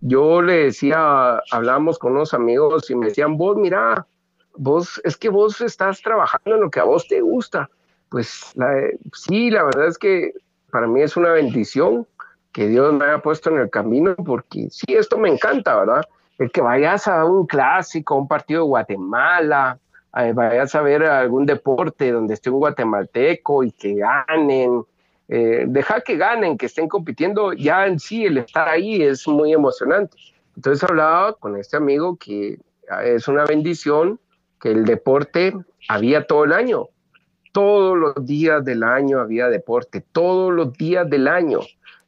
yo 0.00 0.40
le 0.40 0.64
decía, 0.64 1.42
hablábamos 1.50 1.98
con 1.98 2.12
unos 2.12 2.32
amigos 2.32 2.90
y 2.90 2.96
me 2.96 3.08
decían, 3.08 3.36
vos, 3.36 3.56
mira, 3.58 4.06
vos, 4.56 5.00
es 5.04 5.16
que 5.16 5.28
vos 5.28 5.60
estás 5.60 6.00
trabajando 6.00 6.54
en 6.54 6.60
lo 6.60 6.70
que 6.70 6.80
a 6.80 6.84
vos 6.84 7.06
te 7.08 7.20
gusta. 7.20 7.68
Pues 8.08 8.54
sí, 9.12 9.50
la 9.50 9.64
verdad 9.64 9.88
es 9.88 9.98
que 9.98 10.32
para 10.70 10.86
mí 10.86 11.02
es 11.02 11.16
una 11.16 11.30
bendición 11.30 12.06
que 12.52 12.68
Dios 12.68 12.92
me 12.92 13.04
haya 13.04 13.18
puesto 13.18 13.50
en 13.50 13.58
el 13.58 13.70
camino, 13.70 14.14
porque 14.14 14.68
sí, 14.70 14.94
esto 14.94 15.18
me 15.18 15.28
encanta, 15.28 15.76
¿verdad? 15.76 16.04
El 16.38 16.50
que 16.52 16.60
vayas 16.60 17.08
a 17.08 17.24
un 17.24 17.46
clásico, 17.46 18.16
un 18.16 18.28
partido 18.28 18.62
de 18.62 18.68
Guatemala, 18.68 19.78
eh, 20.16 20.32
vayas 20.32 20.74
a 20.76 20.82
ver 20.82 21.02
algún 21.04 21.46
deporte 21.46 22.12
donde 22.12 22.34
esté 22.34 22.50
un 22.50 22.60
guatemalteco 22.60 23.64
y 23.64 23.72
que 23.72 23.96
ganen, 23.96 24.84
eh, 25.28 25.64
deja 25.66 26.00
que 26.00 26.16
ganen, 26.16 26.56
que 26.56 26.66
estén 26.66 26.88
compitiendo, 26.88 27.52
ya 27.52 27.86
en 27.86 27.98
sí 27.98 28.24
el 28.24 28.38
estar 28.38 28.68
ahí 28.68 29.02
es 29.02 29.26
muy 29.26 29.52
emocionante. 29.52 30.16
Entonces 30.54 30.88
hablaba 30.88 31.32
con 31.32 31.56
este 31.56 31.76
amigo 31.76 32.16
que 32.16 32.60
es 33.02 33.26
una 33.26 33.44
bendición 33.44 34.20
que 34.64 34.70
el 34.70 34.86
deporte 34.86 35.52
había 35.90 36.26
todo 36.26 36.44
el 36.44 36.54
año, 36.54 36.88
todos 37.52 37.98
los 37.98 38.14
días 38.24 38.64
del 38.64 38.82
año 38.82 39.20
había 39.20 39.48
deporte, 39.48 40.02
todos 40.10 40.54
los 40.54 40.72
días 40.72 41.08
del 41.10 41.28
año. 41.28 41.60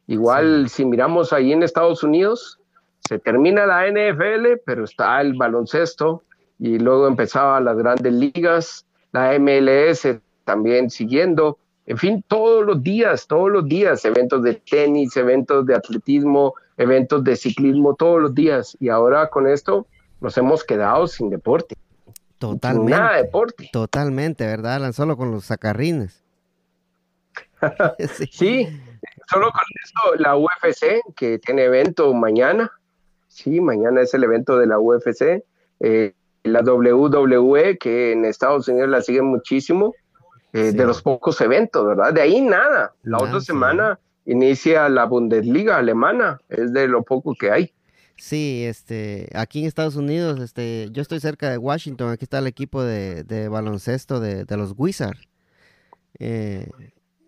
Igual 0.07 0.67
si 0.67 0.83
miramos 0.83 1.33
ahí 1.33 1.53
en 1.53 1.61
Estados 1.61 2.01
Unidos, 2.01 2.59
se 3.07 3.19
termina 3.19 3.67
la 3.67 3.85
NFL, 3.87 4.59
pero 4.65 4.85
está 4.85 5.21
el 5.21 5.35
baloncesto 5.35 6.23
y 6.57 6.79
luego 6.79 7.05
empezaba 7.05 7.59
las 7.59 7.77
grandes 7.77 8.11
ligas, 8.11 8.87
la 9.11 9.37
MLS 9.37 10.17
también 10.43 10.89
siguiendo, 10.89 11.59
en 11.85 11.97
fin, 11.97 12.25
todos 12.27 12.65
los 12.65 12.81
días, 12.81 13.27
todos 13.27 13.51
los 13.51 13.65
días, 13.65 14.03
eventos 14.03 14.41
de 14.41 14.55
tenis, 14.55 15.15
eventos 15.15 15.63
de 15.67 15.75
atletismo, 15.75 16.55
eventos 16.75 17.23
de 17.23 17.35
ciclismo, 17.35 17.93
todos 17.93 18.19
los 18.19 18.33
días. 18.33 18.75
Y 18.79 18.89
ahora 18.89 19.29
con 19.29 19.47
esto 19.47 19.85
nos 20.21 20.35
hemos 20.39 20.63
quedado 20.63 21.05
sin 21.05 21.29
deporte. 21.29 21.75
Totalmente. 22.37 22.91
Nada 22.91 23.15
de 23.15 23.23
deporte. 23.23 23.69
Totalmente, 23.71 24.45
¿verdad? 24.45 24.91
Solo 24.91 25.17
con 25.17 25.31
los 25.31 25.45
sacarrines. 25.45 26.23
sí. 28.31 28.67
solo 29.29 29.51
con 29.51 29.61
eso, 29.83 30.15
la 30.17 30.37
UFC, 30.37 31.01
que 31.15 31.39
tiene 31.39 31.65
evento 31.65 32.13
mañana. 32.13 32.71
Sí, 33.27 33.61
mañana 33.61 34.01
es 34.01 34.13
el 34.13 34.23
evento 34.23 34.57
de 34.57 34.67
la 34.67 34.79
UFC. 34.79 35.43
Eh, 35.79 36.13
la 36.43 36.61
WWE, 36.61 37.77
que 37.77 38.13
en 38.13 38.25
Estados 38.25 38.67
Unidos 38.67 38.89
la 38.89 39.01
siguen 39.01 39.25
muchísimo 39.25 39.93
eh, 40.53 40.71
de 40.71 40.85
los 40.85 41.01
pocos 41.01 41.39
eventos, 41.41 41.85
¿verdad? 41.85 42.13
De 42.13 42.21
ahí 42.21 42.41
nada. 42.41 42.93
La 43.03 43.17
otra 43.17 43.41
semana 43.41 43.99
inicia 44.25 44.89
la 44.89 45.05
Bundesliga 45.05 45.77
alemana, 45.77 46.39
es 46.49 46.73
de 46.73 46.87
lo 46.87 47.03
poco 47.03 47.35
que 47.35 47.51
hay. 47.51 47.73
Sí, 48.17 48.65
este, 48.65 49.29
aquí 49.35 49.59
en 49.59 49.65
Estados 49.67 49.95
Unidos, 49.95 50.39
este, 50.39 50.89
yo 50.91 51.01
estoy 51.03 51.19
cerca 51.19 51.49
de 51.51 51.57
Washington, 51.57 52.09
aquí 52.09 52.25
está 52.25 52.39
el 52.39 52.47
equipo 52.47 52.83
de, 52.83 53.47
baloncesto 53.49 54.19
de, 54.19 54.45
los 54.57 54.73
Wizards. 54.75 55.27
Eh, 56.19 56.69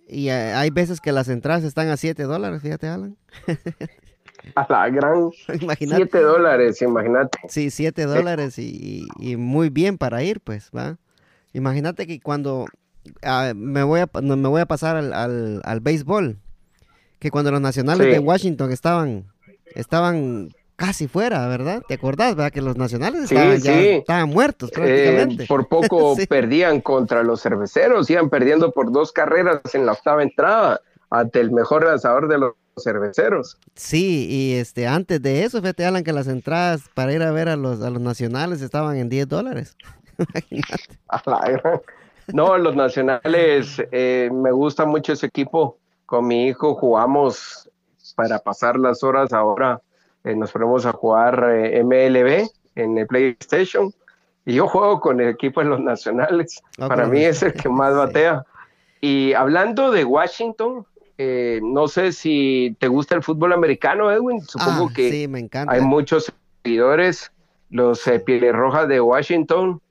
y 0.08 0.30
hay 0.30 0.72
veces 0.72 1.00
que 1.00 1.12
las 1.12 1.30
entradas 1.30 1.64
están 1.64 1.90
a 1.90 1.98
7 1.98 2.24
dólares, 2.24 2.64
fíjate, 2.64 2.88
Alan. 2.88 3.16
a 4.56 4.66
la 4.68 4.90
gran 4.90 5.30
7 5.68 6.22
dólares, 6.22 6.82
imagínate. 6.82 7.38
Sí, 7.48 7.70
7 7.70 8.06
dólares 8.06 8.58
y, 8.58 9.08
muy 9.38 9.70
bien 9.70 10.00
para 10.00 10.24
ir, 10.24 10.42
pues, 10.42 10.72
¿va? 10.76 10.98
Imagínate 11.54 12.08
que 12.08 12.20
cuando 12.20 12.66
me, 13.56 13.84
voy 13.84 14.02
a, 14.02 14.10
me 14.22 14.50
voy 14.50 14.62
a 14.62 14.66
pasar 14.66 14.96
al, 14.96 15.62
al, 15.64 15.80
béisbol. 15.82 16.40
Que 17.20 17.32
cuando 17.32 17.52
los 17.52 17.62
nacionales 17.62 18.08
de 18.08 18.20
Washington 18.20 18.72
estaban, 18.72 19.26
estaban 19.76 20.50
casi 20.80 21.10
fuera, 21.10 21.46
¿verdad? 21.48 21.84
¿Te 21.88 21.96
acordás, 21.96 22.36
verdad? 22.36 22.52
Que 22.52 22.62
los 22.62 22.78
nacionales 22.78 23.24
estaban, 23.24 23.60
ya, 23.60 23.78
estaban 23.80 24.30
muertos 24.30 24.72
prácticamente. 24.72 25.44
Eh, 25.44 25.48
por 25.48 25.68
poco 25.68 26.16
perdían 26.30 26.80
contra 26.80 27.22
los 27.22 27.42
cerveceros, 27.42 28.10
iban 28.10 28.30
perdiendo 28.30 28.72
por 28.72 28.92
dos 28.92 29.12
carreras 29.12 29.60
en 29.74 29.86
la 29.86 29.92
octava 29.92 30.24
entrada 30.24 30.80
ante 31.10 31.42
el 31.42 31.52
mejor 31.52 31.84
lanzador 31.84 32.30
de 32.30 32.38
los 32.38 32.54
cerveceros. 32.82 33.58
Sí, 33.76 34.28
y 34.30 34.54
este 34.54 34.88
antes 34.88 35.22
de 35.22 35.44
eso, 35.44 35.60
fíjate, 35.60 35.86
Alan, 35.86 36.06
que 36.06 36.14
las 36.14 36.28
entradas 36.28 36.84
para 36.94 37.12
ir 37.12 37.24
a 37.24 37.32
ver 37.32 37.50
a 37.50 37.58
los, 37.58 37.82
a 37.82 37.90
los 37.90 38.02
nacionales 38.02 38.62
estaban 38.62 38.96
en 38.96 39.10
10 39.10 39.28
dólares. 39.28 39.76
No, 42.32 42.60
los 42.60 42.76
nacionales, 42.76 43.82
eh, 43.92 44.30
me 44.32 44.52
gusta 44.52 44.86
mucho 44.86 45.14
ese 45.14 45.26
equipo. 45.26 45.80
Con 46.06 46.28
mi 46.28 46.46
hijo 46.46 46.76
jugamos 46.76 47.68
para 48.16 48.38
pasar 48.38 48.78
las 48.78 49.02
horas 49.04 49.34
ahora. 49.34 49.82
Eh, 50.24 50.36
nos 50.36 50.52
ponemos 50.52 50.86
a 50.86 50.92
jugar 50.92 51.46
eh, 51.50 51.84
MLB 51.84 52.50
en 52.76 52.98
el 52.98 53.08
PlayStation. 53.08 53.94
Y 54.46 54.56
yo 54.56 54.68
juego 54.68 55.00
con 55.00 55.20
el 55.22 55.30
equipo 55.30 55.62
de 55.62 55.68
los 55.68 55.80
nacionales. 55.80 56.62
Para 56.78 57.06
mí 57.06 57.24
es 57.24 57.44
el 57.44 57.54
que 57.54 57.70
más 57.70 57.94
batea. 57.96 58.46
Y 59.02 59.34
hablando 59.34 59.92
de 59.92 60.04
Washington, 60.06 60.86
no 61.62 61.88
sé 61.88 62.14
si 62.14 62.76
te 62.80 62.88
gusta 62.88 63.16
el 63.16 63.24
fútbol 63.24 63.54
americano, 63.54 64.12
Edwin. 64.12 64.42
Supongo 64.42 64.88
ah, 64.90 64.94
que 64.96 65.30
hay 65.68 65.82
muchos 65.82 66.32
seguidores. 66.64 67.32
Los 67.70 68.10
Pieles 68.26 68.54
Rojas 68.54 68.88
de 68.88 69.00
Washington 69.00 69.82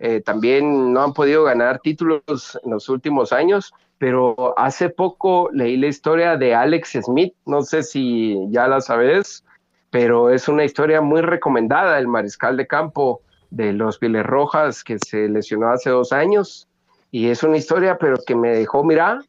eh, 0.00 0.20
también 0.20 0.92
no 0.92 1.02
han 1.02 1.12
podido 1.12 1.44
ganar 1.44 1.80
títulos 1.80 2.58
en 2.64 2.70
los 2.70 2.88
últimos 2.88 3.32
años, 3.32 3.72
pero 3.98 4.54
hace 4.56 4.90
poco 4.90 5.50
leí 5.52 5.76
la 5.76 5.88
historia 5.88 6.36
de 6.36 6.54
Alex 6.54 6.96
Smith, 7.02 7.34
no 7.46 7.62
sé 7.62 7.82
si 7.82 8.36
ya 8.50 8.68
la 8.68 8.80
sabes, 8.80 9.44
pero 9.90 10.30
es 10.30 10.48
una 10.48 10.64
historia 10.64 11.00
muy 11.00 11.20
recomendada, 11.20 11.98
el 11.98 12.08
mariscal 12.08 12.56
de 12.56 12.66
campo 12.66 13.22
de 13.50 13.72
los 13.72 13.98
Pieles 13.98 14.24
Rojas 14.24 14.84
que 14.84 14.98
se 14.98 15.28
lesionó 15.28 15.70
hace 15.70 15.90
dos 15.90 16.12
años, 16.12 16.68
y 17.10 17.28
es 17.28 17.42
una 17.42 17.56
historia 17.56 17.96
pero 17.98 18.16
que 18.26 18.34
me 18.34 18.50
dejó, 18.50 18.84
mirar 18.84 19.20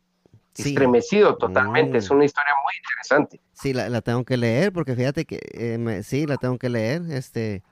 estremecido 0.57 1.37
totalmente, 1.37 1.99
es 1.99 2.09
una 2.09 2.25
historia 2.25 2.53
muy 2.63 2.73
interesante. 2.77 3.39
Sí, 3.53 3.73
la, 3.73 4.01
tengo 4.01 4.25
que 4.25 4.35
leer 4.35 4.73
porque 4.73 4.95
fíjate 4.95 5.23
que 5.23 5.39
eh, 5.53 6.01
sí, 6.03 6.25
la 6.25 6.35
tengo 6.35 6.57
que 6.57 6.69
leer, 6.69 7.03
este 7.11 7.63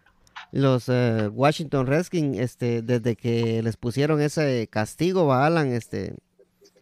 los 0.51 0.87
eh, 0.87 1.29
Washington 1.31 1.87
Redskins, 1.87 2.37
este, 2.37 2.81
desde 2.81 3.15
que 3.15 3.61
les 3.63 3.75
pusieron 3.75 4.21
ese 4.21 4.67
castigo 4.71 5.33
a 5.33 5.45
Alan, 5.45 5.71
este, 5.73 6.15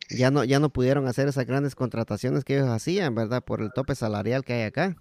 ya 0.10 0.30
no, 0.30 0.44
ya 0.44 0.60
no 0.60 0.70
pudieron 0.70 1.08
hacer 1.08 1.28
esas 1.28 1.46
grandes 1.46 1.76
contrataciones 1.76 2.44
que 2.44 2.58
ellos 2.58 2.70
hacían, 2.70 3.16
¿verdad? 3.16 3.44
Por 3.44 3.62
el 3.62 3.72
tope 3.72 3.96
salarial 3.96 4.44
que 4.44 4.54
hay 4.54 4.64
acá. 4.64 4.96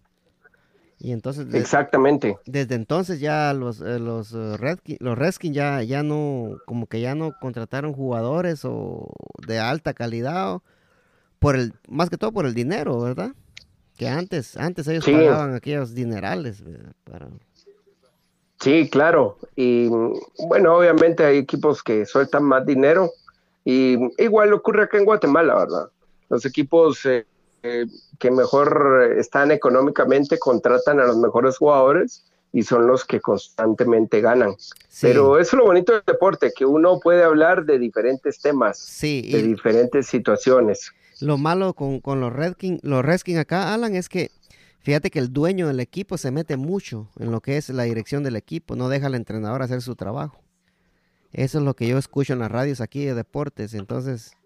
Y 0.98 1.12
entonces 1.12 1.52
exactamente 1.52 2.36
desde 2.46 2.76
entonces 2.76 3.20
ya 3.20 3.52
los 3.52 3.80
eh, 3.80 3.98
los 3.98 4.32
uh, 4.32 4.56
los 5.00 5.18
Redskins 5.18 5.54
ya 5.54 5.82
ya 5.82 6.02
no 6.02 6.56
como 6.66 6.86
que 6.86 7.00
ya 7.00 7.14
no 7.14 7.32
contrataron 7.40 7.92
jugadores 7.92 8.64
o 8.64 9.12
de 9.46 9.58
alta 9.58 9.92
calidad 9.92 10.60
por 11.38 11.56
el 11.56 11.74
más 11.88 12.10
que 12.10 12.16
todo 12.16 12.32
por 12.32 12.46
el 12.46 12.54
dinero 12.54 13.00
verdad 13.00 13.32
que 13.98 14.08
antes 14.08 14.56
antes 14.56 14.86
ellos 14.88 15.04
pagaban 15.04 15.54
aquellos 15.54 15.94
dinerales 15.94 16.62
para 17.04 17.28
Sí, 18.64 18.88
claro. 18.88 19.36
Y 19.56 19.88
bueno, 20.48 20.76
obviamente 20.76 21.22
hay 21.22 21.36
equipos 21.36 21.82
que 21.82 22.06
sueltan 22.06 22.44
más 22.44 22.64
dinero, 22.64 23.10
Y 23.62 23.98
igual 24.22 24.54
ocurre 24.54 24.84
acá 24.84 24.96
en 24.96 25.04
Guatemala, 25.04 25.54
¿verdad? 25.54 25.90
Los 26.30 26.46
equipos 26.46 27.04
eh, 27.04 27.26
eh, 27.66 27.86
que 28.18 28.30
mejor 28.30 29.14
están 29.16 29.50
económicamente 29.50 30.38
contratan 30.38 31.00
a 31.00 31.06
los 31.06 31.16
mejores 31.16 31.56
jugadores 31.56 32.26
y 32.52 32.62
son 32.62 32.86
los 32.86 33.06
que 33.06 33.20
constantemente 33.20 34.20
ganan. 34.20 34.54
Pero 35.00 35.38
eso 35.38 35.56
es 35.56 35.58
lo 35.60 35.64
bonito 35.64 35.94
del 35.94 36.02
deporte, 36.06 36.52
que 36.54 36.66
uno 36.66 37.00
puede 37.00 37.24
hablar 37.24 37.64
de 37.64 37.78
diferentes 37.78 38.40
temas, 38.42 38.98
de 39.00 39.42
diferentes 39.42 40.06
situaciones. 40.06 40.92
Lo 41.20 41.38
malo 41.38 41.72
con, 41.72 42.20
los 42.20 42.32
Redskins, 42.32 42.84
los 42.84 43.02
Redskins 43.02 43.38
acá, 43.38 43.72
Alan, 43.72 43.96
es 43.96 44.10
que 44.10 44.30
fíjate 44.80 45.10
que 45.10 45.18
el 45.18 45.32
dueño 45.32 45.66
del 45.66 45.80
equipo 45.80 46.18
se 46.18 46.30
mete 46.30 46.58
mucho 46.58 47.08
en 47.18 47.32
lo 47.32 47.40
que 47.40 47.56
es 47.56 47.70
la 47.70 47.84
dirección 47.84 48.22
del 48.22 48.36
equipo, 48.36 48.76
no 48.76 48.90
deja 48.90 49.06
al 49.06 49.14
entrenador 49.14 49.62
hacer 49.62 49.80
su 49.80 49.96
trabajo. 49.96 50.38
Eso 51.32 51.58
es 51.58 51.64
lo 51.64 51.72
que 51.72 51.88
yo 51.88 51.96
escucho 51.96 52.34
en 52.34 52.40
las 52.40 52.52
radios 52.52 52.82
aquí 52.82 53.06
de 53.06 53.14
deportes, 53.14 53.72
entonces 53.72 54.36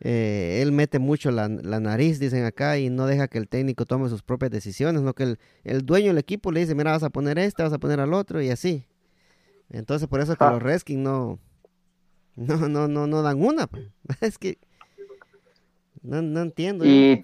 eh, 0.00 0.60
él 0.62 0.72
mete 0.72 0.98
mucho 0.98 1.30
la, 1.30 1.48
nariz, 1.48 2.18
dicen 2.18 2.44
acá, 2.44 2.78
y 2.78 2.90
no 2.90 3.06
deja 3.06 3.28
que 3.28 3.38
el 3.38 3.48
técnico 3.48 3.86
tome 3.86 4.08
sus 4.08 4.22
propias 4.22 4.50
decisiones, 4.50 5.02
no 5.02 5.14
que 5.14 5.22
el, 5.22 5.38
el, 5.64 5.86
dueño 5.86 6.08
del 6.08 6.18
equipo 6.18 6.52
le 6.52 6.60
dice, 6.60 6.74
mira, 6.74 6.92
vas 6.92 7.02
a 7.02 7.10
poner 7.10 7.38
este, 7.38 7.62
vas 7.62 7.72
a 7.72 7.78
poner 7.78 8.00
al 8.00 8.12
otro, 8.12 8.42
y 8.42 8.50
así. 8.50 8.86
Entonces, 9.70 10.08
por 10.08 10.20
eso 10.20 10.32
es 10.32 10.38
que 10.38 10.44
ah. 10.44 10.52
los 10.52 10.62
Redskins 10.62 11.02
no, 11.02 11.38
no, 12.36 12.68
no, 12.68 12.88
no, 12.88 13.06
no 13.06 13.22
dan 13.22 13.42
una. 13.42 13.66
Pues. 13.66 13.88
Es 14.20 14.38
que 14.38 14.58
no, 16.02 16.22
no 16.22 16.42
entiendo. 16.42 16.84
Y, 16.84 17.20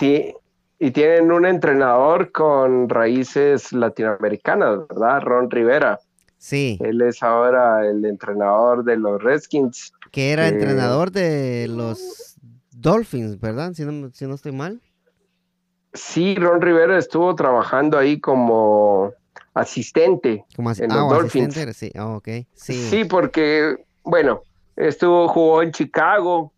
y 0.78 0.90
tienen 0.90 1.30
un 1.30 1.46
entrenador 1.46 2.32
con 2.32 2.88
raíces 2.88 3.72
latinoamericanas, 3.72 4.88
¿verdad? 4.88 5.20
Ron 5.20 5.50
Rivera. 5.50 6.00
Sí. 6.38 6.78
Él 6.80 7.00
es 7.02 7.22
ahora 7.22 7.86
el 7.86 8.04
entrenador 8.04 8.82
de 8.82 8.96
los 8.96 9.22
Redskins. 9.22 9.92
Que 10.10 10.32
era 10.32 10.48
entrenador 10.48 11.12
de 11.12 11.68
los 11.68 12.31
Dolphins, 12.82 13.40
¿verdad? 13.40 13.72
Si 13.72 13.84
no, 13.84 14.10
si 14.10 14.26
no 14.26 14.34
estoy 14.34 14.52
mal. 14.52 14.80
Sí, 15.94 16.34
Ron 16.34 16.60
Rivera 16.60 16.98
estuvo 16.98 17.34
trabajando 17.34 17.98
ahí 17.98 18.20
como 18.20 19.12
asistente 19.54 20.44
como 20.56 20.70
en 20.72 20.88
los 20.88 20.98
ah, 20.98 21.14
Dolphins. 21.14 21.54
Sí. 21.74 21.92
Oh, 21.98 22.16
okay. 22.16 22.46
sí. 22.54 22.74
sí, 22.74 23.04
porque, 23.04 23.84
bueno, 24.02 24.42
estuvo, 24.76 25.28
jugó 25.28 25.62
en 25.62 25.72
Chicago 25.72 26.52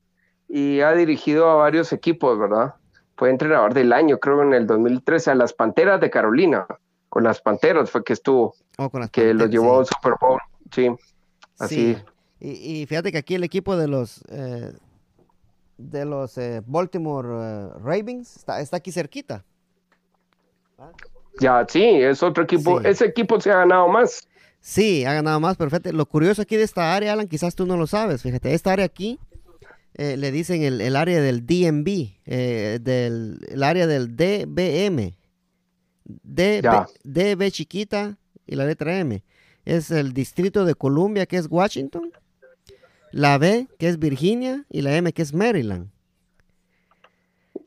y 0.48 0.80
ha 0.80 0.92
dirigido 0.92 1.50
a 1.50 1.56
varios 1.56 1.92
equipos, 1.92 2.38
¿verdad? 2.38 2.74
Fue 3.16 3.30
entrenador 3.30 3.74
del 3.74 3.92
año, 3.92 4.18
creo, 4.18 4.42
en 4.42 4.54
el 4.54 4.66
2013 4.66 5.32
a 5.32 5.34
las 5.34 5.52
Panteras 5.52 6.00
de 6.00 6.10
Carolina. 6.10 6.66
Con 7.08 7.24
las 7.24 7.40
Panteras 7.40 7.90
fue 7.90 8.02
que 8.02 8.12
estuvo, 8.12 8.54
oh, 8.78 8.90
con 8.90 9.00
las 9.00 9.10
que 9.10 9.34
los 9.34 9.50
llevó 9.50 9.80
al 9.80 9.86
Super 9.86 10.14
Bowl. 10.20 10.40
Sí, 10.72 10.90
así. 11.58 11.96
Y, 12.40 12.84
fíjate 12.86 13.10
que 13.10 13.18
aquí 13.18 13.36
el 13.36 13.44
equipo 13.44 13.76
de 13.76 13.88
los 13.88 14.22
eh, 14.28 14.72
de 15.78 16.04
los 16.04 16.38
eh, 16.38 16.62
Baltimore 16.66 17.28
eh, 17.28 17.68
Ravens 17.82 18.36
está, 18.36 18.60
está, 18.60 18.76
aquí 18.78 18.92
cerquita. 18.92 19.44
Ya, 21.40 21.64
sí, 21.68 21.82
es 21.82 22.22
otro 22.22 22.44
equipo. 22.44 22.80
Ese 22.80 23.06
equipo 23.06 23.40
se 23.40 23.50
ha 23.50 23.58
ganado 23.58 23.88
más. 23.88 24.28
Sí, 24.60 25.04
ha 25.04 25.14
ganado 25.14 25.40
más, 25.40 25.56
perfecto. 25.56 25.92
Lo 25.92 26.06
curioso 26.06 26.42
aquí 26.42 26.56
de 26.56 26.62
esta 26.62 26.94
área, 26.94 27.12
Alan, 27.12 27.28
quizás 27.28 27.54
tú 27.54 27.66
no 27.66 27.76
lo 27.76 27.86
sabes. 27.86 28.22
Fíjate, 28.22 28.54
esta 28.54 28.72
área 28.72 28.86
aquí 28.86 29.18
eh, 29.94 30.16
le 30.16 30.30
dicen 30.30 30.62
el, 30.62 30.80
el, 30.80 30.96
área 30.96 31.20
del 31.20 31.44
DMV, 31.46 32.24
del, 32.24 33.40
el 33.48 33.62
área 33.62 33.86
del 33.86 34.16
DBM. 34.16 35.14
DB, 36.04 36.86
DB 37.02 37.50
chiquita 37.50 38.18
y 38.46 38.56
la 38.56 38.66
letra 38.66 38.98
M. 38.98 39.22
Es 39.64 39.90
el 39.90 40.12
distrito 40.12 40.64
de 40.64 40.74
Columbia, 40.74 41.26
que 41.26 41.36
es 41.36 41.46
Washington 41.50 42.12
la 43.14 43.38
B, 43.38 43.68
que 43.78 43.88
es 43.88 44.00
Virginia, 44.00 44.64
y 44.68 44.82
la 44.82 44.96
M, 44.96 45.12
que 45.12 45.22
es 45.22 45.32
Maryland. 45.32 45.88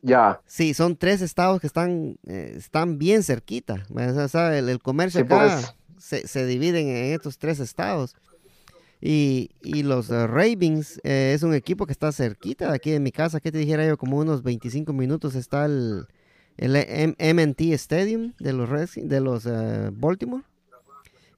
Ya. 0.02 0.42
Sí, 0.46 0.74
son 0.74 0.94
tres 0.94 1.22
estados 1.22 1.58
que 1.58 1.66
están, 1.66 2.18
eh, 2.26 2.52
están 2.56 2.98
bien 2.98 3.22
cerquita. 3.22 3.86
el, 4.52 4.78
comercio 4.80 5.22
acá 5.22 5.74
se, 5.96 6.28
se 6.28 6.44
divide 6.44 6.80
en 6.80 7.14
estos 7.14 7.38
tres 7.38 7.60
estados. 7.60 8.14
Y, 9.00 9.50
los 9.62 10.10
uh, 10.10 10.26
Ravens 10.26 11.00
eh, 11.02 11.32
es 11.34 11.42
un 11.42 11.54
equipo 11.54 11.86
que 11.86 11.92
está 11.92 12.12
cerquita 12.12 12.68
de 12.68 12.76
aquí 12.76 12.90
de 12.90 13.00
mi 13.00 13.10
casa. 13.10 13.40
¿Qué 13.40 13.50
te 13.50 13.56
dijera 13.56 13.86
yo? 13.86 13.96
Como 13.96 14.18
unos 14.18 14.42
25 14.42 14.92
minutos 14.92 15.34
está 15.34 15.64
el, 15.64 16.06
el 16.58 17.16
MT 17.18 17.72
Stadium 17.72 18.34
de 18.38 18.52
los, 18.52 18.68
de 18.96 19.20
los 19.20 19.48
Baltimore. 19.98 20.44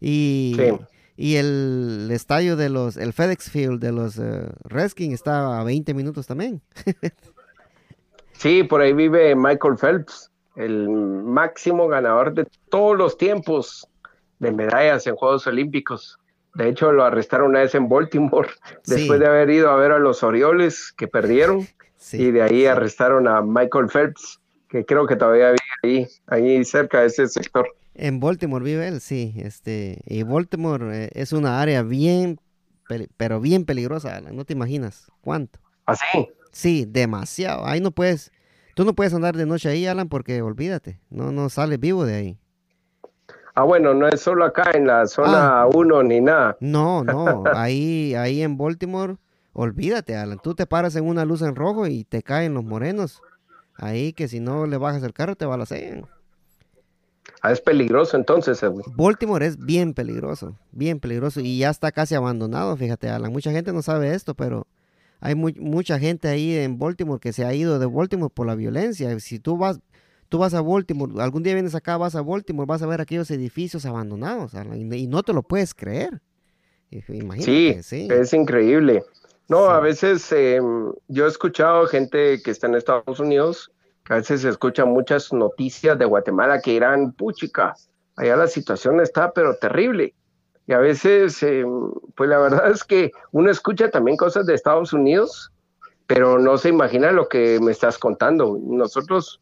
Y, 0.00 0.56
y 1.20 1.36
el 1.36 2.08
estadio 2.12 2.56
de 2.56 2.70
los, 2.70 2.96
el 2.96 3.12
FedEx 3.12 3.50
Field 3.50 3.78
de 3.78 3.92
los 3.92 4.16
uh, 4.16 4.48
Redskins 4.64 5.12
está 5.12 5.60
a 5.60 5.64
20 5.64 5.92
minutos 5.92 6.26
también. 6.26 6.62
sí, 8.32 8.64
por 8.64 8.80
ahí 8.80 8.94
vive 8.94 9.34
Michael 9.36 9.76
Phelps, 9.76 10.30
el 10.56 10.88
máximo 10.88 11.88
ganador 11.88 12.32
de 12.32 12.46
todos 12.70 12.96
los 12.96 13.18
tiempos 13.18 13.86
de 14.38 14.50
medallas 14.50 15.06
en 15.06 15.14
Juegos 15.14 15.46
Olímpicos. 15.46 16.18
De 16.54 16.70
hecho, 16.70 16.90
lo 16.90 17.04
arrestaron 17.04 17.50
una 17.50 17.60
vez 17.60 17.74
en 17.74 17.90
Baltimore, 17.90 18.48
después 18.86 19.20
de 19.20 19.26
haber 19.26 19.50
ido 19.50 19.68
a 19.68 19.76
ver 19.76 19.92
a 19.92 19.98
los 19.98 20.22
Orioles 20.22 20.90
que 20.96 21.06
perdieron. 21.06 21.68
y 22.14 22.30
de 22.30 22.40
ahí 22.40 22.64
arrestaron 22.64 23.28
a 23.28 23.42
Michael 23.42 23.90
Phelps, 23.92 24.40
que 24.70 24.86
creo 24.86 25.06
que 25.06 25.16
todavía 25.16 25.50
vive 25.50 25.58
ahí, 25.82 26.06
ahí 26.28 26.64
cerca 26.64 27.02
de 27.02 27.08
ese 27.08 27.28
sector. 27.28 27.68
En 28.02 28.18
Baltimore 28.18 28.64
vive 28.64 28.88
él, 28.88 29.02
sí. 29.02 29.34
Este, 29.36 30.00
y 30.06 30.22
Baltimore 30.22 31.04
eh, 31.04 31.10
es 31.12 31.34
una 31.34 31.60
área 31.60 31.82
bien, 31.82 32.40
pero 33.18 33.40
bien 33.40 33.66
peligrosa, 33.66 34.22
No 34.22 34.46
te 34.46 34.54
imaginas 34.54 35.12
cuánto. 35.20 35.60
¿Así? 35.84 36.06
¿Ah, 36.14 36.24
sí, 36.50 36.86
demasiado. 36.88 37.66
Ahí 37.66 37.82
no 37.82 37.90
puedes, 37.90 38.32
tú 38.74 38.86
no 38.86 38.94
puedes 38.94 39.12
andar 39.12 39.36
de 39.36 39.44
noche 39.44 39.68
ahí, 39.68 39.86
Alan, 39.86 40.08
porque 40.08 40.40
olvídate, 40.40 40.98
no, 41.10 41.30
no 41.30 41.50
sales 41.50 41.78
vivo 41.78 42.06
de 42.06 42.14
ahí. 42.14 42.38
Ah, 43.54 43.64
bueno, 43.64 43.92
no 43.92 44.08
es 44.08 44.22
solo 44.22 44.46
acá 44.46 44.70
en 44.72 44.86
la 44.86 45.06
zona 45.06 45.66
1 45.66 45.98
ah. 45.98 46.02
ni 46.02 46.22
nada. 46.22 46.56
No, 46.58 47.04
no, 47.04 47.44
ahí, 47.54 48.14
ahí 48.14 48.40
en 48.40 48.56
Baltimore, 48.56 49.16
olvídate, 49.52 50.16
Alan. 50.16 50.38
Tú 50.42 50.54
te 50.54 50.64
paras 50.64 50.96
en 50.96 51.06
una 51.06 51.26
luz 51.26 51.42
en 51.42 51.54
rojo 51.54 51.86
y 51.86 52.04
te 52.04 52.22
caen 52.22 52.54
los 52.54 52.64
morenos. 52.64 53.20
Ahí 53.74 54.14
que 54.14 54.26
si 54.26 54.40
no 54.40 54.66
le 54.66 54.78
bajas 54.78 55.02
el 55.02 55.12
carro 55.12 55.36
te 55.36 55.44
balacean. 55.44 56.06
Ah, 57.42 57.52
es 57.52 57.60
peligroso 57.60 58.16
entonces, 58.16 58.60
Baltimore 58.96 59.46
es 59.46 59.58
bien 59.58 59.94
peligroso, 59.94 60.56
bien 60.72 61.00
peligroso 61.00 61.40
y 61.40 61.58
ya 61.58 61.70
está 61.70 61.90
casi 61.90 62.14
abandonado, 62.14 62.76
fíjate, 62.76 63.08
Alan. 63.08 63.32
Mucha 63.32 63.50
gente 63.50 63.72
no 63.72 63.80
sabe 63.80 64.14
esto, 64.14 64.34
pero 64.34 64.66
hay 65.20 65.34
mucha 65.34 65.98
gente 65.98 66.28
ahí 66.28 66.54
en 66.56 66.78
Baltimore 66.78 67.18
que 67.18 67.32
se 67.32 67.44
ha 67.44 67.54
ido 67.54 67.78
de 67.78 67.86
Baltimore 67.86 68.32
por 68.34 68.46
la 68.46 68.54
violencia. 68.54 69.18
Si 69.20 69.38
tú 69.38 69.56
vas, 69.56 69.80
tú 70.28 70.38
vas 70.38 70.52
a 70.52 70.60
Baltimore, 70.60 71.22
algún 71.22 71.42
día 71.42 71.54
vienes 71.54 71.74
acá, 71.74 71.96
vas 71.96 72.14
a 72.14 72.20
Baltimore, 72.20 72.66
vas 72.66 72.82
a 72.82 72.86
ver 72.86 73.00
aquellos 73.00 73.30
edificios 73.30 73.86
abandonados, 73.86 74.52
y, 74.74 75.06
no 75.06 75.22
te 75.22 75.32
lo 75.32 75.42
puedes 75.42 75.72
creer. 75.74 76.20
Imagínate, 76.90 77.82
sí, 77.82 78.08
es 78.10 78.34
increíble. 78.34 79.02
No, 79.48 79.70
a 79.70 79.80
veces 79.80 80.30
em, 80.32 80.92
yo 81.08 81.24
he 81.24 81.28
escuchado 81.28 81.86
gente 81.86 82.42
que 82.42 82.50
está 82.50 82.66
en 82.66 82.74
Estados 82.74 83.18
Unidos 83.18 83.70
a 84.10 84.16
veces 84.16 84.40
se 84.40 84.48
escuchan 84.48 84.88
muchas 84.88 85.32
noticias 85.32 85.96
de 85.96 86.04
Guatemala 86.04 86.60
que 86.60 86.72
irán, 86.72 87.12
puchica, 87.12 87.76
allá 88.16 88.36
la 88.36 88.48
situación 88.48 89.00
está 89.00 89.32
pero 89.32 89.54
terrible. 89.54 90.14
Y 90.66 90.72
a 90.72 90.78
veces, 90.78 91.40
eh, 91.44 91.64
pues 92.16 92.28
la 92.28 92.38
verdad 92.38 92.72
es 92.72 92.82
que 92.82 93.12
uno 93.30 93.52
escucha 93.52 93.88
también 93.88 94.16
cosas 94.16 94.46
de 94.46 94.54
Estados 94.54 94.92
Unidos, 94.92 95.52
pero 96.08 96.40
no 96.40 96.58
se 96.58 96.70
imagina 96.70 97.12
lo 97.12 97.28
que 97.28 97.60
me 97.60 97.70
estás 97.70 97.98
contando. 97.98 98.58
Nosotros 98.60 99.40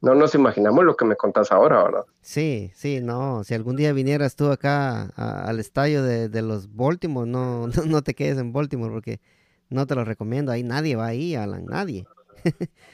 no 0.00 0.14
nos 0.14 0.34
imaginamos 0.34 0.82
lo 0.86 0.96
que 0.96 1.04
me 1.04 1.16
contás 1.16 1.52
ahora, 1.52 1.84
¿verdad? 1.84 2.04
Sí, 2.22 2.72
sí, 2.74 3.00
no. 3.02 3.44
Si 3.44 3.52
algún 3.52 3.76
día 3.76 3.92
vinieras 3.92 4.34
tú 4.34 4.50
acá 4.50 5.10
al 5.14 5.60
estadio 5.60 6.02
de, 6.02 6.40
los 6.40 6.74
Baltimore, 6.74 7.28
no, 7.28 7.66
no, 7.68 7.84
no, 7.84 8.02
te 8.02 8.14
quedes 8.14 8.38
en 8.38 8.54
Baltimore 8.54 8.92
porque 8.92 9.20
no 9.68 9.86
te 9.86 9.94
lo 9.94 10.06
recomiendo. 10.06 10.52
Ahí 10.52 10.62
nadie 10.62 10.96
va 10.96 11.08
ahí, 11.08 11.34
Alan, 11.34 11.66
nadie. 11.66 12.06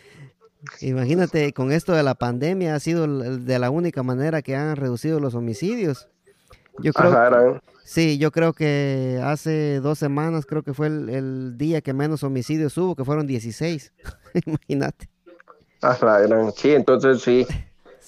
Imagínate, 0.81 1.53
con 1.53 1.73
esto 1.73 1.93
de 1.93 2.03
la 2.03 2.15
pandemia 2.15 2.75
ha 2.75 2.81
sido 2.81 3.07
de 3.07 3.59
la 3.59 3.71
única 3.71 4.03
manera 4.03 4.43
que 4.43 4.57
han 4.57 4.77
reducido 4.77 5.21
los 5.21 5.35
homicidios. 5.35 6.09
Yo 6.79 6.93
creo, 6.93 7.61
sí, 7.85 8.19
yo 8.19 8.31
creo 8.31 8.53
que 8.53 9.21
hace 9.25 9.81
dos 9.81 9.99
semanas 9.99 10.45
creo 10.45 10.63
que 10.63 10.75
fue 10.75 10.89
el, 10.89 11.57
día 11.57 11.81
que 11.81 11.95
menos 11.95 12.23
homicidios 12.23 12.77
hubo, 12.77 12.95
que 12.95 13.05
fueron 13.05 13.27
16. 13.27 13.93
Imagínate. 14.47 15.09
Sí, 16.57 16.73
entonces 16.73 17.23
sí, 17.23 17.47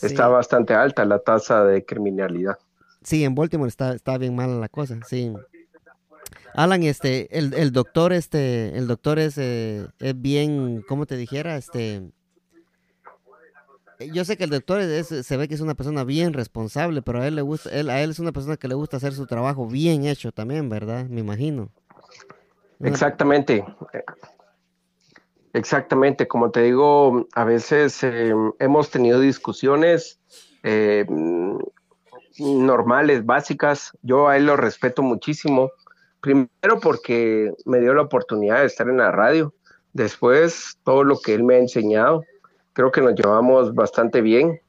está 0.02 0.28
bastante 0.28 0.74
alta 0.74 1.04
la 1.04 1.18
tasa 1.18 1.64
de 1.64 1.84
criminalidad. 1.84 2.58
Sí, 3.02 3.24
en 3.24 3.34
Baltimore 3.34 3.68
está, 3.68 3.94
está 3.94 4.18
bien 4.18 4.34
mala 4.34 4.56
la 4.56 4.68
cosa, 4.68 4.98
sí. 5.06 5.32
Alan, 6.54 6.82
este, 6.82 7.38
el, 7.38 7.54
el 7.54 7.72
doctor, 7.72 8.12
este, 8.12 8.76
el 8.76 8.86
doctor 8.86 9.18
es, 9.18 9.38
eh, 9.38 9.86
es 10.00 10.20
bien, 10.20 10.82
¿cómo 10.88 11.06
te 11.06 11.16
dijera? 11.16 11.56
Este, 11.56 12.02
yo 13.98 14.24
sé 14.24 14.36
que 14.36 14.44
el 14.44 14.50
doctor 14.50 14.80
se 14.82 15.36
ve 15.36 15.48
que 15.48 15.54
es 15.54 15.60
una 15.60 15.74
persona 15.74 16.04
bien 16.04 16.32
responsable, 16.32 17.02
pero 17.02 17.20
a 17.20 17.26
él 17.26 17.34
le 17.34 17.42
gusta, 17.42 17.70
él, 17.70 17.90
a 17.90 18.00
él 18.00 18.10
es 18.10 18.18
una 18.18 18.32
persona 18.32 18.56
que 18.56 18.68
le 18.68 18.74
gusta 18.74 18.96
hacer 18.96 19.12
su 19.12 19.26
trabajo 19.26 19.66
bien 19.66 20.04
hecho 20.04 20.30
también, 20.30 20.68
¿verdad? 20.68 21.06
Me 21.06 21.20
imagino. 21.20 21.70
Exactamente. 22.80 23.64
Exactamente, 25.52 26.28
como 26.28 26.50
te 26.50 26.62
digo, 26.62 27.26
a 27.34 27.44
veces 27.44 28.02
eh, 28.04 28.32
hemos 28.60 28.90
tenido 28.90 29.18
discusiones 29.18 30.20
eh, 30.62 31.04
normales, 32.38 33.24
básicas. 33.26 33.92
Yo 34.02 34.28
a 34.28 34.36
él 34.36 34.46
lo 34.46 34.56
respeto 34.56 35.02
muchísimo. 35.02 35.70
Primero 36.20 36.80
porque 36.80 37.52
me 37.64 37.80
dio 37.80 37.94
la 37.94 38.02
oportunidad 38.02 38.60
de 38.60 38.66
estar 38.66 38.88
en 38.88 38.98
la 38.98 39.10
radio. 39.10 39.54
Después, 39.92 40.78
todo 40.84 41.02
lo 41.02 41.18
que 41.18 41.34
él 41.34 41.42
me 41.42 41.56
ha 41.56 41.58
enseñado. 41.58 42.22
Creo 42.78 42.92
que 42.92 43.00
nos 43.00 43.16
llevamos 43.16 43.74
bastante 43.74 44.20
bien. 44.20 44.60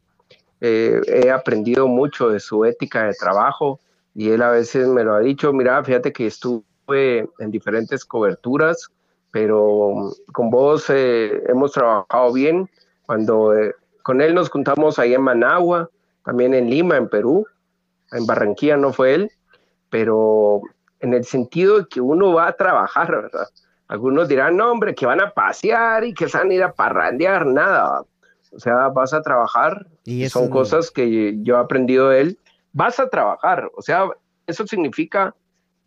Eh, 0.62 1.00
he 1.06 1.30
aprendido 1.30 1.88
mucho 1.88 2.30
de 2.30 2.40
su 2.40 2.66
ética 2.66 3.04
de 3.04 3.14
trabajo 3.14 3.80
y 4.16 4.32
él 4.32 4.42
a 4.42 4.50
veces 4.50 4.88
me 4.88 5.04
lo 5.04 5.14
ha 5.14 5.20
dicho, 5.20 5.54
mira, 5.54 5.84
fíjate 5.84 6.12
que 6.12 6.26
estuve 6.26 7.30
en 7.38 7.52
diferentes 7.52 8.04
coberturas 8.04 8.90
pero 9.30 10.12
con 10.34 10.50
vos 10.50 10.90
eh, 10.90 11.44
hemos 11.48 11.72
trabajado 11.72 12.34
bien. 12.34 12.68
Cuando 13.06 13.56
eh, 13.56 13.76
con 14.02 14.22
él 14.22 14.34
nos 14.34 14.50
juntamos 14.50 14.98
ahí 14.98 15.14
en 15.14 15.22
Managua, 15.22 15.88
también 16.26 16.56
en 16.56 16.68
Lima, 16.68 16.98
en 16.98 17.10
Perú, 17.10 17.46
en 18.12 18.26
Barranquilla 18.26 18.76
no 18.76 18.92
fue 18.92 19.14
él, 19.14 19.32
pero 19.92 20.62
en 21.00 21.14
el 21.14 21.26
sentido 21.26 21.80
de 21.80 21.86
que 21.88 22.02
uno 22.02 22.34
va 22.34 22.48
a 22.48 22.54
trabajar, 22.54 23.12
¿verdad? 23.12 23.48
Algunos 23.90 24.28
dirán, 24.28 24.56
no, 24.56 24.72
hombre, 24.72 24.96
que 24.96 25.06
van 25.06 25.20
a 25.20 25.32
pasear 25.32 26.04
y 26.06 26.14
que 26.14 26.30
se 26.30 26.38
van 26.38 26.52
a 26.52 26.54
ir 26.54 26.64
a 26.64 26.72
parrandear, 26.72 27.46
nada. 27.46 28.04
O 28.52 28.60
sea, 28.60 28.88
vas 28.88 29.14
a 29.14 29.22
trabajar, 29.22 29.88
y 30.06 30.28
son 30.30 30.50
cosas 30.50 30.90
que 30.90 31.38
yo 31.42 31.56
he 31.56 31.60
aprendido 31.60 32.10
de 32.10 32.22
él. 32.22 32.40
Vas 32.72 33.00
a 33.00 33.10
trabajar, 33.10 33.70
o 33.76 33.82
sea, 33.82 34.08
eso 34.48 34.66
significa 34.66 35.36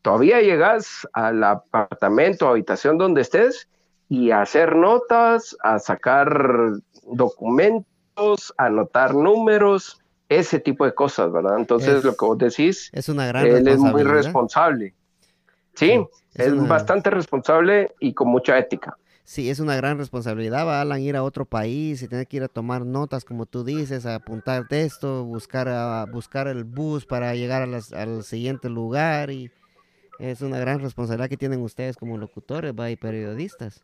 todavía 0.02 0.40
llegas 0.40 1.08
al 1.12 1.42
apartamento, 1.42 2.48
habitación 2.48 2.98
donde 2.98 3.20
estés 3.20 3.68
y 4.08 4.30
a 4.32 4.42
hacer 4.42 4.76
notas, 4.76 5.56
a 5.62 5.78
sacar 5.78 6.72
documentos, 7.06 8.52
a 8.58 8.66
anotar 8.66 9.14
números, 9.14 10.00
ese 10.28 10.58
tipo 10.58 10.84
de 10.84 10.94
cosas, 10.94 11.32
¿verdad? 11.32 11.58
Entonces, 11.58 12.04
lo 12.04 12.16
que 12.16 12.24
vos 12.24 12.38
decís, 12.38 12.90
es 12.92 13.08
una 13.08 13.26
gran 13.26 13.46
él 13.46 13.68
es 13.68 13.78
muy 13.78 14.02
responsable. 14.02 14.94
Sí, 15.74 16.04
es, 16.34 16.68
bastante 16.68 17.10
responsable 17.10 17.92
y 18.00 18.14
con 18.14 18.28
mucha 18.28 18.58
ética. 18.58 18.96
Sí, 19.24 19.48
es 19.48 19.60
una 19.60 19.76
gran 19.76 19.98
responsabilidad, 19.98 20.66
va 20.66 20.80
Alan, 20.80 21.00
ir 21.00 21.16
a 21.16 21.22
otro 21.22 21.44
país 21.44 22.02
y 22.02 22.08
tener 22.08 22.26
que 22.26 22.38
ir 22.38 22.42
a 22.42 22.48
tomar 22.48 22.84
notas, 22.84 23.24
como 23.24 23.46
tú 23.46 23.64
dices, 23.64 24.04
a 24.04 24.16
apuntar 24.16 24.66
texto, 24.68 25.24
buscar, 25.24 25.68
a, 25.68 26.04
buscar 26.06 26.48
el 26.48 26.64
bus 26.64 27.06
para 27.06 27.34
llegar 27.34 27.62
al 27.62 28.24
siguiente 28.24 28.68
lugar 28.68 29.30
y 29.30 29.50
es 30.18 30.42
una 30.42 30.58
gran 30.58 30.80
responsabilidad 30.80 31.28
que 31.28 31.36
tienen 31.36 31.62
ustedes 31.62 31.96
como 31.96 32.18
locutores 32.18 32.74
y 32.90 32.96
periodistas. 32.96 33.82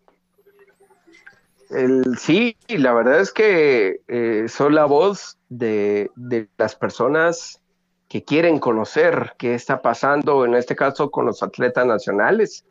El, 1.71 2.17
sí, 2.19 2.57
la 2.69 2.93
verdad 2.95 3.21
es 3.21 3.33
que 3.33 4.01
eh, 4.09 4.47
son 4.49 4.75
la 4.75 4.87
voz 4.87 5.37
de, 5.49 6.11
las 6.57 6.75
personas 6.75 7.61
que 8.09 8.25
quieren 8.25 8.59
conocer 8.59 9.35
qué 9.39 9.55
está 9.55 9.83
pasando, 9.83 10.45
en 10.45 10.55
este 10.55 10.75
caso 10.75 11.11
con 11.11 11.27
los 11.27 11.43
atletas 11.43 11.87
nacionales. 11.87 12.65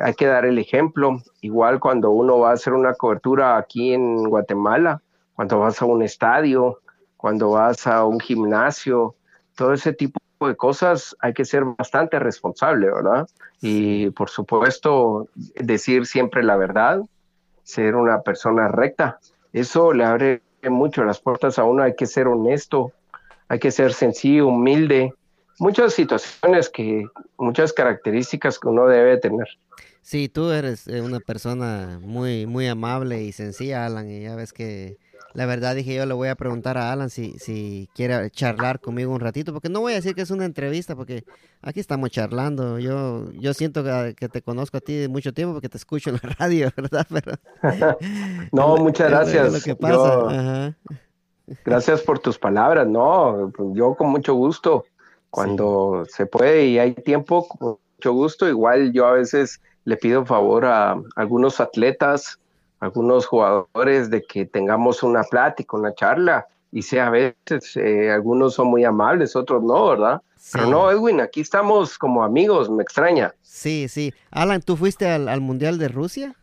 Hay 0.00 0.14
que 0.14 0.26
dar 0.26 0.44
el 0.44 0.58
ejemplo, 0.58 1.20
igual 1.40 1.80
cuando 1.80 2.10
uno 2.10 2.38
va 2.38 2.50
a 2.50 2.54
hacer 2.54 2.72
una 2.72 2.94
cobertura 2.94 3.56
aquí 3.56 3.92
en 3.92 4.28
Guatemala, 4.28 5.02
cuando 5.34 5.58
vas 5.58 5.82
a 5.82 5.84
un 5.86 6.02
estadio, 6.02 6.80
cuando 7.16 7.50
vas 7.50 7.86
a 7.86 8.04
un 8.04 8.20
gimnasio, 8.20 9.14
todo 9.56 9.72
ese 9.72 9.92
tipo 9.92 10.18
de 10.40 10.54
cosas 10.54 11.16
hay 11.20 11.32
que 11.32 11.44
ser 11.44 11.64
bastante 11.64 12.18
responsable, 12.18 12.86
¿verdad? 12.86 13.28
Y 13.60 14.10
por 14.10 14.28
supuesto, 14.28 15.28
decir 15.56 16.06
siempre 16.06 16.42
la 16.42 16.56
verdad, 16.56 17.00
ser 17.62 17.96
una 17.96 18.20
persona 18.20 18.68
recta, 18.68 19.18
eso 19.52 19.92
le 19.92 20.04
abre 20.04 20.42
mucho 20.62 21.04
las 21.04 21.20
puertas 21.20 21.58
a 21.58 21.64
uno, 21.64 21.82
hay 21.82 21.96
que 21.96 22.06
ser 22.06 22.28
honesto, 22.28 22.92
hay 23.48 23.58
que 23.58 23.70
ser 23.70 23.92
sencillo, 23.92 24.48
humilde, 24.48 25.12
muchas 25.58 25.94
situaciones 25.94 26.68
que, 26.68 27.06
muchas 27.38 27.72
características 27.72 28.58
que 28.58 28.68
uno 28.68 28.86
debe 28.86 29.18
tener. 29.18 29.46
Sí, 30.02 30.28
tú 30.28 30.50
eres 30.50 30.86
eh, 30.86 31.00
una 31.00 31.18
persona 31.18 31.98
muy, 32.00 32.46
muy 32.46 32.68
amable 32.68 33.22
y 33.22 33.32
sencilla, 33.32 33.86
Alan, 33.86 34.08
y 34.08 34.22
ya 34.22 34.36
ves 34.36 34.52
que 34.52 34.98
la 35.34 35.44
verdad 35.44 35.74
dije 35.74 35.94
yo 35.94 36.06
le 36.06 36.14
voy 36.14 36.28
a 36.28 36.34
preguntar 36.34 36.78
a 36.78 36.92
Alan 36.92 37.10
si, 37.10 37.38
si 37.38 37.90
quiere 37.94 38.30
charlar 38.30 38.80
conmigo 38.80 39.12
un 39.12 39.20
ratito, 39.20 39.52
porque 39.52 39.68
no 39.68 39.80
voy 39.80 39.92
a 39.92 39.96
decir 39.96 40.14
que 40.14 40.22
es 40.22 40.30
una 40.30 40.46
entrevista, 40.46 40.96
porque 40.96 41.24
aquí 41.60 41.80
estamos 41.80 42.10
charlando. 42.10 42.78
Yo, 42.78 43.30
yo 43.32 43.52
siento 43.52 43.84
que, 43.84 44.28
te 44.28 44.42
conozco 44.42 44.78
a 44.78 44.80
ti 44.80 44.94
de 44.94 45.08
mucho 45.08 45.34
tiempo 45.34 45.52
porque 45.52 45.68
te 45.68 45.76
escucho 45.76 46.10
en 46.10 46.20
la 46.22 46.28
radio, 46.38 46.70
¿verdad? 46.74 47.06
no, 48.52 48.76
muchas 48.76 49.10
gracias. 49.10 49.66
Gracias 51.64 52.02
por 52.02 52.18
tus 52.18 52.38
palabras, 52.38 52.86
no, 52.86 53.52
yo 53.74 53.94
con 53.94 54.08
mucho 54.08 54.34
gusto. 54.34 54.84
Cuando 55.30 56.04
se 56.08 56.24
puede 56.24 56.66
y 56.66 56.78
hay 56.78 56.94
tiempo, 56.94 57.46
con 57.46 57.78
mucho 57.96 58.12
gusto. 58.12 58.48
Igual 58.48 58.92
yo 58.92 59.06
a 59.06 59.12
veces 59.12 59.60
le 59.84 59.96
pido 59.96 60.24
favor 60.24 60.64
a 60.64 60.98
algunos 61.14 61.60
atletas 61.60 62.38
algunos 62.80 63.26
jugadores 63.26 64.10
de 64.10 64.22
que 64.22 64.46
tengamos 64.46 65.02
una 65.02 65.22
plática, 65.24 65.76
una 65.76 65.94
charla, 65.94 66.46
y 66.72 66.82
sea 66.82 67.06
a 67.06 67.10
veces, 67.10 67.76
eh, 67.76 68.10
algunos 68.10 68.54
son 68.54 68.68
muy 68.68 68.84
amables, 68.84 69.36
otros 69.36 69.62
no, 69.62 69.88
¿verdad? 69.88 70.20
Pero 70.52 70.66
no, 70.66 70.90
Edwin, 70.90 71.20
aquí 71.20 71.40
estamos 71.40 71.98
como 71.98 72.22
amigos, 72.22 72.70
me 72.70 72.82
extraña. 72.82 73.34
Sí, 73.42 73.88
sí. 73.88 74.12
Alan, 74.30 74.62
¿tú 74.62 74.76
fuiste 74.76 75.08
al, 75.08 75.40
Mundial 75.40 75.78
de 75.78 75.88
Rusia? 75.88 76.34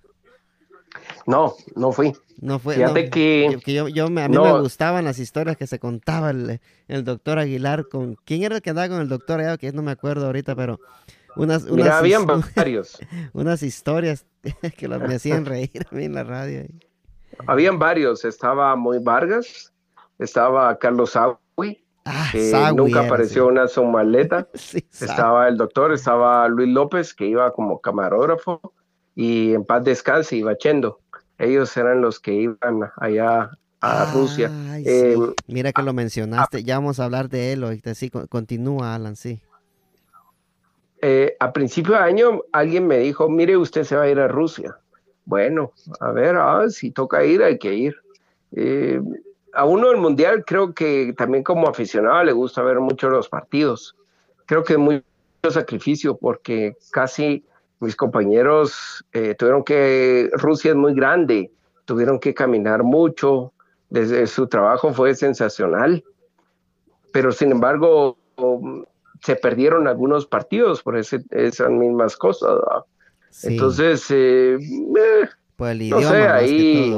No, 1.26 1.56
no 1.76 1.92
fui. 1.92 2.14
No 2.42 2.60
fue. 2.60 2.76
Fíjate 2.76 3.10
que, 3.10 3.60
yo, 3.66 4.06
a 4.06 4.10
mí 4.10 4.38
me 4.38 4.60
gustaban 4.60 5.06
las 5.06 5.20
historias 5.20 5.56
que 5.56 5.68
se 5.68 5.80
contaba 5.80 6.32
el, 6.32 6.60
doctor 7.04 7.40
Aguilar 7.40 7.88
con. 7.88 8.16
¿Quién 8.26 8.44
era 8.44 8.56
el 8.56 8.62
que 8.62 8.72
andaba 8.72 8.90
con 8.90 9.02
el 9.02 9.08
doctor? 9.08 9.58
que 9.58 9.72
no 9.72 9.82
me 9.82 9.92
acuerdo 9.92 10.26
ahorita, 10.26 10.56
pero 10.56 10.80
unas, 11.36 11.64
unas, 11.66 11.88
habían 11.88 12.26
varios. 12.56 13.00
unas 13.34 13.64
historias 13.64 14.26
que 14.78 14.88
me 14.88 15.16
hacían 15.16 15.46
reír 15.46 15.88
a 15.90 15.96
mí 15.96 16.06
en 16.06 16.16
la 16.16 16.24
radio. 16.24 16.66
Habían 17.48 17.80
varios, 17.80 18.26
estaba 18.26 18.76
Muy 18.76 19.00
Vargas, 19.00 19.74
estaba 20.20 20.78
Carlos 20.78 21.12
Sagui, 21.12 21.84
ah, 22.06 22.30
que 22.32 22.52
nunca 22.76 23.06
apareció 23.06 23.48
una 23.48 23.68
somaleta, 23.68 24.48
estaba 24.54 25.48
el 25.48 25.58
doctor, 25.58 25.94
estaba 25.94 26.48
Luis 26.48 26.70
López, 26.70 27.14
que 27.14 27.26
iba 27.26 27.52
como 27.54 27.80
camarógrafo, 27.80 28.62
y 29.16 29.54
en 29.54 29.66
paz 29.66 29.84
descanse 29.84 30.36
iba 30.36 30.58
Chendo. 30.58 31.00
Ellos 31.38 31.76
eran 31.78 32.02
los 32.02 32.20
que 32.20 32.34
iban 32.34 32.92
allá 32.98 33.52
a 33.82 34.12
Rusia. 34.14 34.50
Eh, 34.86 35.16
Mira 35.48 35.74
que 35.74 35.82
lo 35.82 35.94
mencionaste, 35.94 36.64
ya 36.64 36.76
vamos 36.76 37.00
a 37.00 37.06
hablar 37.06 37.30
de 37.30 37.54
él 37.54 37.64
ahorita, 37.64 37.94
sí, 37.94 38.10
continúa 38.10 38.96
Alan, 38.96 39.16
sí. 39.16 39.42
Eh, 41.02 41.36
a 41.40 41.52
principio 41.52 41.96
de 41.96 42.00
año 42.00 42.42
alguien 42.54 42.88
me 42.88 43.00
dijo, 43.00 43.28
mire, 43.28 43.58
usted 43.58 43.84
se 43.84 43.98
va 43.98 44.04
a 44.04 44.10
ir 44.10 44.20
a 44.20 44.30
Rusia. 44.30 44.78
Bueno, 45.26 45.74
a 46.00 46.12
ver, 46.12 46.38
ah, 46.38 46.70
si 46.70 46.92
toca 46.92 47.26
ir, 47.26 47.44
hay 47.44 47.58
que 47.58 47.74
ir. 47.74 47.96
Eh, 48.54 49.02
a 49.54 49.66
uno 49.66 49.90
del 49.90 49.98
Mundial 49.98 50.46
creo 50.46 50.74
que 50.74 51.14
también 51.18 51.44
como 51.44 51.68
aficionado 51.68 52.24
le 52.24 52.32
gusta 52.32 52.62
ver 52.62 52.80
mucho 52.80 53.10
los 53.10 53.28
partidos. 53.28 53.98
Creo 54.46 54.64
que 54.64 54.74
es 54.74 54.80
mucho 54.80 55.04
sacrificio 55.50 56.16
porque 56.16 56.78
casi 56.92 57.44
mis 57.80 57.96
compañeros 57.96 59.06
eh, 59.14 59.36
tuvieron 59.36 59.64
que, 59.64 60.30
Rusia 60.34 60.72
es 60.72 60.78
muy 60.78 60.94
grande, 60.94 61.52
tuvieron 61.86 62.20
que 62.20 62.34
caminar 62.34 62.84
mucho, 62.84 63.54
desde 63.90 64.26
su 64.28 64.48
trabajo 64.48 64.94
fue 64.94 65.14
sensacional, 65.16 66.04
pero 67.12 67.32
sin 67.32 67.52
embargo 67.52 68.18
se 69.22 69.36
perdieron 69.36 69.88
algunos 69.88 70.26
partidos 70.26 70.82
por 70.82 70.98
ese, 70.98 71.24
esas 71.30 71.70
mismas 71.70 72.18
cosas. 72.18 72.60
Entonces, 73.44 74.10
eh, 74.12 74.56
eh 74.56 75.30
no 75.90 76.02
sé, 76.02 76.28
ahí 76.28 76.98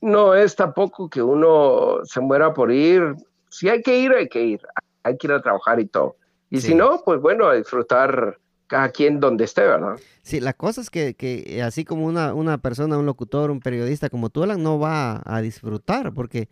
no 0.00 0.34
es 0.34 0.56
tampoco 0.56 1.08
que 1.08 1.22
uno 1.22 1.98
se 2.04 2.20
muera 2.20 2.52
por 2.52 2.72
ir. 2.72 3.14
Si 3.48 3.68
hay 3.68 3.82
que 3.82 3.98
ir, 3.98 4.12
hay 4.12 4.28
que 4.28 4.42
ir. 4.42 4.60
Hay 5.04 5.16
que 5.16 5.26
ir 5.26 5.32
a 5.32 5.42
trabajar 5.42 5.80
y 5.80 5.86
todo. 5.86 6.16
Y 6.50 6.60
si 6.60 6.74
no, 6.74 7.02
pues 7.04 7.20
bueno, 7.20 7.46
a 7.46 7.54
disfrutar 7.54 8.38
cada 8.72 8.88
quien 8.88 9.20
donde 9.20 9.44
esté, 9.44 9.60
¿verdad? 9.60 9.98
Sí, 10.22 10.40
la 10.40 10.54
cosa 10.54 10.80
es 10.80 10.88
que, 10.88 11.12
que 11.12 11.62
así 11.62 11.84
como 11.84 12.06
una, 12.06 12.32
una 12.32 12.56
persona, 12.56 12.96
un 12.96 13.04
locutor, 13.04 13.50
un 13.50 13.60
periodista 13.60 14.08
como 14.08 14.30
tú, 14.30 14.44
Alan, 14.44 14.62
no 14.62 14.78
va 14.78 15.20
a 15.26 15.42
disfrutar 15.42 16.14
porque 16.14 16.48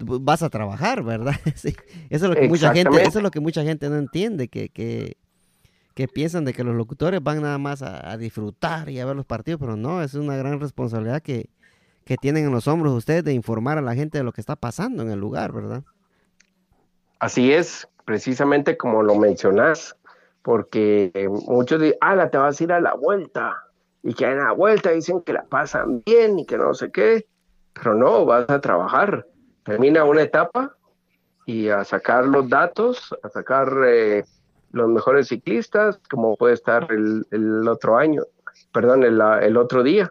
vas 0.00 0.42
a 0.42 0.48
trabajar, 0.48 1.02
¿verdad? 1.02 1.34
sí. 1.56 1.76
Eso 2.08 2.24
es 2.24 2.30
lo 2.30 2.36
que 2.36 2.48
mucha 2.48 2.72
gente, 2.72 3.02
eso 3.02 3.18
es 3.18 3.22
lo 3.22 3.30
que 3.30 3.40
mucha 3.40 3.64
gente 3.64 3.90
no 3.90 3.98
entiende, 3.98 4.48
que, 4.48 4.70
que, 4.70 5.18
que 5.92 6.08
piensan 6.08 6.46
de 6.46 6.54
que 6.54 6.64
los 6.64 6.74
locutores 6.74 7.22
van 7.22 7.42
nada 7.42 7.58
más 7.58 7.82
a, 7.82 8.16
disfrutar 8.16 8.88
y 8.88 8.98
a 8.98 9.04
ver 9.04 9.14
los 9.14 9.26
partidos, 9.26 9.60
pero 9.60 9.76
no, 9.76 10.02
es 10.02 10.14
una 10.14 10.38
gran 10.38 10.60
responsabilidad 10.60 11.20
que, 11.20 11.50
que 12.06 12.16
tienen 12.16 12.46
en 12.46 12.50
los 12.50 12.66
hombros 12.66 12.94
ustedes 12.94 13.24
de 13.24 13.34
informar 13.34 13.76
a 13.76 13.82
la 13.82 13.94
gente 13.94 14.16
de 14.16 14.24
lo 14.24 14.32
que 14.32 14.40
está 14.40 14.56
pasando 14.56 15.02
en 15.02 15.10
el 15.10 15.20
lugar, 15.20 15.52
¿verdad? 15.52 15.84
Así 17.18 17.52
es, 17.52 17.86
precisamente 18.06 18.78
como 18.78 19.02
lo 19.02 19.16
mencionas, 19.16 19.97
porque 20.48 21.28
muchos 21.46 21.78
dicen, 21.78 21.98
ah, 22.00 22.30
te 22.30 22.38
vas 22.38 22.58
a 22.58 22.64
ir 22.64 22.72
a 22.72 22.80
la 22.80 22.94
vuelta, 22.94 23.54
y 24.02 24.14
que 24.14 24.24
en 24.24 24.38
la 24.38 24.52
vuelta 24.52 24.92
dicen 24.92 25.20
que 25.20 25.34
la 25.34 25.44
pasan 25.44 26.02
bien 26.06 26.38
y 26.38 26.46
que 26.46 26.56
no 26.56 26.72
sé 26.72 26.90
qué, 26.90 27.26
pero 27.74 27.94
no, 27.94 28.24
vas 28.24 28.48
a 28.48 28.58
trabajar. 28.58 29.26
Termina 29.62 30.04
una 30.04 30.22
etapa 30.22 30.74
y 31.44 31.68
a 31.68 31.84
sacar 31.84 32.24
los 32.24 32.48
datos, 32.48 33.14
a 33.22 33.28
sacar 33.28 33.70
eh, 33.84 34.24
los 34.72 34.88
mejores 34.88 35.28
ciclistas, 35.28 36.00
como 36.08 36.34
puede 36.34 36.54
estar 36.54 36.88
el, 36.90 37.68
otro 37.68 37.98
año, 37.98 38.22
perdón, 38.72 39.02
el, 39.02 39.56
otro 39.58 39.82
día. 39.82 40.10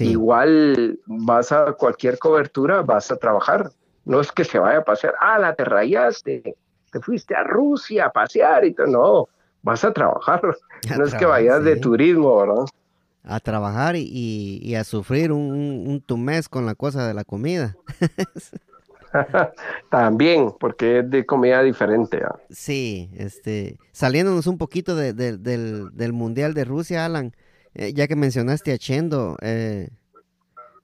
Igual 0.00 1.00
vas 1.06 1.50
a 1.50 1.72
cualquier 1.72 2.18
cobertura, 2.18 2.82
vas 2.82 3.10
a 3.10 3.16
trabajar. 3.16 3.70
No 4.04 4.20
es 4.20 4.32
que 4.32 4.44
se 4.44 4.58
vaya 4.58 4.80
a 4.80 4.84
pasear, 4.84 5.14
ah, 5.18 5.38
la 5.38 5.54
te 5.54 5.64
rayaste, 5.64 6.56
te 6.92 7.00
fuiste 7.00 7.34
a 7.34 7.42
Rusia 7.42 8.04
a 8.04 8.12
pasear 8.12 8.66
y 8.66 8.74
todo. 8.74 8.86
No, 8.86 9.28
vas 9.62 9.84
a 9.84 9.92
trabajar. 9.92 10.40
no 10.98 11.04
es 11.04 11.14
que 11.14 11.26
vayas 11.26 11.64
de 11.64 11.76
turismo, 11.76 12.36
¿verdad? 12.38 12.66
A 13.24 13.40
trabajar 13.40 13.96
y, 13.96 14.74
a 14.74 14.84
sufrir 14.84 15.32
un, 15.32 16.02
un, 16.08 16.24
mes 16.24 16.48
con 16.48 16.64
la 16.64 16.74
cosa 16.74 17.06
de 17.06 17.14
la 17.14 17.24
comida. 17.24 17.76
También, 19.90 20.52
porque 20.58 21.00
es 21.00 21.10
de 21.10 21.26
comida 21.26 21.62
diferente. 21.62 22.22
Sí, 22.50 23.10
este, 23.14 23.78
saliéndonos 23.92 24.46
un 24.46 24.58
poquito 24.58 24.94
del, 24.94 25.42
del, 25.42 26.12
Mundial 26.12 26.54
de 26.54 26.64
Rusia, 26.64 27.04
Alan, 27.04 27.34
eh, 27.74 27.92
ya 27.92 28.06
que 28.06 28.16
mencionaste 28.16 28.72
a 28.72 28.78
Chendo, 28.78 29.36
eh, 29.42 29.90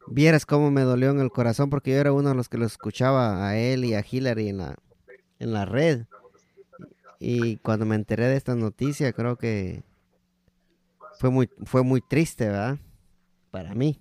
vieras 0.06 0.44
cómo 0.46 0.70
me 0.70 0.82
dolió 0.82 1.10
en 1.10 1.20
el 1.20 1.30
corazón 1.30 1.70
porque 1.70 1.92
yo 1.92 1.98
era 1.98 2.12
uno 2.12 2.30
de 2.30 2.34
los 2.34 2.48
que 2.48 2.58
lo 2.58 2.66
escuchaba 2.66 3.48
a 3.48 3.56
él 3.56 3.84
y 3.84 3.94
a 3.94 4.04
Hillary 4.08 4.48
en 4.48 4.58
la, 4.58 4.76
en 5.38 5.52
la 5.52 5.64
red. 5.64 6.04
Y 7.26 7.56
cuando 7.56 7.86
me 7.86 7.94
enteré 7.96 8.26
de 8.26 8.36
esta 8.36 8.54
noticia, 8.54 9.14
creo 9.14 9.36
que 9.36 9.82
fue 11.18 11.30
muy, 11.30 11.48
fue 11.64 11.82
muy 11.82 12.02
triste, 12.02 12.44
¿verdad? 12.48 12.76
Para 13.50 13.74
mí. 13.74 13.98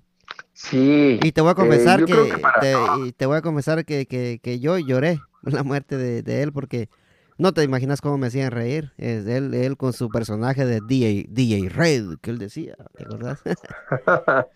Sí. 0.51 1.21
Y 1.23 1.31
te 1.31 1.39
voy 1.39 1.51
a 1.51 1.55
confesar 1.55 2.01
eh, 2.01 2.05
que, 2.05 3.13
te, 3.15 3.25
voy 3.25 3.37
a 3.37 3.41
confesar 3.41 3.85
que, 3.85 4.59
yo 4.59 4.77
lloré 4.77 5.21
la 5.43 5.63
muerte 5.63 5.95
de, 5.95 6.43
él 6.43 6.51
porque 6.51 6.89
no 7.37 7.53
te 7.53 7.63
imaginas 7.63 8.01
cómo 8.01 8.17
me 8.17 8.27
hacían 8.27 8.51
reír. 8.51 8.91
Es 8.97 9.25
él, 9.25 9.53
él 9.53 9.77
con 9.77 9.93
su 9.93 10.09
personaje 10.09 10.65
de 10.65 10.81
DJ, 10.85 11.27
DJ 11.29 11.69
Red, 11.69 12.17
que 12.21 12.29
él 12.29 12.39
decía, 12.39 12.75
¿te 12.97 13.05
acordás? 13.05 13.41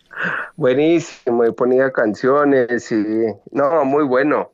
Buenísimo, 0.56 1.46
y 1.46 1.52
ponía 1.52 1.90
canciones 1.90 2.92
y 2.92 3.28
no, 3.50 3.86
muy 3.86 4.04
bueno. 4.04 4.52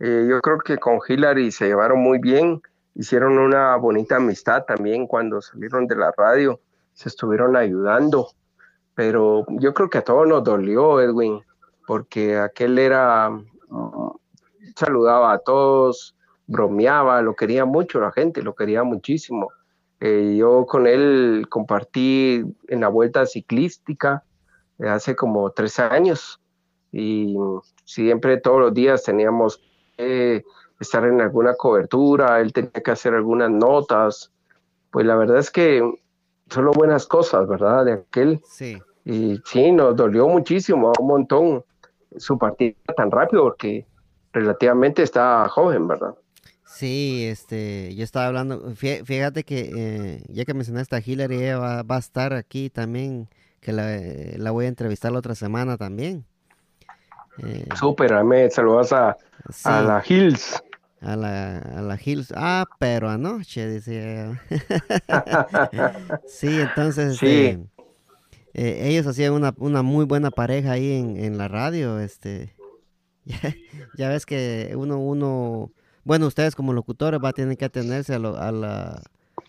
Eh, 0.00 0.26
yo 0.28 0.42
creo 0.42 0.58
que 0.58 0.76
con 0.76 0.98
Hillary 1.08 1.50
se 1.50 1.68
llevaron 1.68 2.00
muy 2.00 2.18
bien, 2.18 2.60
hicieron 2.94 3.38
una 3.38 3.76
bonita 3.76 4.16
amistad 4.16 4.64
también 4.64 5.06
cuando 5.06 5.40
salieron 5.40 5.86
de 5.86 5.96
la 5.96 6.12
radio, 6.16 6.60
se 6.92 7.08
estuvieron 7.08 7.56
ayudando 7.56 8.28
pero 8.94 9.44
yo 9.48 9.74
creo 9.74 9.90
que 9.90 9.98
a 9.98 10.04
todos 10.04 10.26
nos 10.26 10.44
dolió 10.44 11.00
Edwin, 11.00 11.40
porque 11.86 12.38
aquel 12.38 12.78
era, 12.78 13.28
mm, 13.30 14.10
saludaba 14.76 15.32
a 15.32 15.38
todos, 15.38 16.14
bromeaba, 16.46 17.20
lo 17.22 17.34
quería 17.34 17.64
mucho 17.64 18.00
la 18.00 18.12
gente, 18.12 18.42
lo 18.42 18.54
quería 18.54 18.84
muchísimo. 18.84 19.50
Eh, 20.00 20.36
yo 20.38 20.66
con 20.66 20.86
él 20.86 21.46
compartí 21.48 22.44
en 22.68 22.80
la 22.80 22.88
vuelta 22.88 23.26
ciclística 23.26 24.24
hace 24.78 25.14
como 25.14 25.50
tres 25.50 25.78
años 25.78 26.40
y 26.92 27.36
siempre 27.84 28.38
todos 28.38 28.60
los 28.60 28.74
días 28.74 29.04
teníamos 29.04 29.62
estar 30.80 31.04
en 31.04 31.20
alguna 31.20 31.54
cobertura, 31.54 32.40
él 32.40 32.52
tenía 32.52 32.70
que 32.70 32.90
hacer 32.90 33.14
algunas 33.14 33.50
notas. 33.50 34.32
Pues 34.90 35.06
la 35.06 35.16
verdad 35.16 35.38
es 35.38 35.50
que 35.50 35.82
solo 36.50 36.72
buenas 36.72 37.06
cosas, 37.06 37.46
¿verdad? 37.48 37.84
De 37.84 37.92
aquel. 37.92 38.40
Sí. 38.44 38.80
Y 39.04 39.40
sí, 39.44 39.72
nos 39.72 39.96
dolió 39.96 40.28
muchísimo, 40.28 40.92
un 40.98 41.06
montón 41.06 41.64
su 42.16 42.38
partida 42.38 42.74
tan 42.96 43.10
rápido 43.10 43.42
porque 43.42 43.86
relativamente 44.32 45.02
está 45.02 45.48
joven, 45.48 45.88
¿verdad? 45.88 46.14
Sí, 46.66 47.26
este, 47.26 47.94
yo 47.94 48.02
estaba 48.02 48.26
hablando, 48.26 48.74
fíjate 48.74 49.44
que 49.44 49.70
eh, 49.76 50.24
ya 50.28 50.44
que 50.44 50.54
mencionaste 50.54 50.96
a 50.96 51.02
Hillary, 51.04 51.36
ella 51.36 51.58
va, 51.58 51.84
a 51.86 51.98
estar 51.98 52.32
aquí 52.32 52.68
también, 52.68 53.28
que 53.60 53.72
la, 53.72 54.50
voy 54.50 54.64
a 54.64 54.68
entrevistar 54.68 55.12
la 55.12 55.20
otra 55.20 55.36
semana 55.36 55.76
también. 55.76 56.24
Eh, 57.38 57.66
Súper, 57.78 58.22
me 58.24 58.50
saludas 58.50 58.92
a, 58.92 59.16
a 59.64 59.82
la 59.82 60.02
Hills. 60.06 60.62
A 61.00 61.16
la, 61.16 61.58
a 61.58 61.82
la 61.82 61.98
Hills. 62.02 62.32
Ah, 62.36 62.64
pero 62.78 63.10
anoche, 63.10 63.66
decía. 63.66 64.40
sí, 66.26 66.60
entonces. 66.60 67.18
Sí. 67.18 67.26
Este, 67.26 67.60
eh, 68.54 68.88
ellos 68.88 69.06
hacían 69.06 69.32
una, 69.32 69.52
una, 69.58 69.82
muy 69.82 70.04
buena 70.04 70.30
pareja 70.30 70.72
ahí 70.72 70.92
en, 70.92 71.16
en 71.16 71.36
la 71.36 71.48
radio. 71.48 71.98
Este. 71.98 72.54
ya, 73.96 74.08
ves 74.08 74.26
que 74.26 74.74
uno, 74.76 74.98
uno. 74.98 75.72
Bueno, 76.04 76.26
ustedes 76.26 76.54
como 76.54 76.72
locutores 76.72 77.20
va 77.22 77.30
a 77.30 77.32
tener 77.32 77.56
que 77.56 77.64
atenerse 77.64 78.14
a 78.14 78.18
lo, 78.18 78.36
a, 78.36 78.52
la, 78.52 79.02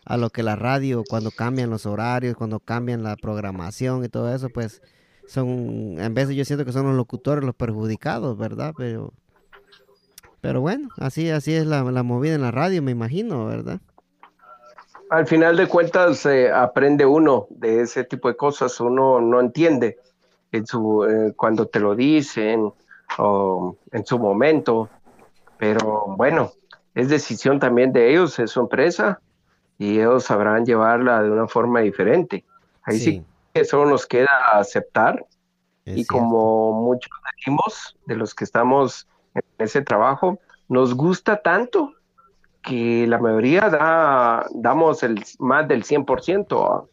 a 0.05 0.17
lo 0.17 0.29
que 0.29 0.41
la 0.41 0.55
radio, 0.55 1.03
cuando 1.07 1.31
cambian 1.31 1.69
los 1.69 1.85
horarios, 1.85 2.35
cuando 2.35 2.59
cambian 2.59 3.03
la 3.03 3.15
programación 3.15 4.03
y 4.03 4.09
todo 4.09 4.33
eso, 4.33 4.49
pues 4.49 4.81
son, 5.27 5.99
en 5.99 6.13
vez 6.13 6.27
de 6.27 6.35
yo 6.35 6.45
siento 6.45 6.65
que 6.65 6.71
son 6.71 6.85
los 6.85 6.95
locutores 6.95 7.43
los 7.43 7.55
perjudicados, 7.55 8.37
¿verdad? 8.37 8.73
Pero 8.77 9.13
pero 10.45 10.61
bueno, 10.61 10.89
así, 10.97 11.31
así 11.31 11.55
es 11.55 11.65
la, 11.65 11.81
movida 12.03 12.35
en 12.35 12.41
la 12.41 12.51
radio, 12.51 12.83
me 12.83 12.91
imagino, 12.91 13.47
¿verdad? 13.47 13.79
Al 15.09 15.25
final 15.25 15.57
de 15.57 15.65
cuentas, 15.65 16.23
eh, 16.27 16.51
aprende 16.51 17.03
uno 17.03 17.47
de 17.49 17.81
ese 17.81 18.03
tipo 18.03 18.27
de 18.27 18.35
cosas, 18.35 18.79
uno 18.79 19.19
no 19.19 19.39
entiende 19.39 19.97
en 20.51 20.67
su, 20.67 21.03
eh, 21.03 21.33
cuando 21.35 21.65
te 21.65 21.79
lo 21.79 21.95
dicen 21.95 22.71
o 23.17 23.75
en 23.91 24.05
su 24.05 24.19
momento, 24.19 24.87
pero 25.57 26.13
bueno, 26.15 26.51
es 26.93 27.09
decisión 27.09 27.59
también 27.59 27.91
de 27.91 28.11
ellos, 28.11 28.37
es 28.37 28.51
su 28.51 28.59
empresa 28.59 29.19
y 29.79 29.97
ellos 29.97 30.25
sabrán 30.25 30.63
llevarla 30.63 31.23
de 31.23 31.31
una 31.31 31.47
forma 31.47 31.79
diferente. 31.79 32.45
Ahí 32.83 32.99
sí, 32.99 33.25
que 33.55 33.63
solo 33.63 33.89
nos 33.89 34.05
queda 34.05 34.49
aceptar 34.51 35.25
y 35.85 36.05
como 36.05 36.73
muchos 36.73 37.09
decimos 37.37 37.95
de 38.05 38.17
los 38.17 38.35
que 38.35 38.43
estamos 38.43 39.07
en 39.33 39.43
ese 39.59 39.81
trabajo, 39.81 40.39
nos 40.67 40.93
gusta 40.93 41.41
tanto 41.41 41.93
que 42.61 43.07
la 43.07 43.17
mayoría 43.17 43.69
da, 43.69 44.45
damos 44.51 45.03
el, 45.03 45.23
más 45.39 45.69
del 45.69 45.85
100%. 45.85 46.89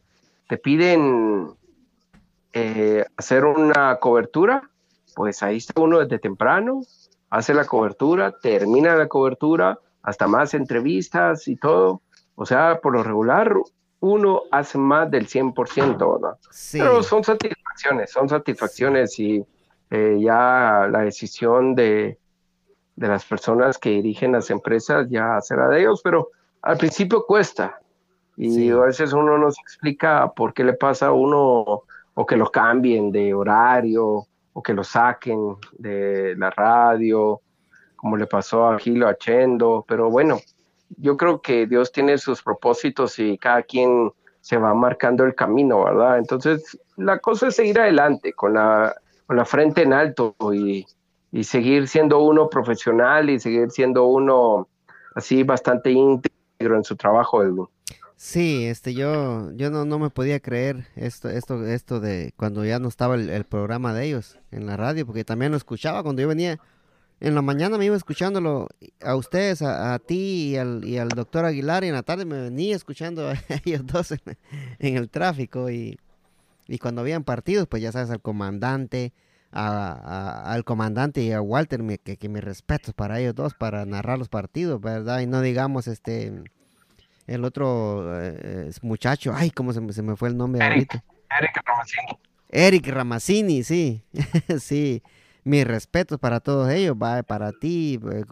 Te 0.48 0.56
piden 0.56 1.48
eh, 2.52 3.06
hacer 3.16 3.44
una 3.44 3.96
cobertura, 3.96 4.70
pues 5.16 5.42
ahí 5.42 5.56
está 5.56 5.80
uno 5.80 5.98
desde 5.98 6.20
temprano, 6.20 6.82
hace 7.28 7.54
la 7.54 7.64
cobertura, 7.64 8.38
termina 8.40 8.94
la 8.94 9.08
cobertura, 9.08 9.80
hasta 10.02 10.28
más 10.28 10.54
entrevistas 10.54 11.48
y 11.48 11.56
todo. 11.56 12.02
O 12.36 12.46
sea, 12.46 12.78
por 12.80 12.92
lo 12.92 13.02
regular, 13.02 13.52
uno 14.02 14.42
hace 14.50 14.78
más 14.78 15.10
del 15.10 15.28
100%, 15.28 16.20
¿verdad? 16.20 16.36
Pero 16.72 17.02
son 17.04 17.22
satisfacciones, 17.22 18.10
son 18.10 18.28
satisfacciones 18.28 19.16
y 19.20 19.46
eh, 19.90 20.18
ya 20.20 20.88
la 20.90 21.02
decisión 21.02 21.76
de, 21.76 22.18
de 22.96 23.08
las 23.08 23.24
personas 23.24 23.78
que 23.78 23.90
dirigen 23.90 24.32
las 24.32 24.50
empresas 24.50 25.08
ya 25.08 25.40
será 25.40 25.68
de 25.68 25.80
ellos, 25.80 26.00
pero 26.02 26.30
al 26.62 26.78
principio 26.78 27.24
cuesta. 27.24 27.78
Y 28.36 28.70
a 28.70 28.76
veces 28.78 29.12
uno 29.12 29.38
no 29.38 29.52
se 29.52 29.60
explica 29.60 30.32
por 30.32 30.52
qué 30.52 30.64
le 30.64 30.72
pasa 30.72 31.08
a 31.08 31.12
uno 31.12 31.82
o 32.14 32.26
que 32.26 32.36
lo 32.36 32.50
cambien 32.50 33.12
de 33.12 33.32
horario 33.32 34.26
o 34.52 34.62
que 34.62 34.74
lo 34.74 34.82
saquen 34.82 35.56
de 35.78 36.34
la 36.36 36.50
radio, 36.50 37.40
como 37.94 38.16
le 38.16 38.26
pasó 38.26 38.66
a 38.66 38.78
Gilo 38.80 39.06
Achendo, 39.06 39.84
pero 39.86 40.10
bueno, 40.10 40.40
yo 40.96 41.16
creo 41.16 41.40
que 41.40 41.66
Dios 41.66 41.92
tiene 41.92 42.18
sus 42.18 42.42
propósitos 42.42 43.18
y 43.18 43.38
cada 43.38 43.62
quien 43.62 44.12
se 44.40 44.56
va 44.56 44.74
marcando 44.74 45.24
el 45.24 45.34
camino, 45.34 45.84
¿verdad? 45.84 46.18
Entonces, 46.18 46.78
la 46.96 47.18
cosa 47.18 47.48
es 47.48 47.56
seguir 47.56 47.78
adelante 47.78 48.32
con 48.32 48.54
la, 48.54 48.94
con 49.26 49.36
la 49.36 49.44
frente 49.44 49.82
en 49.82 49.92
alto 49.92 50.34
y, 50.52 50.84
y 51.30 51.44
seguir 51.44 51.88
siendo 51.88 52.20
uno 52.20 52.48
profesional 52.48 53.30
y 53.30 53.38
seguir 53.38 53.70
siendo 53.70 54.06
uno 54.06 54.68
así 55.14 55.42
bastante 55.42 55.90
íntegro 55.90 56.76
en 56.76 56.84
su 56.84 56.96
trabajo, 56.96 57.42
Edwin. 57.42 57.66
Sí, 58.16 58.66
este, 58.66 58.94
yo, 58.94 59.50
yo 59.54 59.70
no, 59.70 59.84
no 59.84 59.98
me 59.98 60.08
podía 60.08 60.38
creer 60.38 60.86
esto, 60.94 61.28
esto, 61.28 61.66
esto 61.66 61.98
de 61.98 62.32
cuando 62.36 62.64
ya 62.64 62.78
no 62.78 62.86
estaba 62.86 63.16
el, 63.16 63.44
programa 63.44 63.92
de 63.92 64.06
ellos 64.06 64.38
en 64.52 64.66
la 64.66 64.76
radio, 64.76 65.04
porque 65.04 65.24
también 65.24 65.50
lo 65.50 65.56
escuchaba 65.56 66.04
cuando 66.04 66.22
yo 66.22 66.28
venía 66.28 66.60
en 67.22 67.36
la 67.36 67.42
mañana 67.42 67.78
me 67.78 67.84
iba 67.84 67.96
escuchándolo 67.96 68.66
a 69.00 69.14
ustedes, 69.14 69.62
a, 69.62 69.96
ti 70.00 70.50
y 70.50 70.56
al, 70.56 70.84
y 70.84 70.98
al, 70.98 71.08
doctor 71.08 71.44
Aguilar, 71.44 71.84
y 71.84 71.86
en 71.86 71.94
la 71.94 72.02
tarde 72.02 72.24
me 72.24 72.40
venía 72.40 72.74
escuchando 72.74 73.30
a 73.30 73.34
ellos 73.64 73.86
dos 73.86 74.12
en, 74.80 74.96
el 74.96 75.08
tráfico, 75.08 75.70
y, 75.70 75.98
y, 76.66 76.78
cuando 76.78 77.00
habían 77.00 77.22
partidos, 77.22 77.68
pues 77.68 77.80
ya 77.80 77.92
sabes, 77.92 78.10
al 78.10 78.20
comandante, 78.20 79.12
al 79.52 80.64
comandante 80.64 81.22
y 81.22 81.30
a 81.30 81.40
Walter, 81.40 81.80
que, 82.02 82.16
que 82.16 82.28
mis 82.28 82.42
respetos 82.42 82.92
para 82.92 83.20
ellos 83.20 83.36
dos, 83.36 83.54
para 83.54 83.86
narrar 83.86 84.18
los 84.18 84.28
partidos, 84.28 84.80
¿verdad? 84.80 85.20
Y 85.20 85.26
no 85.26 85.40
digamos 85.42 85.86
este 85.86 86.32
el 87.28 87.44
otro 87.44 88.20
eh, 88.20 88.72
muchacho, 88.82 89.32
ay, 89.32 89.52
cómo 89.52 89.72
se, 89.72 89.80
me 89.80 90.16
fue 90.16 90.28
el 90.28 90.36
nombre 90.36 90.66
Eric, 90.66 90.92
ahorita. 90.92 91.04
Eric 91.38 92.18
Eric 92.48 92.88
Ramazzini, 92.88 93.62
sí, 93.62 94.02
sí. 94.58 95.02
Mis 95.44 95.66
respetos 95.66 96.18
para 96.18 96.40
todos 96.40 96.70
ellos, 96.70 96.96
va, 97.00 97.22
para 97.22 97.52
ti, 97.52 97.98
eh, 98.12 98.24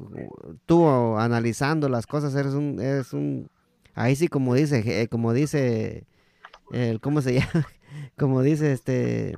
tú 0.66 0.88
analizando 0.88 1.88
las 1.88 2.06
cosas, 2.06 2.34
eres 2.34 2.54
un, 2.54 2.80
eres 2.80 3.12
un, 3.12 3.50
ahí 3.94 4.14
sí 4.14 4.28
como 4.28 4.54
dice, 4.54 5.02
eh, 5.02 5.08
como 5.08 5.32
dice, 5.32 6.06
el, 6.72 7.00
¿cómo 7.00 7.20
se 7.20 7.34
llama? 7.40 7.66
Como 8.16 8.42
dice 8.42 8.72
este, 8.72 9.36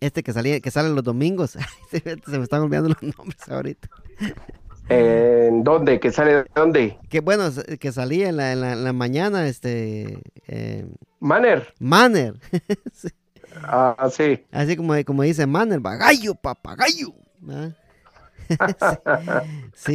este 0.00 0.22
que 0.22 0.32
salía, 0.32 0.60
que 0.60 0.70
sale 0.70 0.90
los 0.90 1.04
domingos, 1.04 1.56
se 1.90 2.38
me 2.38 2.44
están 2.44 2.62
olvidando 2.62 2.90
los 2.90 3.02
nombres 3.16 3.48
ahorita. 3.48 3.88
¿En 4.90 5.62
dónde? 5.62 6.00
¿Que 6.00 6.10
sale 6.10 6.34
de 6.34 6.46
dónde? 6.54 6.98
Que 7.08 7.20
bueno, 7.20 7.44
que 7.78 7.92
salía 7.92 8.28
en 8.28 8.36
la, 8.36 8.52
en 8.52 8.84
la, 8.84 8.92
mañana, 8.92 9.46
este... 9.46 10.20
Eh, 10.48 10.84
Manner. 11.20 11.72
Manner. 11.78 12.34
Ah, 13.62 14.08
sí. 14.10 14.44
Así 14.50 14.76
como, 14.76 14.94
como 15.04 15.22
dice 15.22 15.46
Manner, 15.46 15.80
bagallo, 15.80 16.34
papagayo. 16.34 17.14
sí, 19.74 19.94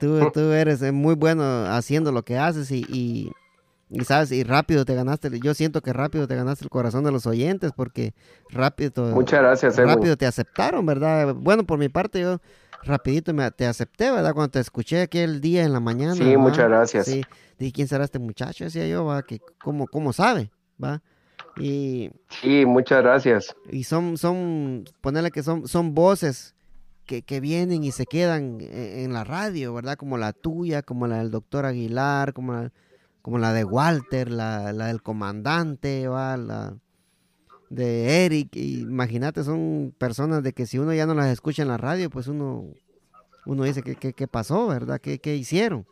tú, 0.00 0.30
tú, 0.32 0.40
eres 0.52 0.82
muy 0.92 1.14
bueno 1.14 1.66
haciendo 1.66 2.12
lo 2.12 2.24
que 2.24 2.36
haces 2.36 2.70
y, 2.70 2.84
y, 2.88 3.32
y, 3.88 4.04
sabes, 4.04 4.32
y 4.32 4.42
rápido 4.42 4.84
te 4.84 4.94
ganaste, 4.94 5.30
yo 5.40 5.54
siento 5.54 5.80
que 5.80 5.92
rápido 5.92 6.26
te 6.26 6.34
ganaste 6.34 6.64
el 6.64 6.70
corazón 6.70 7.04
de 7.04 7.12
los 7.12 7.26
oyentes 7.26 7.72
porque 7.74 8.14
rápido, 8.50 9.04
Muchas 9.14 9.40
gracias, 9.40 9.76
rápido 9.76 10.16
te 10.16 10.26
aceptaron, 10.26 10.84
¿verdad? 10.84 11.34
Bueno, 11.34 11.64
por 11.64 11.78
mi 11.78 11.88
parte 11.88 12.20
yo 12.20 12.40
rapidito 12.84 13.32
me, 13.32 13.50
te 13.50 13.66
acepté, 13.66 14.10
¿verdad? 14.10 14.34
Cuando 14.34 14.50
te 14.50 14.60
escuché 14.60 15.02
aquel 15.02 15.40
día 15.40 15.64
en 15.64 15.72
la 15.72 15.80
mañana. 15.80 16.14
Sí, 16.14 16.36
muchas 16.36 16.68
gracias. 16.68 17.06
Sí, 17.06 17.24
dije, 17.58 17.72
¿quién 17.72 17.88
será 17.88 18.04
este 18.04 18.18
muchacho? 18.18 18.64
Decía 18.64 18.86
yo, 18.86 19.04
¿va? 19.04 19.22
Que, 19.22 19.40
¿cómo, 19.62 19.86
¿Cómo 19.86 20.12
sabe? 20.12 20.50
¿Va? 20.82 21.02
Y, 21.56 22.10
sí, 22.28 22.66
muchas 22.66 23.02
gracias. 23.02 23.54
Y 23.70 23.84
son, 23.84 24.16
son, 24.18 24.84
ponerle 25.00 25.30
que 25.30 25.42
son, 25.42 25.68
son 25.68 25.94
voces 25.94 26.54
que, 27.06 27.22
que 27.22 27.40
vienen 27.40 27.84
y 27.84 27.92
se 27.92 28.06
quedan 28.06 28.58
en, 28.60 29.12
la 29.12 29.24
radio, 29.24 29.74
¿verdad? 29.74 29.96
Como 29.96 30.18
la 30.18 30.32
tuya, 30.32 30.82
como 30.82 31.06
la 31.06 31.18
del 31.18 31.30
doctor 31.30 31.64
Aguilar, 31.66 32.32
como 32.32 32.54
la, 32.54 32.72
como 33.22 33.38
la 33.38 33.52
de 33.52 33.64
Walter, 33.64 34.30
la, 34.30 34.72
la 34.72 34.86
del 34.86 35.02
comandante, 35.02 36.08
¿va? 36.08 36.36
La, 36.36 36.74
de 37.74 38.24
Eric, 38.24 38.54
imagínate, 38.56 39.42
son 39.42 39.94
personas 39.98 40.42
de 40.42 40.52
que 40.52 40.66
si 40.66 40.78
uno 40.78 40.92
ya 40.92 41.06
no 41.06 41.14
las 41.14 41.26
escucha 41.26 41.62
en 41.62 41.68
la 41.68 41.76
radio, 41.76 42.10
pues 42.10 42.28
uno, 42.28 42.66
uno 43.46 43.64
dice, 43.64 43.82
¿qué, 43.82 44.12
qué, 44.12 44.28
pasó, 44.28 44.68
verdad? 44.68 45.00
¿Qué, 45.00 45.18
¿Qué, 45.18 45.34
hicieron? 45.34 45.86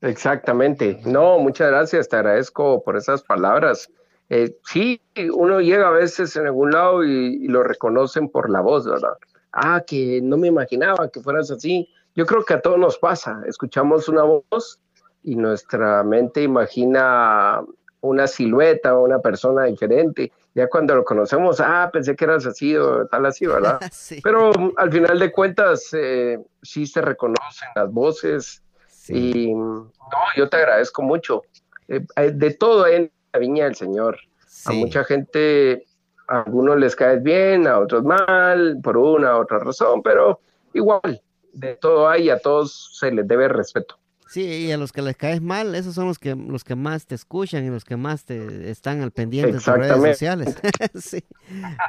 Exactamente. 0.00 1.00
No, 1.04 1.38
muchas 1.38 1.68
gracias, 1.68 2.08
te 2.08 2.16
agradezco 2.16 2.82
por 2.82 2.96
esas 2.96 3.22
palabras. 3.22 3.90
Eh, 4.30 4.56
sí, 4.64 5.02
uno 5.34 5.60
llega 5.60 5.88
a 5.88 5.92
veces 5.92 6.36
en 6.36 6.46
algún 6.46 6.70
lado 6.70 7.04
y, 7.04 7.48
lo 7.48 7.64
reconocen 7.64 8.28
por 8.28 8.48
la 8.48 8.60
voz, 8.60 8.86
¿verdad? 8.86 9.14
Ah, 9.52 9.82
que 9.84 10.20
no 10.22 10.36
me 10.36 10.46
imaginaba 10.46 11.08
que 11.10 11.20
fueras 11.20 11.50
así. 11.50 11.88
Yo 12.14 12.24
creo 12.26 12.44
que 12.44 12.54
a 12.54 12.60
todos 12.60 12.78
nos 12.78 12.96
pasa. 12.96 13.42
Escuchamos 13.46 14.08
una 14.08 14.22
voz 14.22 14.80
y 15.24 15.34
nuestra 15.34 16.04
mente 16.04 16.42
imagina 16.42 17.60
una 18.02 18.28
silueta 18.28 18.96
o 18.96 19.04
una 19.04 19.18
persona 19.18 19.64
diferente. 19.64 20.32
Ya 20.54 20.68
cuando 20.68 20.94
lo 20.94 21.04
conocemos, 21.04 21.60
ah, 21.60 21.90
pensé 21.92 22.14
que 22.14 22.24
eras 22.24 22.46
así 22.46 22.76
o 22.76 23.06
tal 23.08 23.26
así, 23.26 23.46
¿verdad? 23.46 23.80
Pero 24.22 24.52
mm, 24.52 24.72
al 24.76 24.92
final 24.92 25.18
de 25.18 25.32
cuentas, 25.32 25.88
eh, 25.92 26.38
sí 26.62 26.86
se 26.86 27.00
reconocen 27.00 27.68
las 27.74 27.90
voces 27.92 28.62
y 29.08 29.52
no, 29.52 29.90
yo 30.36 30.48
te 30.48 30.56
agradezco 30.56 31.02
mucho. 31.02 31.42
Eh, 31.88 32.04
de 32.32 32.54
todo 32.54 32.86
en 32.86 33.10
viña 33.38 33.64
del 33.64 33.74
Señor. 33.74 34.18
A 34.66 34.72
mucha 34.72 35.04
gente, 35.04 35.86
a 36.28 36.42
algunos 36.42 36.78
les 36.78 36.96
caes 36.96 37.22
bien, 37.22 37.66
a 37.66 37.78
otros 37.78 38.04
mal, 38.04 38.78
por 38.82 38.96
una 38.96 39.36
u 39.36 39.42
otra 39.42 39.58
razón, 39.58 40.02
pero 40.02 40.40
igual, 40.74 41.22
de 41.52 41.76
todo 41.76 42.08
hay, 42.08 42.30
a 42.30 42.38
todos 42.38 42.96
se 42.98 43.10
les 43.10 43.26
debe 43.26 43.48
respeto. 43.48 44.00
Sí, 44.30 44.44
y 44.44 44.70
a 44.70 44.76
los 44.76 44.92
que 44.92 45.02
les 45.02 45.16
caes 45.16 45.40
mal, 45.40 45.74
esos 45.74 45.92
son 45.96 46.06
los 46.06 46.20
que 46.20 46.36
los 46.36 46.62
que 46.62 46.76
más 46.76 47.04
te 47.04 47.16
escuchan 47.16 47.64
y 47.64 47.68
los 47.68 47.84
que 47.84 47.96
más 47.96 48.24
te 48.24 48.70
están 48.70 49.02
al 49.02 49.10
pendiente 49.10 49.50
de 49.50 49.58
tus 49.58 49.66
redes 49.66 49.96
sociales. 49.96 50.56
sí. 50.94 51.24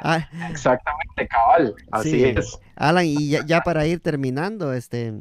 Ah. 0.02 0.28
Exactamente, 0.50 1.28
cabal. 1.28 1.76
Así 1.92 2.24
es. 2.24 2.58
Alan, 2.74 3.04
y 3.06 3.28
ya, 3.28 3.60
para 3.60 3.86
ir 3.86 4.00
terminando, 4.00 4.72
este 4.72 5.12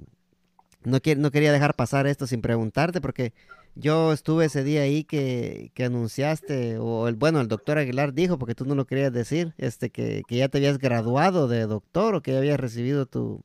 no, 0.83 0.97
no 1.17 1.29
quería 1.31 1.51
dejar 1.51 1.75
pasar 1.75 2.07
esto 2.07 2.25
sin 2.25 2.41
preguntarte, 2.41 3.01
porque 3.01 3.33
yo 3.75 4.13
estuve 4.13 4.45
ese 4.45 4.63
día 4.63 4.81
ahí 4.81 5.03
que, 5.03 5.71
que 5.73 5.85
anunciaste, 5.85 6.77
o 6.77 7.07
el 7.07 7.15
bueno, 7.15 7.41
el 7.41 7.47
doctor 7.47 7.77
Aguilar 7.77 8.13
dijo, 8.13 8.37
porque 8.37 8.55
tú 8.55 8.65
no 8.65 8.75
lo 8.75 8.85
querías 8.85 9.13
decir, 9.13 9.53
este 9.57 9.89
que, 9.89 10.23
que 10.27 10.37
ya 10.37 10.49
te 10.49 10.57
habías 10.57 10.77
graduado 10.77 11.47
de 11.47 11.65
doctor 11.67 12.15
o 12.15 12.21
que 12.21 12.31
ya 12.31 12.39
habías 12.39 12.59
recibido 12.59 13.05
tu, 13.05 13.41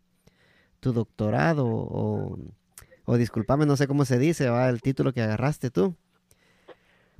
tu 0.81 0.93
doctorado 0.93 1.67
o 1.67 2.39
o 3.07 3.17
discúlpame, 3.17 3.67
no 3.67 3.77
sé 3.77 3.87
cómo 3.87 4.05
se 4.05 4.19
dice, 4.19 4.51
va 4.51 4.69
el 4.69 4.83
título 4.83 5.13
que 5.13 5.23
agarraste 5.23 5.71
tú. 5.71 5.95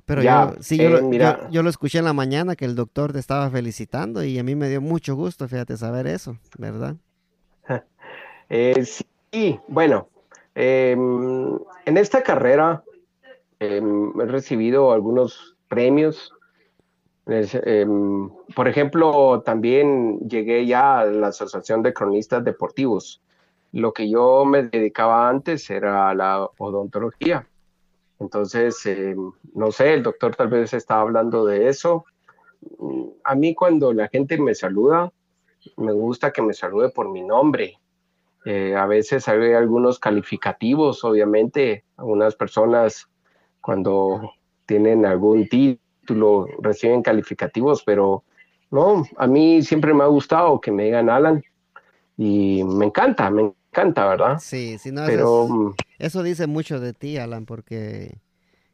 Pero 0.05 0.21
yo, 0.21 0.53
sí, 0.59 0.77
yo, 0.77 0.89
lo, 0.89 1.11
eh, 1.11 1.37
yo, 1.49 1.63
lo 1.63 1.69
escuché 1.69 1.99
en 1.99 2.05
la 2.05 2.13
mañana 2.13 2.55
que 2.55 2.65
el 2.65 2.75
doctor 2.75 3.11
te 3.11 3.19
estaba 3.19 3.49
felicitando 3.49 4.23
y 4.23 4.37
a 4.39 4.43
mí 4.43 4.55
me 4.55 4.69
dio 4.69 4.79
mucho 4.79 5.15
gusto, 5.15 5.47
fíjate, 5.47 5.75
saber 5.75 6.07
eso, 6.07 6.37
¿verdad? 6.57 6.95
Eh, 8.49 8.85
sí, 8.85 9.59
bueno, 9.67 10.07
em, 10.55 11.59
en 11.85 11.97
esta 11.97 12.23
carrera 12.23 12.81
em, 13.59 14.19
he 14.19 14.25
recibido 14.25 14.91
algunos 14.91 15.55
premios. 15.67 16.33
Em, 17.25 18.29
por 18.55 18.67
ejemplo, 18.67 19.41
también 19.41 20.19
llegué 20.27 20.65
ya 20.65 20.99
a 20.99 21.05
la 21.05 21.27
Asociación 21.27 21.83
de 21.83 21.93
Cronistas 21.93 22.43
Deportivos. 22.43 23.21
Lo 23.73 23.91
que 23.91 24.09
yo 24.09 24.45
me 24.45 24.63
dedicaba 24.63 25.27
antes 25.27 25.69
era 25.69 26.13
la 26.13 26.49
odontología. 26.57 27.47
Entonces, 28.19 28.85
eh, 28.85 29.15
no 29.53 29.71
sé, 29.71 29.93
el 29.93 30.03
doctor 30.03 30.35
tal 30.35 30.47
vez 30.47 30.73
estaba 30.73 31.01
hablando 31.01 31.45
de 31.45 31.67
eso. 31.67 32.05
A 33.23 33.35
mí 33.35 33.53
cuando 33.53 33.93
la 33.93 34.07
gente 34.07 34.39
me 34.39 34.55
saluda, 34.55 35.11
me 35.75 35.91
gusta 35.91 36.31
que 36.31 36.41
me 36.41 36.53
salude 36.53 36.89
por 36.89 37.09
mi 37.09 37.21
nombre. 37.21 37.79
Eh, 38.45 38.75
a 38.75 38.85
veces 38.85 39.27
hay 39.27 39.53
algunos 39.53 39.99
calificativos, 39.99 41.03
obviamente, 41.03 41.83
algunas 41.97 42.35
personas 42.35 43.09
cuando 43.67 44.31
tienen 44.65 45.05
algún 45.05 45.45
título 45.49 46.47
reciben 46.61 47.01
calificativos, 47.01 47.83
pero 47.83 48.23
no, 48.71 49.03
a 49.17 49.27
mí 49.27 49.61
siempre 49.61 49.93
me 49.93 50.05
ha 50.05 50.07
gustado 50.07 50.61
que 50.61 50.71
me 50.71 50.85
digan 50.85 51.09
Alan 51.09 51.43
y 52.15 52.63
me 52.63 52.85
encanta, 52.85 53.29
me 53.29 53.53
encanta, 53.69 54.07
¿verdad? 54.07 54.37
Sí, 54.39 54.77
sí, 54.77 54.93
no, 54.93 55.03
Pero, 55.05 55.49
mm, 55.49 55.73
eso, 55.99 56.23
dice 56.23 56.47
mucho 56.47 56.79
de 56.79 56.93
ti, 56.93 57.17
Alan, 57.17 57.45
porque 57.45 58.19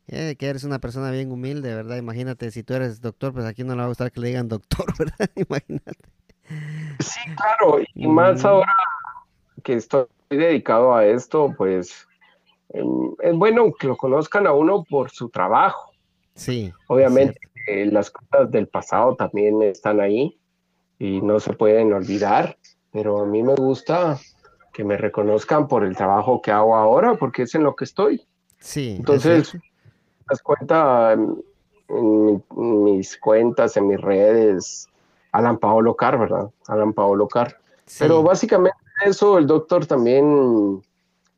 eh, 0.06 0.36
que 0.38 0.46
eres 0.46 0.64
una 0.64 0.78
persona 0.78 1.10
bien 1.10 1.32
humilde, 1.32 1.74
¿verdad? 1.74 1.98
Imagínate, 1.98 2.52
si 2.52 2.62
tú 2.62 2.76
eres 2.76 3.02
doctor, 3.02 3.34
pues 3.34 3.46
aquí 3.46 3.64
no 3.64 3.74
le 3.74 3.80
va 3.80 3.86
a 3.86 3.88
gustar 3.88 4.12
que 4.12 4.20
le 4.20 4.28
digan 4.28 4.48
doctor, 4.48 4.86
¿verdad? 5.00 5.28
Imagínate. 5.34 6.08
Sí, 7.00 7.20
claro, 7.36 7.80
y 7.96 8.08
más 8.08 8.44
mm. 8.44 8.46
ahora 8.46 8.76
que 9.64 9.74
estoy 9.74 10.06
dedicado 10.30 10.94
a 10.94 11.04
esto, 11.04 11.52
pues 11.58 12.08
es 12.70 13.36
bueno 13.36 13.72
que 13.74 13.88
lo 13.88 13.97
conozcan 13.97 14.47
a 14.47 14.53
uno 14.53 14.84
por 14.89 15.11
su 15.11 15.30
trabajo. 15.30 15.91
Sí. 16.36 16.74
Obviamente 16.88 17.39
las 17.68 18.11
cosas 18.11 18.51
del 18.51 18.68
pasado 18.68 19.16
también 19.16 19.61
están 19.61 19.99
ahí 20.01 20.38
y 20.99 21.22
no 21.22 21.39
se 21.39 21.53
pueden 21.53 21.93
olvidar, 21.93 22.57
pero 22.91 23.22
a 23.22 23.26
mí 23.26 23.43
me 23.43 23.55
gusta 23.55 24.20
que 24.74 24.84
me 24.84 24.97
reconozcan 24.97 25.68
por 25.68 25.84
el 25.84 25.95
trabajo 25.95 26.41
que 26.41 26.51
hago 26.51 26.76
ahora, 26.76 27.16
porque 27.16 27.43
es 27.43 27.55
en 27.55 27.64
lo 27.64 27.76
que 27.76 27.86
estoy. 27.86 28.26
Sí. 28.59 28.95
Entonces, 28.97 29.55
das 30.28 30.41
cuenta 30.41 31.14
en, 31.14 32.43
mis 32.49 33.18
cuentas, 33.18 33.78
en 33.78 33.88
mis 33.88 34.01
redes, 34.01 34.88
Alan 35.32 35.57
Paolo 35.57 35.95
Car, 35.95 36.18
¿verdad? 36.18 36.49
Alan 36.68 36.93
Paolo 36.93 37.28
Car. 37.28 37.57
Pero 37.99 38.24
básicamente 38.24 38.78
eso, 39.05 39.38
el 39.38 39.45
doctor 39.45 39.86
también 39.86 40.82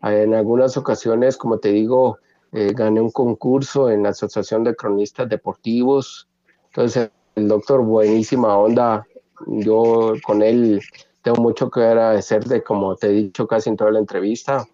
en 0.02 0.34
algunas 0.34 0.78
ocasiones, 0.78 1.38
como 1.38 1.58
te 1.60 1.70
digo, 1.70 2.20
eh, 2.52 2.74
gané 2.74 3.02
un 3.02 3.12
concurso 3.12 3.90
en 3.90 4.04
la 4.04 4.10
Asociación 4.10 4.64
de 4.64 4.76
Cronistas 4.76 5.28
Deportivos. 5.28 6.28
Entonces, 6.68 7.10
el 7.36 7.48
doctor, 7.48 7.82
buenísima 7.84 8.58
onda. 8.58 9.06
Yo 9.48 10.14
con 10.26 10.42
él 10.42 10.82
tengo 11.22 11.42
mucho 11.42 11.70
que 11.70 11.82
agradecer 11.82 12.46
de 12.46 12.64
como 12.64 12.96
te 12.96 13.08
he 13.08 13.12
dicho 13.12 13.48
casi 13.48 13.70
en 13.70 13.78
toda 13.78 13.92
la 13.92 14.00
entrevista. 14.00 14.66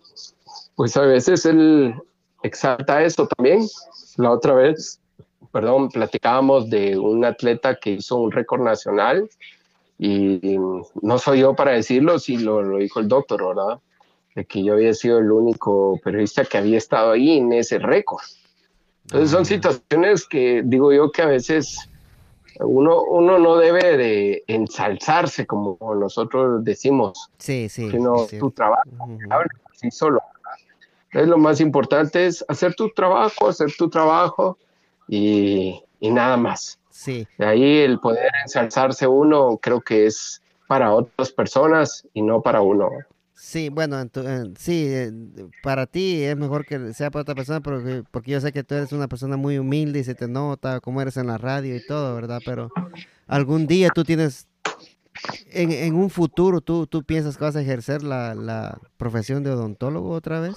Pues 0.76 0.96
a 0.98 1.02
veces 1.02 1.46
él 1.46 1.96
exalta 2.44 3.02
eso 3.04 3.28
también. 3.28 3.66
La 4.18 4.32
otra 4.32 4.54
vez, 4.54 5.00
perdón, 5.52 5.90
platicábamos 5.90 6.70
de 6.70 6.98
un 7.00 7.26
atleta 7.26 7.76
que 7.76 7.92
hizo 7.92 8.18
un 8.18 8.32
récord 8.32 8.62
nacional 8.62 9.30
y, 9.98 10.58
no 11.02 11.18
soy 11.20 11.40
yo 11.40 11.56
para 11.56 11.72
decirlo, 11.72 12.20
si 12.20 12.38
lo, 12.38 12.62
lo 12.62 12.78
dijo 12.78 13.00
el 13.00 13.08
doctor, 13.08 13.48
¿verdad? 13.48 13.80
De 14.36 14.46
que 14.46 14.64
yo 14.64 14.74
había 14.74 14.94
sido 14.94 15.20
el 15.20 15.32
único 15.32 16.00
periodista 16.04 16.46
que 16.46 16.58
había 16.58 16.78
estado 16.78 17.12
ahí 17.12 17.38
en 17.38 17.52
ese 17.54 17.80
récord. 17.80 18.24
Entonces 19.06 19.32
son 19.32 19.46
situaciones 19.46 20.26
que 20.26 20.62
digo 20.64 20.94
yo 20.94 21.12
que 21.12 21.22
a 21.22 21.26
veces 21.26 21.90
uno, 22.60 23.02
uno 23.04 23.40
no 23.40 23.58
debe 23.58 23.98
de 23.98 24.44
ensalzarse 24.48 25.46
como 25.46 25.78
nosotros 25.96 26.64
decimos, 26.64 27.30
sí, 27.38 27.70
sí, 27.70 27.90
sino 27.90 28.26
tu 28.40 28.52
trabajo, 28.52 28.86
así 29.72 29.92
solo. 29.92 30.22
Es 31.12 31.28
lo 31.28 31.38
más 31.38 31.60
importante 31.60 32.26
es 32.26 32.46
hacer 32.48 32.74
tu 32.76 32.90
trabajo, 32.92 33.50
hacer 33.50 33.74
tu 33.78 33.90
trabajo 33.90 34.58
y, 35.08 35.82
y 36.00 36.10
nada 36.10 36.38
más. 36.38 36.80
Sí. 36.90 37.28
De 37.38 37.46
ahí 37.46 37.80
el 37.80 38.00
poder 38.00 38.32
ensalzarse 38.44 39.08
uno 39.08 39.58
creo 39.58 39.82
que 39.82 40.06
es 40.06 40.42
para 40.68 40.94
otras 40.94 41.32
personas 41.32 42.08
y 42.14 42.22
no 42.22 42.42
para 42.42 42.62
uno. 42.62 42.90
Sí, 43.44 43.70
bueno, 43.70 43.98
sí, 44.56 44.94
para 45.64 45.88
ti 45.88 46.22
es 46.22 46.38
mejor 46.38 46.64
que 46.64 46.94
sea 46.94 47.10
para 47.10 47.24
otra 47.24 47.34
persona 47.34 47.60
porque, 47.60 48.04
porque 48.12 48.30
yo 48.30 48.39
sé 48.39 48.52
que 48.52 48.64
tú 48.64 48.76
eres 48.76 48.92
una 48.92 49.08
persona 49.08 49.36
muy 49.36 49.58
humilde 49.58 49.98
y 49.98 50.04
se 50.04 50.14
te 50.14 50.28
nota 50.28 50.80
cómo 50.80 51.02
eres 51.02 51.18
en 51.18 51.26
la 51.26 51.39
radio 51.39 51.76
y 51.76 51.84
todo, 51.84 52.14
¿verdad? 52.14 52.39
Pero 52.46 52.70
algún 53.26 53.66
día 53.66 53.89
tú 53.89 54.04
tienes, 54.04 54.48
en, 55.48 55.72
en 55.72 55.96
un 55.96 56.12
futuro, 56.12 56.62
¿tú, 56.62 56.86
¿tú 56.86 57.04
piensas 57.04 57.36
que 57.36 57.44
vas 57.44 57.56
a 57.56 57.62
ejercer 57.64 58.04
la, 58.04 58.36
la 58.36 58.78
profesión 58.98 59.44
de 59.44 59.50
odontólogo 59.50 60.12
otra 60.12 60.39
vez? 60.39 60.54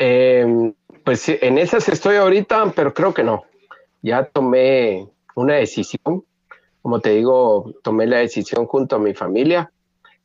Eh, 0.00 0.74
pues 1.04 1.28
en 1.28 1.58
esas 1.58 1.88
estoy 1.88 2.16
ahorita, 2.16 2.72
pero 2.74 2.92
creo 2.92 3.14
que 3.14 3.22
no. 3.22 3.44
Ya 4.02 4.24
tomé 4.24 5.06
una 5.36 5.54
decisión. 5.54 6.24
Como 6.82 6.98
te 6.98 7.10
digo, 7.10 7.72
tomé 7.84 8.08
la 8.08 8.18
decisión 8.18 8.66
junto 8.66 8.96
a 8.96 8.98
mi 8.98 9.14
familia. 9.14 9.70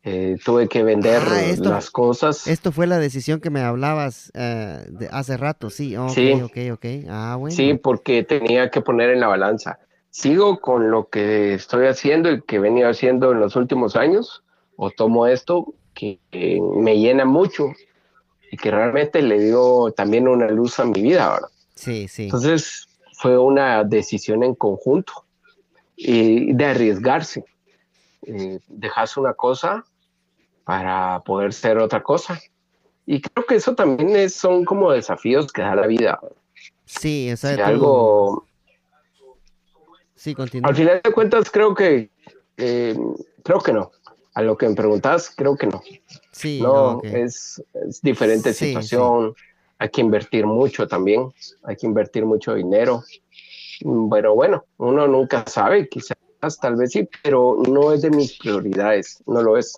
Eh, 0.05 0.37
tuve 0.43 0.67
que 0.67 0.83
vender 0.83 1.21
ah, 1.25 1.55
las 1.59 1.89
cosas. 1.89 2.45
Esto 2.47 2.73
fue 2.73 2.87
la 2.87 2.99
decisión 2.99 3.39
que 3.39 3.49
me 3.49 3.61
hablabas 3.61 4.31
uh, 4.35 4.91
de 4.91 5.07
hace 5.11 5.37
rato, 5.37 5.69
sí. 5.69 5.95
Sí, 6.09 6.33
ok, 6.33 6.57
ok. 6.73 6.85
Ah, 7.09 7.37
bueno. 7.39 7.55
Sí, 7.55 7.75
porque 7.75 8.23
tenía 8.23 8.69
que 8.69 8.81
poner 8.81 9.11
en 9.11 9.21
la 9.21 9.27
balanza. 9.27 9.79
¿Sigo 10.09 10.59
con 10.59 10.91
lo 10.91 11.07
que 11.07 11.53
estoy 11.53 11.87
haciendo 11.87 12.29
y 12.31 12.41
que 12.41 12.59
venía 12.59 12.89
haciendo 12.89 13.31
en 13.31 13.39
los 13.39 13.55
últimos 13.55 13.95
años? 13.95 14.43
¿O 14.75 14.91
tomo 14.91 15.25
esto 15.25 15.73
que, 15.93 16.19
que 16.31 16.59
me 16.61 16.99
llena 16.99 17.23
mucho 17.23 17.71
y 18.53 18.57
que 18.57 18.69
realmente 18.69 19.23
le 19.23 19.39
dio 19.39 19.91
también 19.97 20.27
una 20.27 20.47
luz 20.47 20.79
a 20.79 20.85
mi 20.85 21.01
vida 21.01 21.25
ahora. 21.25 21.47
Sí, 21.73 22.07
sí. 22.07 22.25
Entonces 22.25 22.87
fue 23.13 23.35
una 23.35 23.83
decisión 23.83 24.43
en 24.43 24.53
conjunto 24.53 25.25
y 25.95 26.53
de 26.53 26.65
arriesgarse, 26.65 27.45
eh, 28.27 28.59
dejarse 28.67 29.19
una 29.19 29.33
cosa 29.33 29.83
para 30.63 31.21
poder 31.21 31.53
ser 31.53 31.77
otra 31.77 32.01
cosa. 32.01 32.39
Y 33.05 33.21
creo 33.21 33.45
que 33.45 33.55
eso 33.55 33.75
también 33.75 34.15
es, 34.15 34.33
son 34.33 34.63
como 34.63 34.91
desafíos 34.91 35.51
que 35.51 35.61
da 35.61 35.75
la 35.75 35.87
vida. 35.87 36.19
Sí, 36.85 37.31
o 37.31 37.37
sea, 37.37 37.67
algo... 37.67 38.45
Sí, 40.15 40.33
continúa. 40.33 40.69
Al 40.69 40.75
final 40.75 41.01
de 41.03 41.11
cuentas 41.11 41.51
creo 41.51 41.75
que, 41.75 42.09
eh, 42.57 42.97
creo 43.43 43.59
que 43.59 43.73
no. 43.73 43.91
A 44.35 44.41
lo 44.41 44.57
que 44.57 44.67
me 44.67 44.75
preguntas, 44.75 45.31
creo 45.35 45.55
que 45.57 45.67
no. 45.67 45.81
Sí, 46.31 46.59
no, 46.61 47.01
es, 47.03 47.61
diferente 48.01 48.53
situación. 48.53 49.35
Hay 49.77 49.89
que 49.89 50.01
invertir 50.01 50.45
mucho 50.45 50.87
también, 50.87 51.31
hay 51.63 51.75
que 51.75 51.85
invertir 51.85 52.25
mucho 52.25 52.55
dinero. 52.55 53.03
Pero 54.09 54.33
bueno, 54.33 54.65
uno 54.77 55.07
nunca 55.07 55.45
sabe, 55.45 55.89
quizás 55.89 56.17
tal 56.61 56.77
vez 56.77 56.91
sí, 56.91 57.07
pero 57.21 57.57
no 57.67 57.91
es 57.91 58.01
de 58.01 58.09
mis 58.09 58.37
prioridades, 58.37 59.21
no 59.25 59.41
lo 59.41 59.57
es. 59.57 59.77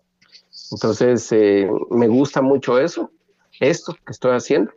Entonces, 0.72 1.32
eh, 1.32 1.70
me 1.92 2.08
gusta 2.08 2.42
mucho 2.42 2.80
eso, 2.80 3.12
esto 3.60 3.94
que 3.94 4.12
estoy 4.12 4.32
haciendo, 4.32 4.72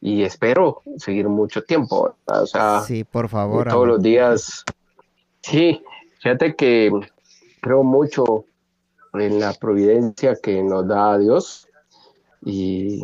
y 0.00 0.22
espero 0.22 0.82
seguir 0.96 1.28
mucho 1.28 1.62
tiempo. 1.62 2.14
O 2.26 2.46
sea, 2.46 2.80
sí, 2.80 3.04
por 3.04 3.28
favor. 3.28 3.68
Todos 3.68 3.88
los 3.88 4.02
días. 4.02 4.64
Sí, 5.42 5.82
fíjate 6.20 6.54
que 6.54 6.90
creo 7.60 7.82
mucho 7.82 8.44
en 9.14 9.40
la 9.40 9.52
providencia 9.54 10.36
que 10.36 10.62
nos 10.62 10.86
da 10.86 11.18
Dios. 11.18 11.66
Y 12.42 13.02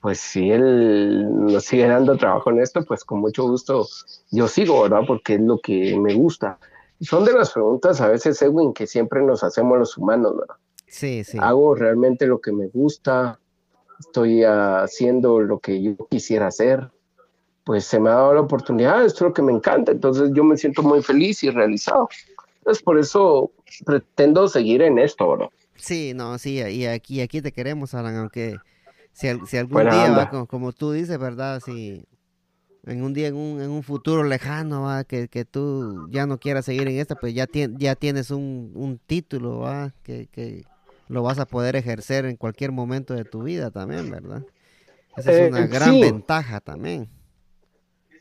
pues 0.00 0.20
si 0.20 0.50
Él 0.50 1.28
nos 1.46 1.64
sigue 1.64 1.86
dando 1.86 2.16
trabajo 2.16 2.50
en 2.50 2.60
esto, 2.60 2.84
pues 2.84 3.04
con 3.04 3.20
mucho 3.20 3.44
gusto 3.44 3.86
yo 4.30 4.48
sigo, 4.48 4.82
¿verdad? 4.82 5.02
Porque 5.06 5.34
es 5.34 5.40
lo 5.40 5.58
que 5.58 5.96
me 5.98 6.14
gusta. 6.14 6.58
Son 7.00 7.24
de 7.24 7.32
las 7.32 7.52
preguntas 7.52 8.00
a 8.00 8.08
veces, 8.08 8.40
Edwin, 8.42 8.72
que 8.72 8.86
siempre 8.86 9.22
nos 9.22 9.42
hacemos 9.42 9.78
los 9.78 9.96
humanos, 9.96 10.36
¿verdad? 10.36 10.56
Sí, 10.90 11.22
sí. 11.22 11.38
Hago 11.40 11.76
realmente 11.76 12.26
lo 12.26 12.40
que 12.40 12.50
me 12.50 12.66
gusta, 12.66 13.38
estoy 14.00 14.42
haciendo 14.42 15.40
lo 15.40 15.60
que 15.60 15.80
yo 15.80 15.96
quisiera 16.10 16.48
hacer, 16.48 16.90
pues 17.64 17.84
se 17.84 18.00
me 18.00 18.10
ha 18.10 18.14
dado 18.14 18.34
la 18.34 18.40
oportunidad, 18.40 19.04
esto 19.04 19.24
es 19.24 19.28
lo 19.28 19.32
que 19.32 19.42
me 19.42 19.52
encanta, 19.52 19.92
entonces 19.92 20.32
yo 20.34 20.42
me 20.42 20.56
siento 20.56 20.82
muy 20.82 21.00
feliz 21.00 21.44
y 21.44 21.50
realizado. 21.50 22.08
Entonces 22.58 22.82
por 22.82 22.98
eso 22.98 23.52
pretendo 23.86 24.48
seguir 24.48 24.82
en 24.82 24.98
esto, 24.98 25.30
¿verdad? 25.30 25.48
Sí, 25.76 26.12
no, 26.12 26.36
sí, 26.38 26.60
y 26.60 26.86
aquí, 26.86 27.20
aquí 27.20 27.40
te 27.40 27.52
queremos, 27.52 27.94
Alan, 27.94 28.16
aunque 28.16 28.56
si, 29.12 29.28
si 29.46 29.56
algún 29.56 29.82
día, 29.82 30.28
como, 30.48 30.72
tú 30.72 30.90
dices, 30.90 31.18
¿verdad? 31.18 31.62
Si 31.64 32.04
en 32.84 33.04
un 33.04 33.14
día, 33.14 33.28
en 33.28 33.36
un, 33.36 33.60
en 33.60 33.70
un 33.70 33.84
futuro 33.84 34.24
lejano, 34.24 34.82
¿va? 34.82 35.04
Que, 35.04 35.28
que 35.28 35.44
tú 35.44 36.08
ya 36.10 36.26
no 36.26 36.38
quieras 36.38 36.64
seguir 36.64 36.88
en 36.88 36.98
esta, 36.98 37.14
pues 37.14 37.32
ya, 37.32 37.46
ya 37.52 37.94
tienes 37.94 38.30
un, 38.32 38.72
un 38.74 38.98
título, 38.98 39.60
¿va? 39.60 39.94
Que, 40.02 40.26
que 40.26 40.64
lo 41.10 41.24
vas 41.24 41.40
a 41.40 41.44
poder 41.44 41.74
ejercer 41.74 42.24
en 42.24 42.36
cualquier 42.36 42.70
momento 42.70 43.14
de 43.14 43.24
tu 43.24 43.42
vida 43.42 43.70
también, 43.70 44.10
¿verdad? 44.10 44.42
Esa 45.16 45.32
es 45.32 45.38
eh, 45.38 45.48
una 45.48 45.66
gran 45.66 46.00
ventaja 46.00 46.60
también. 46.60 47.08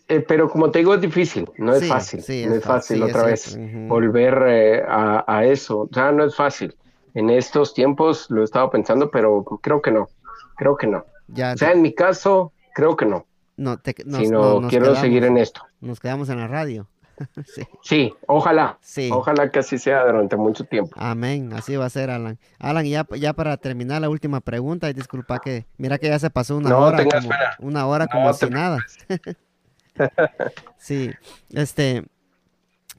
Eh, 0.07 0.21
pero 0.21 0.49
como 0.49 0.71
te 0.71 0.79
digo, 0.79 0.95
es 0.95 1.01
difícil, 1.01 1.47
no 1.59 1.75
es 1.75 1.87
fácil, 1.87 2.19
no 2.49 2.55
es 2.55 2.63
fácil 2.63 3.03
otra 3.03 3.23
vez 3.25 3.57
volver 3.87 4.43
eh, 4.47 4.83
a, 4.87 5.45
eso, 5.45 5.81
o 5.81 5.89
sea, 5.93 6.11
no 6.11 6.25
es 6.25 6.35
fácil. 6.35 6.75
En 7.13 7.29
estos 7.29 7.75
tiempos 7.75 8.25
lo 8.29 8.41
he 8.41 8.45
estado 8.45 8.71
pensando, 8.71 9.11
pero 9.11 9.43
creo 9.61 9.83
que 9.83 9.91
no, 9.91 10.09
creo 10.57 10.75
que 10.75 10.87
no. 10.87 11.05
o 11.31 11.57
sea, 11.57 11.71
en 11.71 11.83
mi 11.83 11.93
caso, 11.93 12.53
creo 12.73 12.95
que 12.95 13.05
no. 13.05 13.27
No, 13.55 13.77
te, 13.77 13.93
si 13.93 14.29
no, 14.29 14.67
quiero 14.67 14.95
seguir 14.95 15.25
en 15.25 15.37
esto. 15.37 15.61
Nos 15.79 15.99
quedamos 15.99 16.29
en 16.29 16.37
la 16.37 16.47
radio. 16.47 16.87
sí. 17.83 18.13
ojalá. 18.27 18.77
Sí. 18.81 19.09
Ojalá 19.11 19.49
que 19.49 19.59
así 19.59 19.77
sea 19.77 20.05
durante 20.05 20.35
mucho 20.35 20.63
tiempo. 20.63 20.91
Amén, 20.95 21.51
así 21.53 21.75
va 21.75 21.85
a 21.85 21.89
ser, 21.89 22.09
Alan. 22.09 22.37
Alan, 22.59 22.85
ya, 22.85 23.05
ya 23.17 23.33
para 23.33 23.57
terminar 23.57 24.01
la 24.01 24.09
última 24.09 24.41
pregunta, 24.41 24.89
y 24.89 24.93
disculpa 24.93 25.39
que, 25.39 25.65
mira 25.77 25.97
que 25.97 26.07
ya 26.07 26.19
se 26.19 26.29
pasó 26.29 26.57
una 26.57 26.77
hora, 26.77 27.03
como, 27.03 27.29
una 27.59 27.85
hora 27.87 28.07
como 28.07 28.33
si 28.33 28.49
nada. 28.49 28.79
sí, 30.77 31.11
este, 31.51 32.05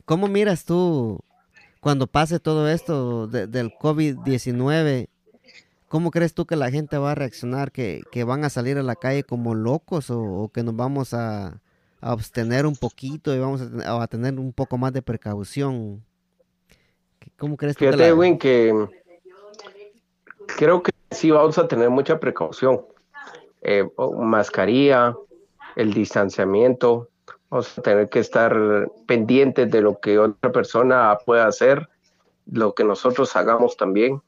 ¿cómo 0.05 0.29
miras 0.29 0.65
tú 0.65 1.21
cuando 1.81 2.07
pase 2.07 2.41
todo 2.41 2.69
esto 2.69 3.27
del 3.27 3.73
COVID-19? 3.73 5.09
¿Cómo 5.89 6.13
crees 6.13 6.35
tú 6.35 6.47
que 6.47 6.55
la 6.55 6.71
gente 6.71 6.99
va 6.99 7.13
a 7.13 7.15
reaccionar? 7.17 7.73
¿Que, 7.73 8.05
van 8.25 8.45
a 8.45 8.51
salir 8.51 8.79
a 8.79 8.83
la 8.83 8.95
calle 8.95 9.25
como 9.25 9.55
locos 9.55 10.11
o, 10.11 10.51
que 10.55 10.63
nos 10.63 10.77
vamos 10.77 11.15
a, 11.15 11.61
abstener 12.01 12.67
un 12.67 12.77
poquito 12.77 13.35
y 13.35 13.39
vamos 13.39 13.63
a, 13.85 14.07
tener 14.07 14.39
un 14.39 14.53
poco 14.53 14.79
más 14.79 14.93
de 14.93 15.03
precaución? 15.03 16.05
¿Cómo 17.37 17.57
crees 17.57 17.77
Fíjate, 17.77 18.15
que, 18.39 18.39
que 18.39 18.89
creo 20.57 20.83
que 20.83 20.93
sí 21.11 21.31
vamos 21.31 21.59
a 21.59 21.69
tener 21.69 21.91
mucha 21.91 22.19
precaución. 22.19 22.83
Eh, 23.63 23.89
mascarilla, 24.19 25.15
el 25.77 25.93
distanciamiento, 25.93 27.09
vamos 27.51 27.79
a 27.79 27.83
tener 27.83 28.09
que 28.09 28.21
estar 28.21 28.89
pendientes 29.07 29.71
de 29.71 29.81
lo 29.83 29.99
que 30.01 30.19
otra 30.19 30.51
persona 30.53 31.17
pueda 31.27 31.47
hacer, 31.47 31.89
lo 32.51 32.75
que 32.75 32.85
nosotros 32.85 33.35
hagamos 33.37 33.77
también. 33.77 34.23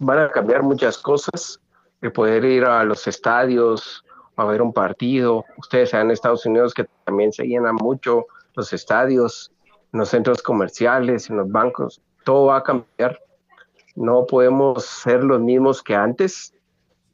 Van 0.00 0.18
a 0.18 0.30
cambiar 0.30 0.62
muchas 0.62 0.98
cosas, 0.98 1.60
el 2.00 2.12
poder 2.12 2.44
ir 2.44 2.64
a 2.64 2.82
los 2.84 3.06
estadios, 3.06 4.04
a 4.42 4.46
ver 4.46 4.62
un 4.62 4.72
partido. 4.72 5.44
Ustedes 5.56 5.90
saben 5.90 6.08
en 6.08 6.12
Estados 6.12 6.46
Unidos 6.46 6.74
que 6.74 6.86
también 7.04 7.32
se 7.32 7.44
llenan 7.44 7.76
mucho 7.76 8.26
los 8.54 8.72
estadios, 8.72 9.52
en 9.92 10.00
los 10.00 10.08
centros 10.08 10.42
comerciales, 10.42 11.30
en 11.30 11.36
los 11.36 11.50
bancos. 11.50 12.00
Todo 12.24 12.46
va 12.46 12.58
a 12.58 12.62
cambiar. 12.62 13.20
No 13.96 14.26
podemos 14.26 14.84
ser 14.84 15.24
los 15.24 15.40
mismos 15.40 15.82
que 15.82 15.94
antes 15.94 16.54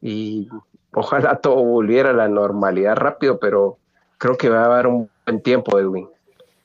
y 0.01 0.49
ojalá 0.93 1.37
todo 1.37 1.57
volviera 1.57 2.11
a 2.11 2.14
la 2.14 2.29
normalidad 2.29 2.97
rápido, 2.97 3.39
pero 3.39 3.79
creo 4.18 4.37
que 4.37 4.49
va 4.49 4.62
a 4.62 4.66
haber 4.66 4.87
un 4.87 5.11
buen 5.24 5.43
tiempo, 5.43 5.79
Edwin. 5.79 6.09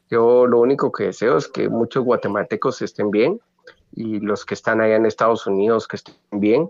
Yo 0.10 0.46
lo 0.46 0.60
único 0.60 0.92
que 0.92 1.06
deseo 1.06 1.38
es 1.38 1.48
que 1.48 1.70
muchos 1.70 2.04
guatemaltecos 2.04 2.82
estén 2.82 3.12
bien 3.12 3.40
y 3.94 4.20
los 4.20 4.46
que 4.46 4.54
están 4.54 4.82
allá 4.82 4.96
en 4.96 5.06
Estados 5.06 5.48
Unidos 5.48 5.88
que 5.88 5.96
estén 5.96 6.16
bien 6.32 6.70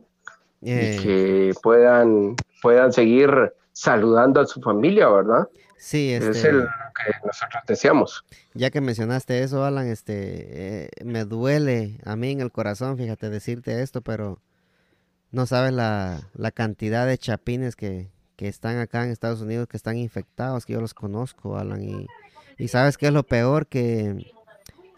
y 0.61 0.97
que 0.99 1.53
puedan, 1.63 2.35
puedan 2.61 2.93
seguir 2.93 3.53
saludando 3.71 4.41
a 4.41 4.45
su 4.45 4.61
familia, 4.61 5.09
¿verdad? 5.09 5.47
Sí, 5.77 6.13
este... 6.13 6.29
es 6.29 6.43
lo 6.53 6.61
que 6.61 7.11
nosotros 7.25 7.63
deseamos. 7.67 8.25
Ya 8.53 8.69
que 8.69 8.81
mencionaste 8.81 9.41
eso, 9.41 9.65
Alan, 9.65 9.87
este, 9.87 10.83
eh, 10.83 10.89
me 11.03 11.25
duele 11.25 11.99
a 12.05 12.15
mí 12.15 12.31
en 12.31 12.41
el 12.41 12.51
corazón, 12.51 12.97
fíjate, 12.97 13.29
decirte 13.29 13.81
esto, 13.81 14.01
pero 14.01 14.39
no 15.31 15.45
sabes 15.45 15.73
la, 15.73 16.21
cantidad 16.53 17.07
de 17.07 17.17
chapines 17.17 17.75
que, 17.75 18.09
están 18.37 18.79
acá 18.79 19.03
en 19.03 19.11
Estados 19.11 19.41
Unidos, 19.41 19.67
que 19.67 19.77
están 19.77 19.97
infectados, 19.97 20.65
que 20.65 20.73
yo 20.73 20.81
los 20.81 20.95
conozco, 20.95 21.57
Alan. 21.57 21.83
Y, 21.83 22.07
y 22.57 22.69
sabes 22.69 22.97
qué 22.97 23.05
es 23.05 23.13
lo 23.13 23.21
peor, 23.21 23.67
que, 23.67 24.31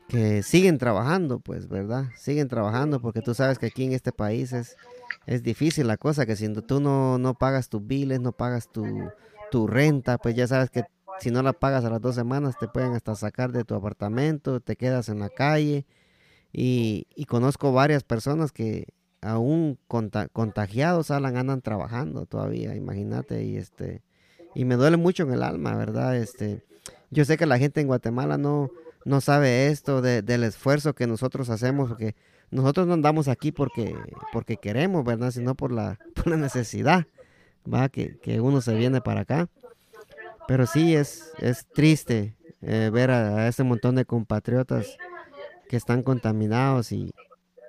que 0.08 0.44
siguen 0.44 0.78
trabajando, 0.78 1.40
pues, 1.40 1.68
¿verdad? 1.68 2.06
Siguen 2.16 2.48
trabajando 2.48 3.02
porque 3.02 3.22
tú 3.22 3.34
sabes 3.34 3.60
que 3.60 3.66
aquí 3.66 3.84
en 3.84 3.92
este 3.92 4.14
país 4.14 4.54
es, 4.54 4.78
es 5.26 5.44
difícil 5.44 5.88
la 5.88 5.98
cosa, 5.98 6.26
que 6.26 6.36
si 6.36 6.52
tú 6.54 6.80
no, 6.80 7.18
no 7.18 7.34
pagas 7.34 7.70
tus 7.70 7.86
biles, 7.86 8.20
no 8.20 8.32
pagas 8.32 8.72
tu, 8.72 8.86
tu 9.52 9.68
renta, 9.68 10.18
pues 10.18 10.36
ya 10.36 10.48
sabes 10.48 10.70
que 10.70 10.84
si 11.20 11.32
no 11.32 11.42
la 11.44 11.54
pagas 11.54 11.86
a 11.86 11.90
las 11.90 12.02
dos 12.02 12.16
semanas 12.16 12.58
te 12.60 12.68
pueden 12.68 12.94
hasta 12.94 13.16
sacar 13.16 13.52
de 13.52 13.64
tu 13.64 13.76
apartamento, 13.76 14.60
te 14.60 14.76
quedas 14.76 15.10
en 15.10 15.20
la 15.20 15.30
calle. 15.30 15.86
Y, 16.52 17.08
y 17.16 17.26
conozco 17.26 17.72
varias 17.72 18.04
personas 18.04 18.52
que 18.52 18.88
aún 19.24 19.80
contagiados 19.88 21.12
Alan, 21.12 21.38
andan 21.38 21.62
trabajando 21.62 22.26
todavía, 22.26 22.76
imagínate, 22.76 23.44
y 23.44 23.58
este, 23.58 24.04
y 24.54 24.66
me 24.66 24.76
duele 24.76 24.98
mucho 24.98 25.24
en 25.24 25.34
el 25.34 25.44
alma, 25.44 25.76
¿verdad? 25.76 26.18
Este, 26.18 26.64
yo 27.10 27.26
sé 27.26 27.38
que 27.38 27.46
la 27.46 27.58
gente 27.58 27.82
en 27.82 27.88
Guatemala 27.88 28.38
no, 28.38 28.70
no 29.06 29.22
sabe 29.22 29.68
esto 29.68 30.02
del 30.02 30.44
esfuerzo 30.44 30.94
que 30.94 31.08
nosotros 31.08 31.50
hacemos, 31.50 31.90
porque 31.90 32.16
nosotros 32.54 32.88
no 32.88 32.93
andamos 32.93 33.28
aquí 33.28 33.51
porque, 33.51 33.95
porque 34.32 34.58
queremos, 34.58 35.04
¿verdad? 35.04 35.32
Sino 35.32 35.56
por 35.56 35.72
la, 35.72 35.97
por 36.16 36.28
la 36.28 36.38
necesidad, 36.38 37.08
¿va? 37.72 37.89
Que, 37.89 38.18
que 38.20 38.39
uno 38.39 38.62
se 38.62 38.76
viene 38.76 39.01
para 39.01 39.22
acá. 39.22 39.49
Pero 40.47 40.68
sí 40.68 40.95
es, 40.95 41.32
es 41.39 41.66
triste 41.74 42.36
eh, 42.62 42.89
ver 42.93 43.12
a, 43.12 43.47
ese 43.47 43.64
montón 43.64 43.95
de 43.95 44.06
compatriotas 44.06 44.97
que 45.70 45.78
están 45.78 46.04
contaminados 46.04 46.91
y, 46.91 47.12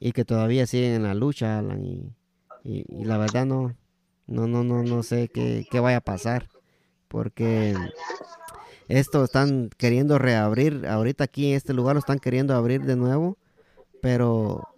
y 0.01 0.13
que 0.13 0.25
todavía 0.25 0.67
siguen 0.67 0.95
en 0.95 1.03
la 1.05 1.15
lucha, 1.15 1.59
Alan, 1.59 1.85
y, 1.85 2.13
y, 2.65 3.05
la 3.05 3.17
verdad 3.17 3.47
no, 3.47 3.75
no, 4.27 4.49
no, 4.49 4.65
no, 4.65 4.83
no 4.83 5.03
sé 5.03 5.29
qué, 5.29 5.67
qué 5.71 5.81
vaya 5.81 5.99
a 5.99 6.01
pasar, 6.01 6.49
porque 7.07 7.77
esto 8.89 9.25
están 9.25 9.71
queriendo 9.79 10.19
reabrir, 10.19 10.85
ahorita 10.87 11.25
aquí 11.25 11.51
en 11.51 11.57
este 11.57 11.73
lugar 11.73 11.95
lo 11.95 12.01
están 12.01 12.19
queriendo 12.19 12.55
abrir 12.55 12.83
de 12.83 12.97
nuevo, 12.97 13.39
pero 14.03 14.74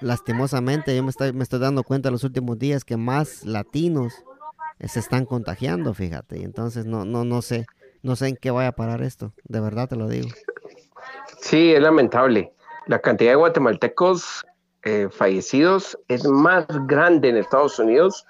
lastimosamente 0.00 0.94
yo 0.96 1.02
me 1.02 1.10
estoy, 1.10 1.32
me 1.32 1.42
estoy 1.42 1.60
dando 1.60 1.82
cuenta 1.82 2.08
en 2.08 2.12
los 2.12 2.24
últimos 2.24 2.58
días 2.58 2.84
que 2.84 2.96
más 2.96 3.44
latinos 3.44 4.14
se 4.80 4.98
están 4.98 5.26
contagiando, 5.26 5.92
fíjate, 5.92 6.38
y 6.38 6.42
entonces 6.42 6.86
no, 6.86 7.04
no, 7.04 7.24
no 7.24 7.42
sé, 7.42 7.66
no 8.02 8.16
sé 8.16 8.28
en 8.28 8.36
qué 8.36 8.50
vaya 8.50 8.68
a 8.68 8.72
parar 8.72 9.02
esto, 9.02 9.32
de 9.44 9.60
verdad 9.60 9.88
te 9.88 9.96
lo 9.96 10.08
digo. 10.08 10.28
Sí, 11.40 11.72
es 11.72 11.82
lamentable. 11.82 12.52
La 12.86 13.00
cantidad 13.00 13.32
de 13.32 13.36
guatemaltecos 13.36 14.44
eh, 14.82 15.08
fallecidos 15.10 15.98
es 16.08 16.26
más 16.26 16.66
grande 16.86 17.28
en 17.28 17.36
Estados 17.36 17.78
Unidos 17.78 18.24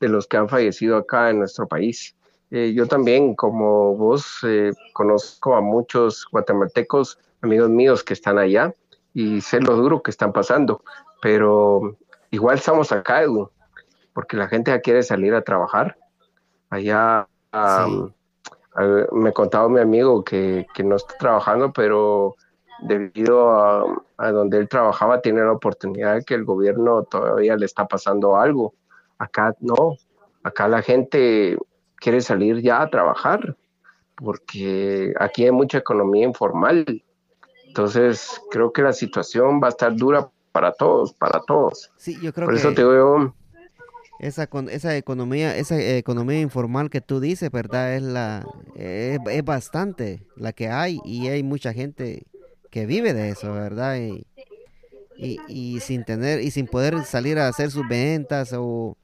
de 0.00 0.08
los 0.08 0.26
que 0.26 0.36
han 0.36 0.48
fallecido 0.48 0.98
acá 0.98 1.30
en 1.30 1.38
nuestro 1.38 1.66
país. 1.66 2.14
Eh, 2.50 2.72
yo 2.74 2.86
también, 2.86 3.34
como 3.34 3.96
vos, 3.96 4.38
eh, 4.44 4.72
conozco 4.92 5.56
a 5.56 5.60
muchos 5.60 6.26
guatemaltecos, 6.30 7.18
amigos 7.40 7.70
míos 7.70 8.04
que 8.04 8.12
están 8.12 8.38
allá 8.38 8.74
y 9.14 9.40
sé 9.40 9.60
lo 9.60 9.74
duro 9.74 10.02
que 10.02 10.10
están 10.10 10.32
pasando, 10.32 10.82
pero 11.26 11.96
igual 12.30 12.54
estamos 12.54 12.92
acá, 12.92 13.22
porque 14.12 14.36
la 14.36 14.46
gente 14.46 14.70
ya 14.70 14.80
quiere 14.80 15.02
salir 15.02 15.34
a 15.34 15.42
trabajar. 15.42 15.96
Allá 16.70 17.26
me 19.10 19.32
contaba 19.32 19.68
mi 19.68 19.80
amigo 19.80 20.22
que, 20.22 20.68
que 20.72 20.84
no 20.84 20.94
está 20.94 21.16
trabajando, 21.18 21.72
pero 21.72 22.36
debido 22.80 23.50
a, 23.50 24.30
donde 24.30 24.58
él 24.58 24.68
trabajaba, 24.68 25.20
tiene 25.20 25.40
la 25.40 25.50
oportunidad 25.50 26.14
de 26.14 26.22
que 26.22 26.34
el 26.34 26.44
gobierno 26.44 27.02
todavía 27.02 27.56
le 27.56 27.66
está 27.66 27.88
pasando 27.88 28.36
algo. 28.36 28.74
Acá 29.18 29.52
no, 29.58 29.96
acá 30.44 30.68
la 30.68 30.80
gente 30.80 31.58
quiere 31.96 32.20
salir 32.20 32.62
ya 32.62 32.82
a 32.82 32.88
trabajar, 32.88 33.56
porque 34.14 35.12
aquí 35.18 35.42
hay 35.42 35.50
mucha 35.50 35.78
economía 35.78 36.24
informal. 36.24 37.02
Entonces, 37.66 38.40
creo 38.48 38.72
que 38.72 38.82
la 38.82 38.92
situación 38.92 39.60
va 39.60 39.66
a 39.66 39.70
estar 39.70 39.96
dura 39.96 40.30
para 40.56 40.72
todos, 40.72 41.12
para 41.12 41.38
todos. 41.40 41.90
Sí, 41.98 42.16
yo 42.22 42.32
creo 42.32 42.46
Por 42.46 42.54
eso 42.54 42.72
te 42.72 42.80
digo, 42.80 43.34
esa 44.18 44.48
esa 44.70 44.96
economía 44.96 45.54
esa 45.54 45.78
economía 45.78 46.40
informal 46.40 46.88
que 46.88 47.02
tú 47.02 47.20
dices 47.20 47.50
verdad 47.50 47.94
es 47.94 48.02
la 48.02 48.46
es, 48.74 49.44
bastante 49.44 50.22
la 50.34 50.54
que 50.54 50.70
hay 50.70 50.98
y 51.04 51.28
hay 51.28 51.42
mucha 51.42 51.74
gente 51.74 52.24
que 52.70 52.86
vive 52.86 53.12
de 53.12 53.28
eso, 53.28 53.52
¿verdad? 53.52 53.98
Y, 53.98 54.26
y, 55.46 55.80
sin 55.80 56.04
tener 56.04 56.40
y 56.40 56.50
sin 56.50 56.66
poder 56.66 57.04
salir 57.04 57.38
a 57.38 57.48
hacer 57.48 57.70
sus 57.70 57.86
ventas 57.86 58.54
o, 58.56 58.96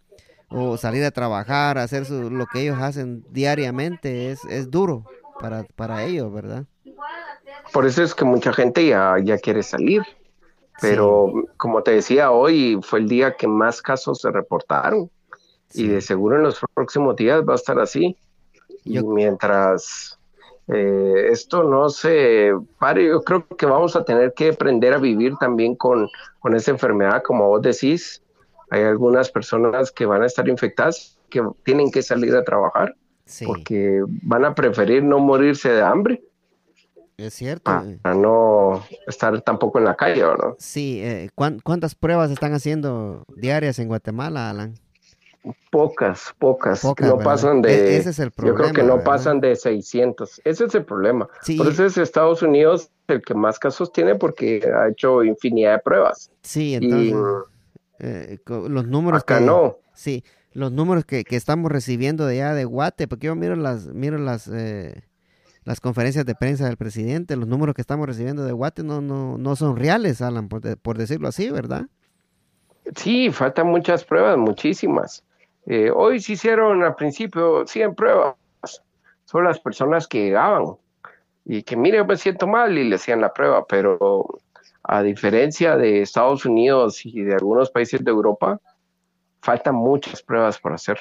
salir 0.78 1.04
a 1.04 1.10
trabajar, 1.10 1.76
hacer 1.76 2.08
lo 2.10 2.46
que 2.46 2.62
ellos 2.62 2.78
hacen 2.80 3.24
diariamente 3.30 4.30
es, 4.30 4.42
es 4.46 4.70
duro 4.70 5.04
para, 5.38 5.64
para 5.64 6.04
ellos, 6.04 6.32
¿verdad? 6.32 6.64
Por 7.72 7.86
eso 7.86 8.02
es 8.02 8.14
que 8.14 8.24
mucha 8.24 8.54
gente 8.54 8.86
ya, 8.86 9.16
ya 9.22 9.36
quiere 9.36 9.62
salir. 9.62 10.02
Pero 10.82 11.32
como 11.56 11.82
te 11.82 11.92
decía, 11.92 12.30
hoy 12.32 12.78
fue 12.82 12.98
el 12.98 13.08
día 13.08 13.36
que 13.36 13.46
más 13.46 13.80
casos 13.80 14.20
se 14.20 14.30
reportaron. 14.30 15.10
Y 15.74 15.86
de 15.86 16.02
seguro 16.02 16.36
en 16.36 16.42
los 16.42 16.60
próximos 16.74 17.16
días 17.16 17.42
va 17.48 17.54
a 17.54 17.56
estar 17.56 17.78
así. 17.78 18.14
Y 18.84 19.02
mientras 19.02 20.18
eh, 20.68 21.28
esto 21.30 21.64
no 21.64 21.88
se 21.88 22.52
pare, 22.78 23.06
yo 23.06 23.22
creo 23.22 23.46
que 23.46 23.66
vamos 23.66 23.96
a 23.96 24.04
tener 24.04 24.34
que 24.34 24.50
aprender 24.50 24.92
a 24.92 24.98
vivir 24.98 25.34
también 25.40 25.74
con, 25.76 26.08
con 26.40 26.54
esa 26.54 26.72
enfermedad, 26.72 27.22
como 27.22 27.48
vos 27.48 27.62
decís. 27.62 28.22
Hay 28.70 28.82
algunas 28.82 29.30
personas 29.30 29.90
que 29.90 30.06
van 30.06 30.22
a 30.22 30.26
estar 30.26 30.48
infectadas, 30.48 31.18
que 31.30 31.42
tienen 31.64 31.90
que 31.90 32.02
salir 32.02 32.34
a 32.34 32.44
trabajar, 32.44 32.94
porque 33.46 34.02
van 34.22 34.44
a 34.44 34.54
preferir 34.54 35.02
no 35.02 35.18
morirse 35.18 35.70
de 35.70 35.82
hambre. 35.82 36.22
Es 37.26 37.34
cierto. 37.34 37.70
Para 38.02 38.14
no 38.14 38.84
estar 39.06 39.40
tampoco 39.42 39.78
en 39.78 39.84
la 39.84 39.94
calle, 39.94 40.22
¿no? 40.22 40.56
Sí, 40.58 41.00
eh, 41.02 41.30
¿cuántas 41.34 41.94
pruebas 41.94 42.30
están 42.30 42.52
haciendo 42.54 43.24
diarias 43.36 43.78
en 43.78 43.88
Guatemala, 43.88 44.50
Alan? 44.50 44.74
Pocas, 45.70 46.34
pocas, 46.38 46.84
no 46.84 47.18
pasan 47.18 47.62
de... 47.62 47.72
E-, 47.72 47.96
ese 47.96 48.10
es 48.10 48.18
el 48.18 48.30
problema. 48.30 48.58
Yo 48.58 48.62
creo 48.62 48.74
que 48.74 48.82
no 48.84 49.02
pasan 49.02 49.40
de 49.40 49.56
600. 49.56 50.40
Ese 50.44 50.64
es 50.64 50.74
el 50.74 50.84
problema. 50.84 51.28
Por 51.56 51.68
eso 51.68 51.84
es 51.84 51.98
Estados 51.98 52.42
Unidos 52.42 52.90
el 53.08 53.22
que 53.22 53.34
más 53.34 53.58
casos 53.58 53.92
tiene 53.92 54.14
porque 54.14 54.62
ha 54.72 54.88
hecho 54.88 55.24
infinidad 55.24 55.72
de 55.72 55.78
pruebas. 55.80 56.30
Sí, 56.42 56.74
entonces... 56.74 57.14
Eh, 57.98 58.38
los 58.46 58.86
números 58.86 59.22
acá 59.22 59.38
no. 59.38 59.78
Sí, 59.94 60.24
los 60.52 60.72
números 60.72 61.04
que, 61.04 61.22
que, 61.24 61.36
estamos 61.36 61.70
recibiendo 61.70 62.26
de 62.26 62.42
allá 62.42 62.54
de 62.54 62.64
Guate, 62.64 63.06
porque 63.06 63.28
yo 63.28 63.36
miro 63.36 63.54
las, 63.54 63.86
miro 63.86 64.18
las, 64.18 64.48
eh, 64.48 65.04
las 65.64 65.80
conferencias 65.80 66.26
de 66.26 66.34
prensa 66.34 66.66
del 66.66 66.76
presidente, 66.76 67.36
los 67.36 67.48
números 67.48 67.74
que 67.74 67.80
estamos 67.80 68.06
recibiendo 68.06 68.44
de 68.44 68.52
Guate 68.52 68.82
no, 68.82 69.00
no, 69.00 69.38
no 69.38 69.56
son 69.56 69.76
reales, 69.76 70.20
Alan, 70.22 70.48
por, 70.48 70.76
por 70.78 70.98
decirlo 70.98 71.28
así, 71.28 71.50
¿verdad? 71.50 71.86
Sí, 72.96 73.30
faltan 73.30 73.68
muchas 73.68 74.04
pruebas, 74.04 74.36
muchísimas. 74.36 75.24
Eh, 75.66 75.90
hoy 75.94 76.20
se 76.20 76.32
hicieron 76.32 76.82
al 76.82 76.96
principio 76.96 77.66
100 77.66 77.94
pruebas. 77.94 78.34
Son 79.24 79.44
las 79.44 79.60
personas 79.60 80.08
que 80.08 80.24
llegaban 80.24 80.76
y 81.44 81.62
que, 81.62 81.76
mire, 81.76 82.04
me 82.04 82.16
siento 82.16 82.46
mal 82.46 82.76
y 82.76 82.88
le 82.88 82.96
hacían 82.96 83.20
la 83.20 83.32
prueba, 83.32 83.66
pero 83.66 84.26
a 84.82 85.02
diferencia 85.02 85.76
de 85.76 86.02
Estados 86.02 86.44
Unidos 86.44 87.06
y 87.06 87.22
de 87.22 87.34
algunos 87.34 87.70
países 87.70 88.04
de 88.04 88.10
Europa, 88.10 88.60
faltan 89.40 89.74
muchas 89.74 90.22
pruebas 90.22 90.58
por 90.58 90.72
hacer. 90.72 90.98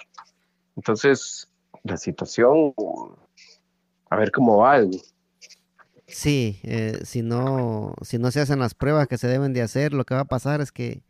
Entonces, 0.76 1.50
la 1.84 1.98
situación, 1.98 2.74
a 4.12 4.18
ver 4.18 4.32
cómo 4.32 4.58
va. 4.58 4.78
Sí, 6.06 6.60
eh, 6.64 7.00
si, 7.06 7.22
no, 7.22 7.96
si 8.02 8.20
no 8.20 8.30
se 8.30 8.42
hacen 8.42 8.60
las 8.60 8.76
pruebas 8.76 9.08
que 9.08 9.18
se 9.18 9.28
deben 9.28 9.54
de 9.54 9.62
hacer, 9.62 9.94
lo 9.94 10.04
que 10.04 10.14
va 10.14 10.22
a 10.22 10.26
pasar 10.26 10.60
es 10.60 10.74
que 10.74 11.02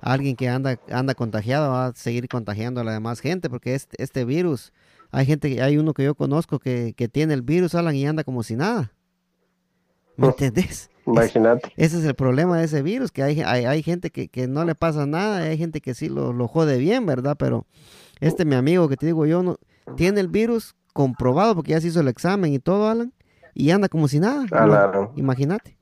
alguien 0.00 0.34
que 0.34 0.48
anda, 0.48 0.78
anda 0.90 1.14
contagiado 1.14 1.70
va 1.70 1.86
a 1.86 1.94
seguir 1.94 2.28
contagiando 2.28 2.80
a 2.80 2.84
la 2.84 2.92
demás 2.92 3.20
gente, 3.20 3.48
porque 3.48 3.76
este, 3.76 4.02
este 4.02 4.24
virus, 4.24 4.72
hay 5.12 5.24
gente, 5.24 5.62
hay 5.62 5.78
uno 5.78 5.94
que 5.94 6.02
yo 6.02 6.16
conozco 6.16 6.58
que, 6.58 6.92
tiene 7.12 7.32
el 7.32 7.42
virus, 7.42 7.76
Alan, 7.76 7.94
y 7.94 8.04
anda 8.04 8.24
como 8.24 8.42
si 8.42 8.56
nada. 8.56 8.92
¿Me 10.16 10.26
oh, 10.26 10.30
entendés? 10.30 10.90
Imagínate. 11.06 11.72
ese 11.76 11.98
es 12.00 12.04
el 12.04 12.16
problema 12.16 12.58
de 12.58 12.64
ese 12.64 12.82
virus, 12.82 13.12
que 13.12 13.22
hay, 13.22 13.40
hay, 13.40 13.82
gente 13.84 14.10
que, 14.10 14.48
no 14.48 14.64
le 14.64 14.74
pasa 14.74 15.06
nada, 15.06 15.38
hay 15.38 15.56
gente 15.56 15.80
que 15.80 15.94
sí 15.94 16.08
lo, 16.08 16.32
lo 16.32 16.48
jode 16.48 16.76
bien, 16.76 17.06
¿verdad? 17.06 17.36
Pero 17.38 17.66
este 18.18 18.44
mi 18.44 18.56
amigo 18.56 18.88
que 18.88 18.96
te 18.96 19.06
digo 19.06 19.26
yo, 19.26 19.44
no, 19.44 19.58
tiene 19.96 20.20
el 20.20 20.28
virus 20.28 20.74
comprobado 20.98 21.54
porque 21.54 21.70
ya 21.70 21.80
se 21.80 21.86
hizo 21.86 22.00
el 22.00 22.08
examen 22.08 22.52
y 22.52 22.58
todo, 22.58 22.88
Alan, 22.88 23.12
y 23.54 23.70
anda 23.70 23.88
como 23.88 24.08
si 24.08 24.18
nada. 24.18 24.46
Claro. 24.48 25.12
Imagínate. 25.14 25.78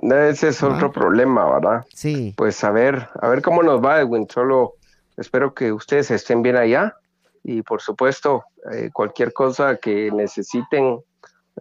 Ese 0.00 0.48
es 0.48 0.62
otro 0.62 0.90
problema, 0.90 1.44
¿verdad? 1.52 1.84
Sí. 1.92 2.32
Pues 2.34 2.64
a 2.64 2.70
ver, 2.70 3.10
a 3.20 3.28
ver 3.28 3.42
cómo 3.42 3.62
nos 3.62 3.84
va, 3.84 4.00
Edwin. 4.00 4.26
Solo 4.30 4.76
espero 5.18 5.52
que 5.52 5.70
ustedes 5.70 6.10
estén 6.10 6.40
bien 6.40 6.56
allá 6.56 6.96
y 7.44 7.60
por 7.60 7.82
supuesto, 7.82 8.44
eh, 8.72 8.88
cualquier 8.90 9.34
cosa 9.34 9.76
que 9.76 10.10
necesiten 10.10 10.98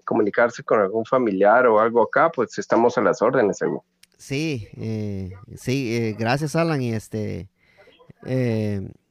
comunicarse 0.05 0.63
con 0.63 0.79
algún 0.79 1.03
familiar 1.03 1.67
o 1.67 1.81
algo 1.81 2.03
acá, 2.03 2.31
pues 2.33 2.57
estamos 2.57 2.97
a 2.97 3.01
las 3.01 3.21
órdenes, 3.21 3.61
Edwin. 3.61 3.81
Sí, 4.17 4.69
eh, 4.77 5.31
sí, 5.57 5.93
eh, 5.93 6.15
gracias 6.17 6.55
Alan 6.55 6.81
y 6.81 6.93
este, 6.93 7.49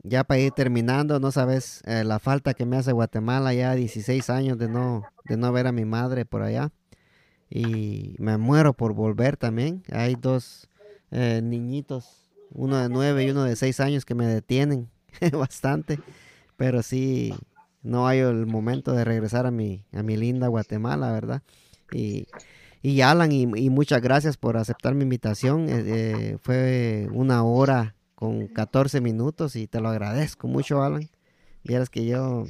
ya 0.04 0.22
para 0.24 0.40
ir 0.40 0.52
terminando, 0.52 1.18
no 1.18 1.32
sabes 1.32 1.82
la 1.86 2.18
falta 2.18 2.54
que 2.54 2.66
me 2.66 2.76
hace 2.76 2.92
Guatemala 2.92 3.52
ya 3.52 3.74
16 3.74 4.30
años 4.30 4.58
de 4.58 4.68
no, 4.68 5.02
de 5.24 5.36
no 5.36 5.52
ver 5.52 5.66
a 5.66 5.72
mi 5.72 5.84
madre 5.84 6.24
por 6.24 6.42
allá 6.42 6.70
y 7.54 8.16
me 8.18 8.36
muero 8.36 8.72
por 8.72 8.94
volver 8.94 9.36
también. 9.36 9.82
Hay 9.92 10.16
dos 10.16 10.68
eh, 11.12 11.40
niñitos, 11.42 12.28
uno 12.50 12.76
de 12.78 12.88
nueve 12.88 13.24
y 13.24 13.30
uno 13.30 13.44
de 13.44 13.54
seis 13.54 13.78
años 13.80 14.04
que 14.04 14.16
me 14.16 14.26
detienen 14.26 14.90
bastante, 15.32 16.00
pero 16.56 16.82
sí, 16.82 17.32
no 17.82 18.08
hay 18.08 18.18
el 18.18 18.46
momento 18.46 18.92
de 18.92 19.04
regresar 19.04 19.46
a 19.46 19.52
mi, 19.52 19.84
a 19.92 20.02
mi 20.02 20.16
linda 20.16 20.48
Guatemala, 20.48 21.12
¿verdad? 21.12 21.42
Y, 21.92 22.26
y 22.82 23.00
Alan, 23.02 23.30
y, 23.30 23.46
muchas 23.46 24.02
gracias 24.02 24.36
por 24.36 24.56
aceptar 24.56 24.94
mi 24.94 25.04
invitación. 25.04 25.68
Eh, 25.68 25.84
eh, 25.86 26.38
fue 26.42 27.08
una 27.12 27.44
hora 27.44 27.93
con 28.14 28.48
14 28.48 29.00
minutos 29.00 29.56
y 29.56 29.66
te 29.66 29.80
lo 29.80 29.88
agradezco 29.88 30.46
mucho, 30.48 30.82
Alan. 30.82 31.08
Vieras 31.62 31.90
que 31.90 32.06
yo 32.06 32.44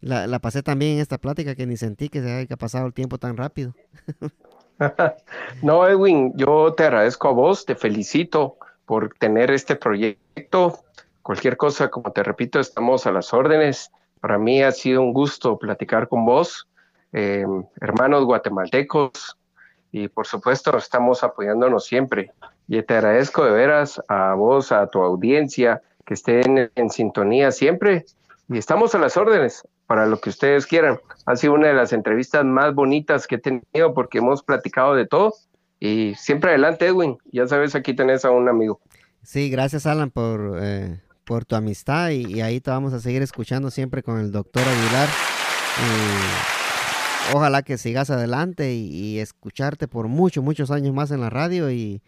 la, 0.00 0.26
la 0.26 0.38
pasé 0.38 0.62
también 0.62 0.96
en 0.96 1.00
esta 1.00 1.18
plática 1.18 1.54
que 1.54 1.66
ni 1.66 1.76
sentí 1.76 2.08
que 2.08 2.22
se 2.22 2.32
haya 2.32 2.56
pasado 2.56 2.86
el 2.86 2.94
tiempo 2.94 3.18
tan 3.18 3.36
rápido. 3.36 3.74
no, 5.62 5.86
Edwin, 5.86 6.32
yo 6.36 6.74
te 6.74 6.84
agradezco 6.84 7.28
a 7.28 7.32
vos, 7.32 7.64
te 7.64 7.74
felicito 7.74 8.56
por 8.84 9.14
tener 9.14 9.50
este 9.50 9.76
proyecto. 9.76 10.80
Cualquier 11.22 11.56
cosa, 11.56 11.88
como 11.88 12.12
te 12.12 12.22
repito, 12.22 12.58
estamos 12.58 13.06
a 13.06 13.12
las 13.12 13.32
órdenes. 13.32 13.90
Para 14.20 14.38
mí 14.38 14.62
ha 14.62 14.72
sido 14.72 15.02
un 15.02 15.12
gusto 15.12 15.58
platicar 15.58 16.08
con 16.08 16.24
vos, 16.24 16.68
eh, 17.12 17.46
hermanos 17.80 18.24
guatemaltecos, 18.24 19.36
y 19.92 20.08
por 20.08 20.26
supuesto 20.26 20.76
estamos 20.76 21.22
apoyándonos 21.22 21.84
siempre. 21.84 22.32
Y 22.68 22.82
te 22.82 22.94
agradezco 22.94 23.44
de 23.44 23.52
veras 23.52 24.00
a 24.08 24.34
vos, 24.34 24.72
a 24.72 24.86
tu 24.86 25.02
audiencia, 25.02 25.82
que 26.04 26.14
estén 26.14 26.70
en 26.74 26.90
sintonía 26.90 27.50
siempre. 27.50 28.04
Y 28.48 28.58
estamos 28.58 28.94
a 28.94 28.98
las 28.98 29.16
órdenes 29.16 29.66
para 29.86 30.06
lo 30.06 30.20
que 30.20 30.30
ustedes 30.30 30.66
quieran. 30.66 30.98
Ha 31.26 31.36
sido 31.36 31.54
una 31.54 31.68
de 31.68 31.74
las 31.74 31.92
entrevistas 31.92 32.44
más 32.44 32.74
bonitas 32.74 33.26
que 33.26 33.34
he 33.36 33.38
tenido 33.38 33.94
porque 33.94 34.18
hemos 34.18 34.42
platicado 34.42 34.94
de 34.94 35.06
todo. 35.06 35.34
Y 35.80 36.14
siempre 36.16 36.50
adelante, 36.50 36.86
Edwin. 36.86 37.18
Ya 37.30 37.46
sabes, 37.46 37.74
aquí 37.74 37.94
tenés 37.94 38.24
a 38.24 38.30
un 38.30 38.48
amigo. 38.48 38.80
Sí, 39.22 39.50
gracias, 39.50 39.86
Alan, 39.86 40.10
por, 40.10 40.58
eh, 40.60 41.00
por 41.24 41.44
tu 41.44 41.56
amistad. 41.56 42.10
Y, 42.10 42.40
ahí 42.40 42.60
te 42.60 42.70
vamos 42.70 42.92
a 42.92 43.00
seguir 43.00 43.22
escuchando 43.22 43.70
siempre 43.70 44.02
con 44.02 44.18
el 44.18 44.32
doctor 44.32 44.62
Aguilar. 44.62 45.08
ojalá 47.34 47.62
que 47.62 47.78
sigas 47.78 48.10
adelante 48.10 48.72
y, 48.72 48.86
y 48.86 49.18
escucharte 49.18 49.88
por 49.88 50.08
muchos, 50.08 50.42
muchos 50.42 50.70
años 50.70 50.94
más 50.94 51.10
en 51.10 51.20
la 51.20 51.30
radio. 51.30 51.70
Y 51.70 52.00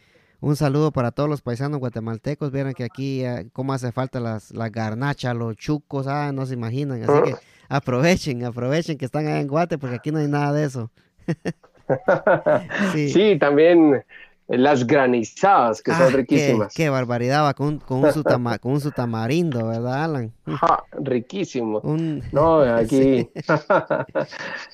un 0.44 0.56
saludo 0.56 0.92
para 0.92 1.10
todos 1.10 1.28
los 1.28 1.40
paisanos 1.40 1.80
guatemaltecos. 1.80 2.52
Vieron 2.52 2.74
que 2.74 2.84
aquí, 2.84 3.24
eh, 3.24 3.48
cómo 3.54 3.72
hace 3.72 3.92
falta 3.92 4.20
las, 4.20 4.50
las 4.50 4.70
garnachas, 4.70 5.34
los 5.34 5.56
chucos, 5.56 6.06
ah, 6.06 6.32
no 6.32 6.44
se 6.44 6.52
imaginan. 6.52 7.02
Así 7.02 7.22
que 7.24 7.34
aprovechen, 7.70 8.44
aprovechen 8.44 8.98
que 8.98 9.06
están 9.06 9.26
allá 9.26 9.40
en 9.40 9.48
Guate, 9.48 9.78
porque 9.78 9.96
aquí 9.96 10.12
no 10.12 10.18
hay 10.18 10.28
nada 10.28 10.52
de 10.52 10.64
eso. 10.66 10.90
sí. 12.92 13.38
también 13.40 14.04
las 14.46 14.86
granizadas, 14.86 15.80
que 15.80 15.92
son 15.92 16.12
ah, 16.12 16.16
riquísimas. 16.16 16.74
Qué, 16.74 16.90
barbaridad, 16.90 17.44
va 17.44 17.54
con, 17.54 17.78
con, 17.78 18.04
un 18.04 18.12
con 18.12 18.72
un 18.72 18.92
tamarindo, 18.94 19.66
¿verdad, 19.66 20.04
Alan? 20.04 20.32
riquísimo. 20.92 21.80
No, 22.32 22.60
aquí. 22.60 23.30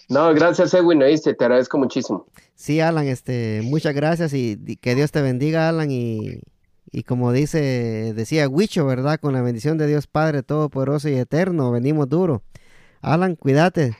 no, 0.09 0.35
gracias, 0.35 0.75
Edwin, 0.75 0.99
te 0.99 1.45
agradezco 1.45 1.79
muchísimo. 1.79 2.27
Sí, 2.61 2.78
Alan, 2.82 3.07
este, 3.07 3.62
muchas 3.65 3.95
gracias 3.95 4.35
y, 4.35 4.77
que 4.82 4.95
Dios 4.95 5.11
te 5.12 5.23
bendiga, 5.23 5.70
Alan, 5.70 5.91
y, 5.91 6.43
y 6.93 7.05
como 7.05 7.32
dice, 7.32 8.12
decía 8.15 8.51
Huicho, 8.51 8.85
¿verdad? 8.85 9.19
Con 9.19 9.32
la 9.32 9.41
bendición 9.41 9.78
de 9.78 9.87
Dios 9.87 10.07
Padre 10.07 10.43
Todopoderoso 10.43 11.09
y 11.09 11.15
Eterno, 11.15 11.70
venimos 11.73 12.11
duro. 12.11 12.43
Alan, 13.01 13.35
cuídate. 13.35 13.97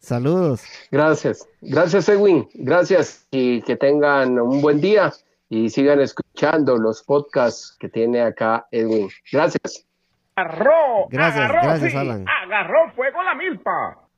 Saludos. 0.00 0.64
Gracias. 0.90 1.46
Gracias, 1.60 2.08
Edwin. 2.08 2.48
Gracias 2.54 3.28
y 3.30 3.62
que 3.62 3.76
tengan 3.76 4.40
un 4.40 4.60
buen 4.60 4.80
día 4.80 5.12
y 5.48 5.70
sigan 5.70 6.00
escuchando 6.00 6.78
los 6.78 7.04
podcasts 7.04 7.76
que 7.78 7.88
tiene 7.88 8.22
acá 8.22 8.66
Edwin. 8.72 9.08
Gracias. 9.30 9.86
Agarró, 10.34 11.06
gracias, 11.10 11.48
gracias, 11.48 11.94
Alan. 11.94 12.24
Agarró 12.28 12.90
fuego 12.90 13.22
la 13.22 13.36
milpa. 13.36 14.09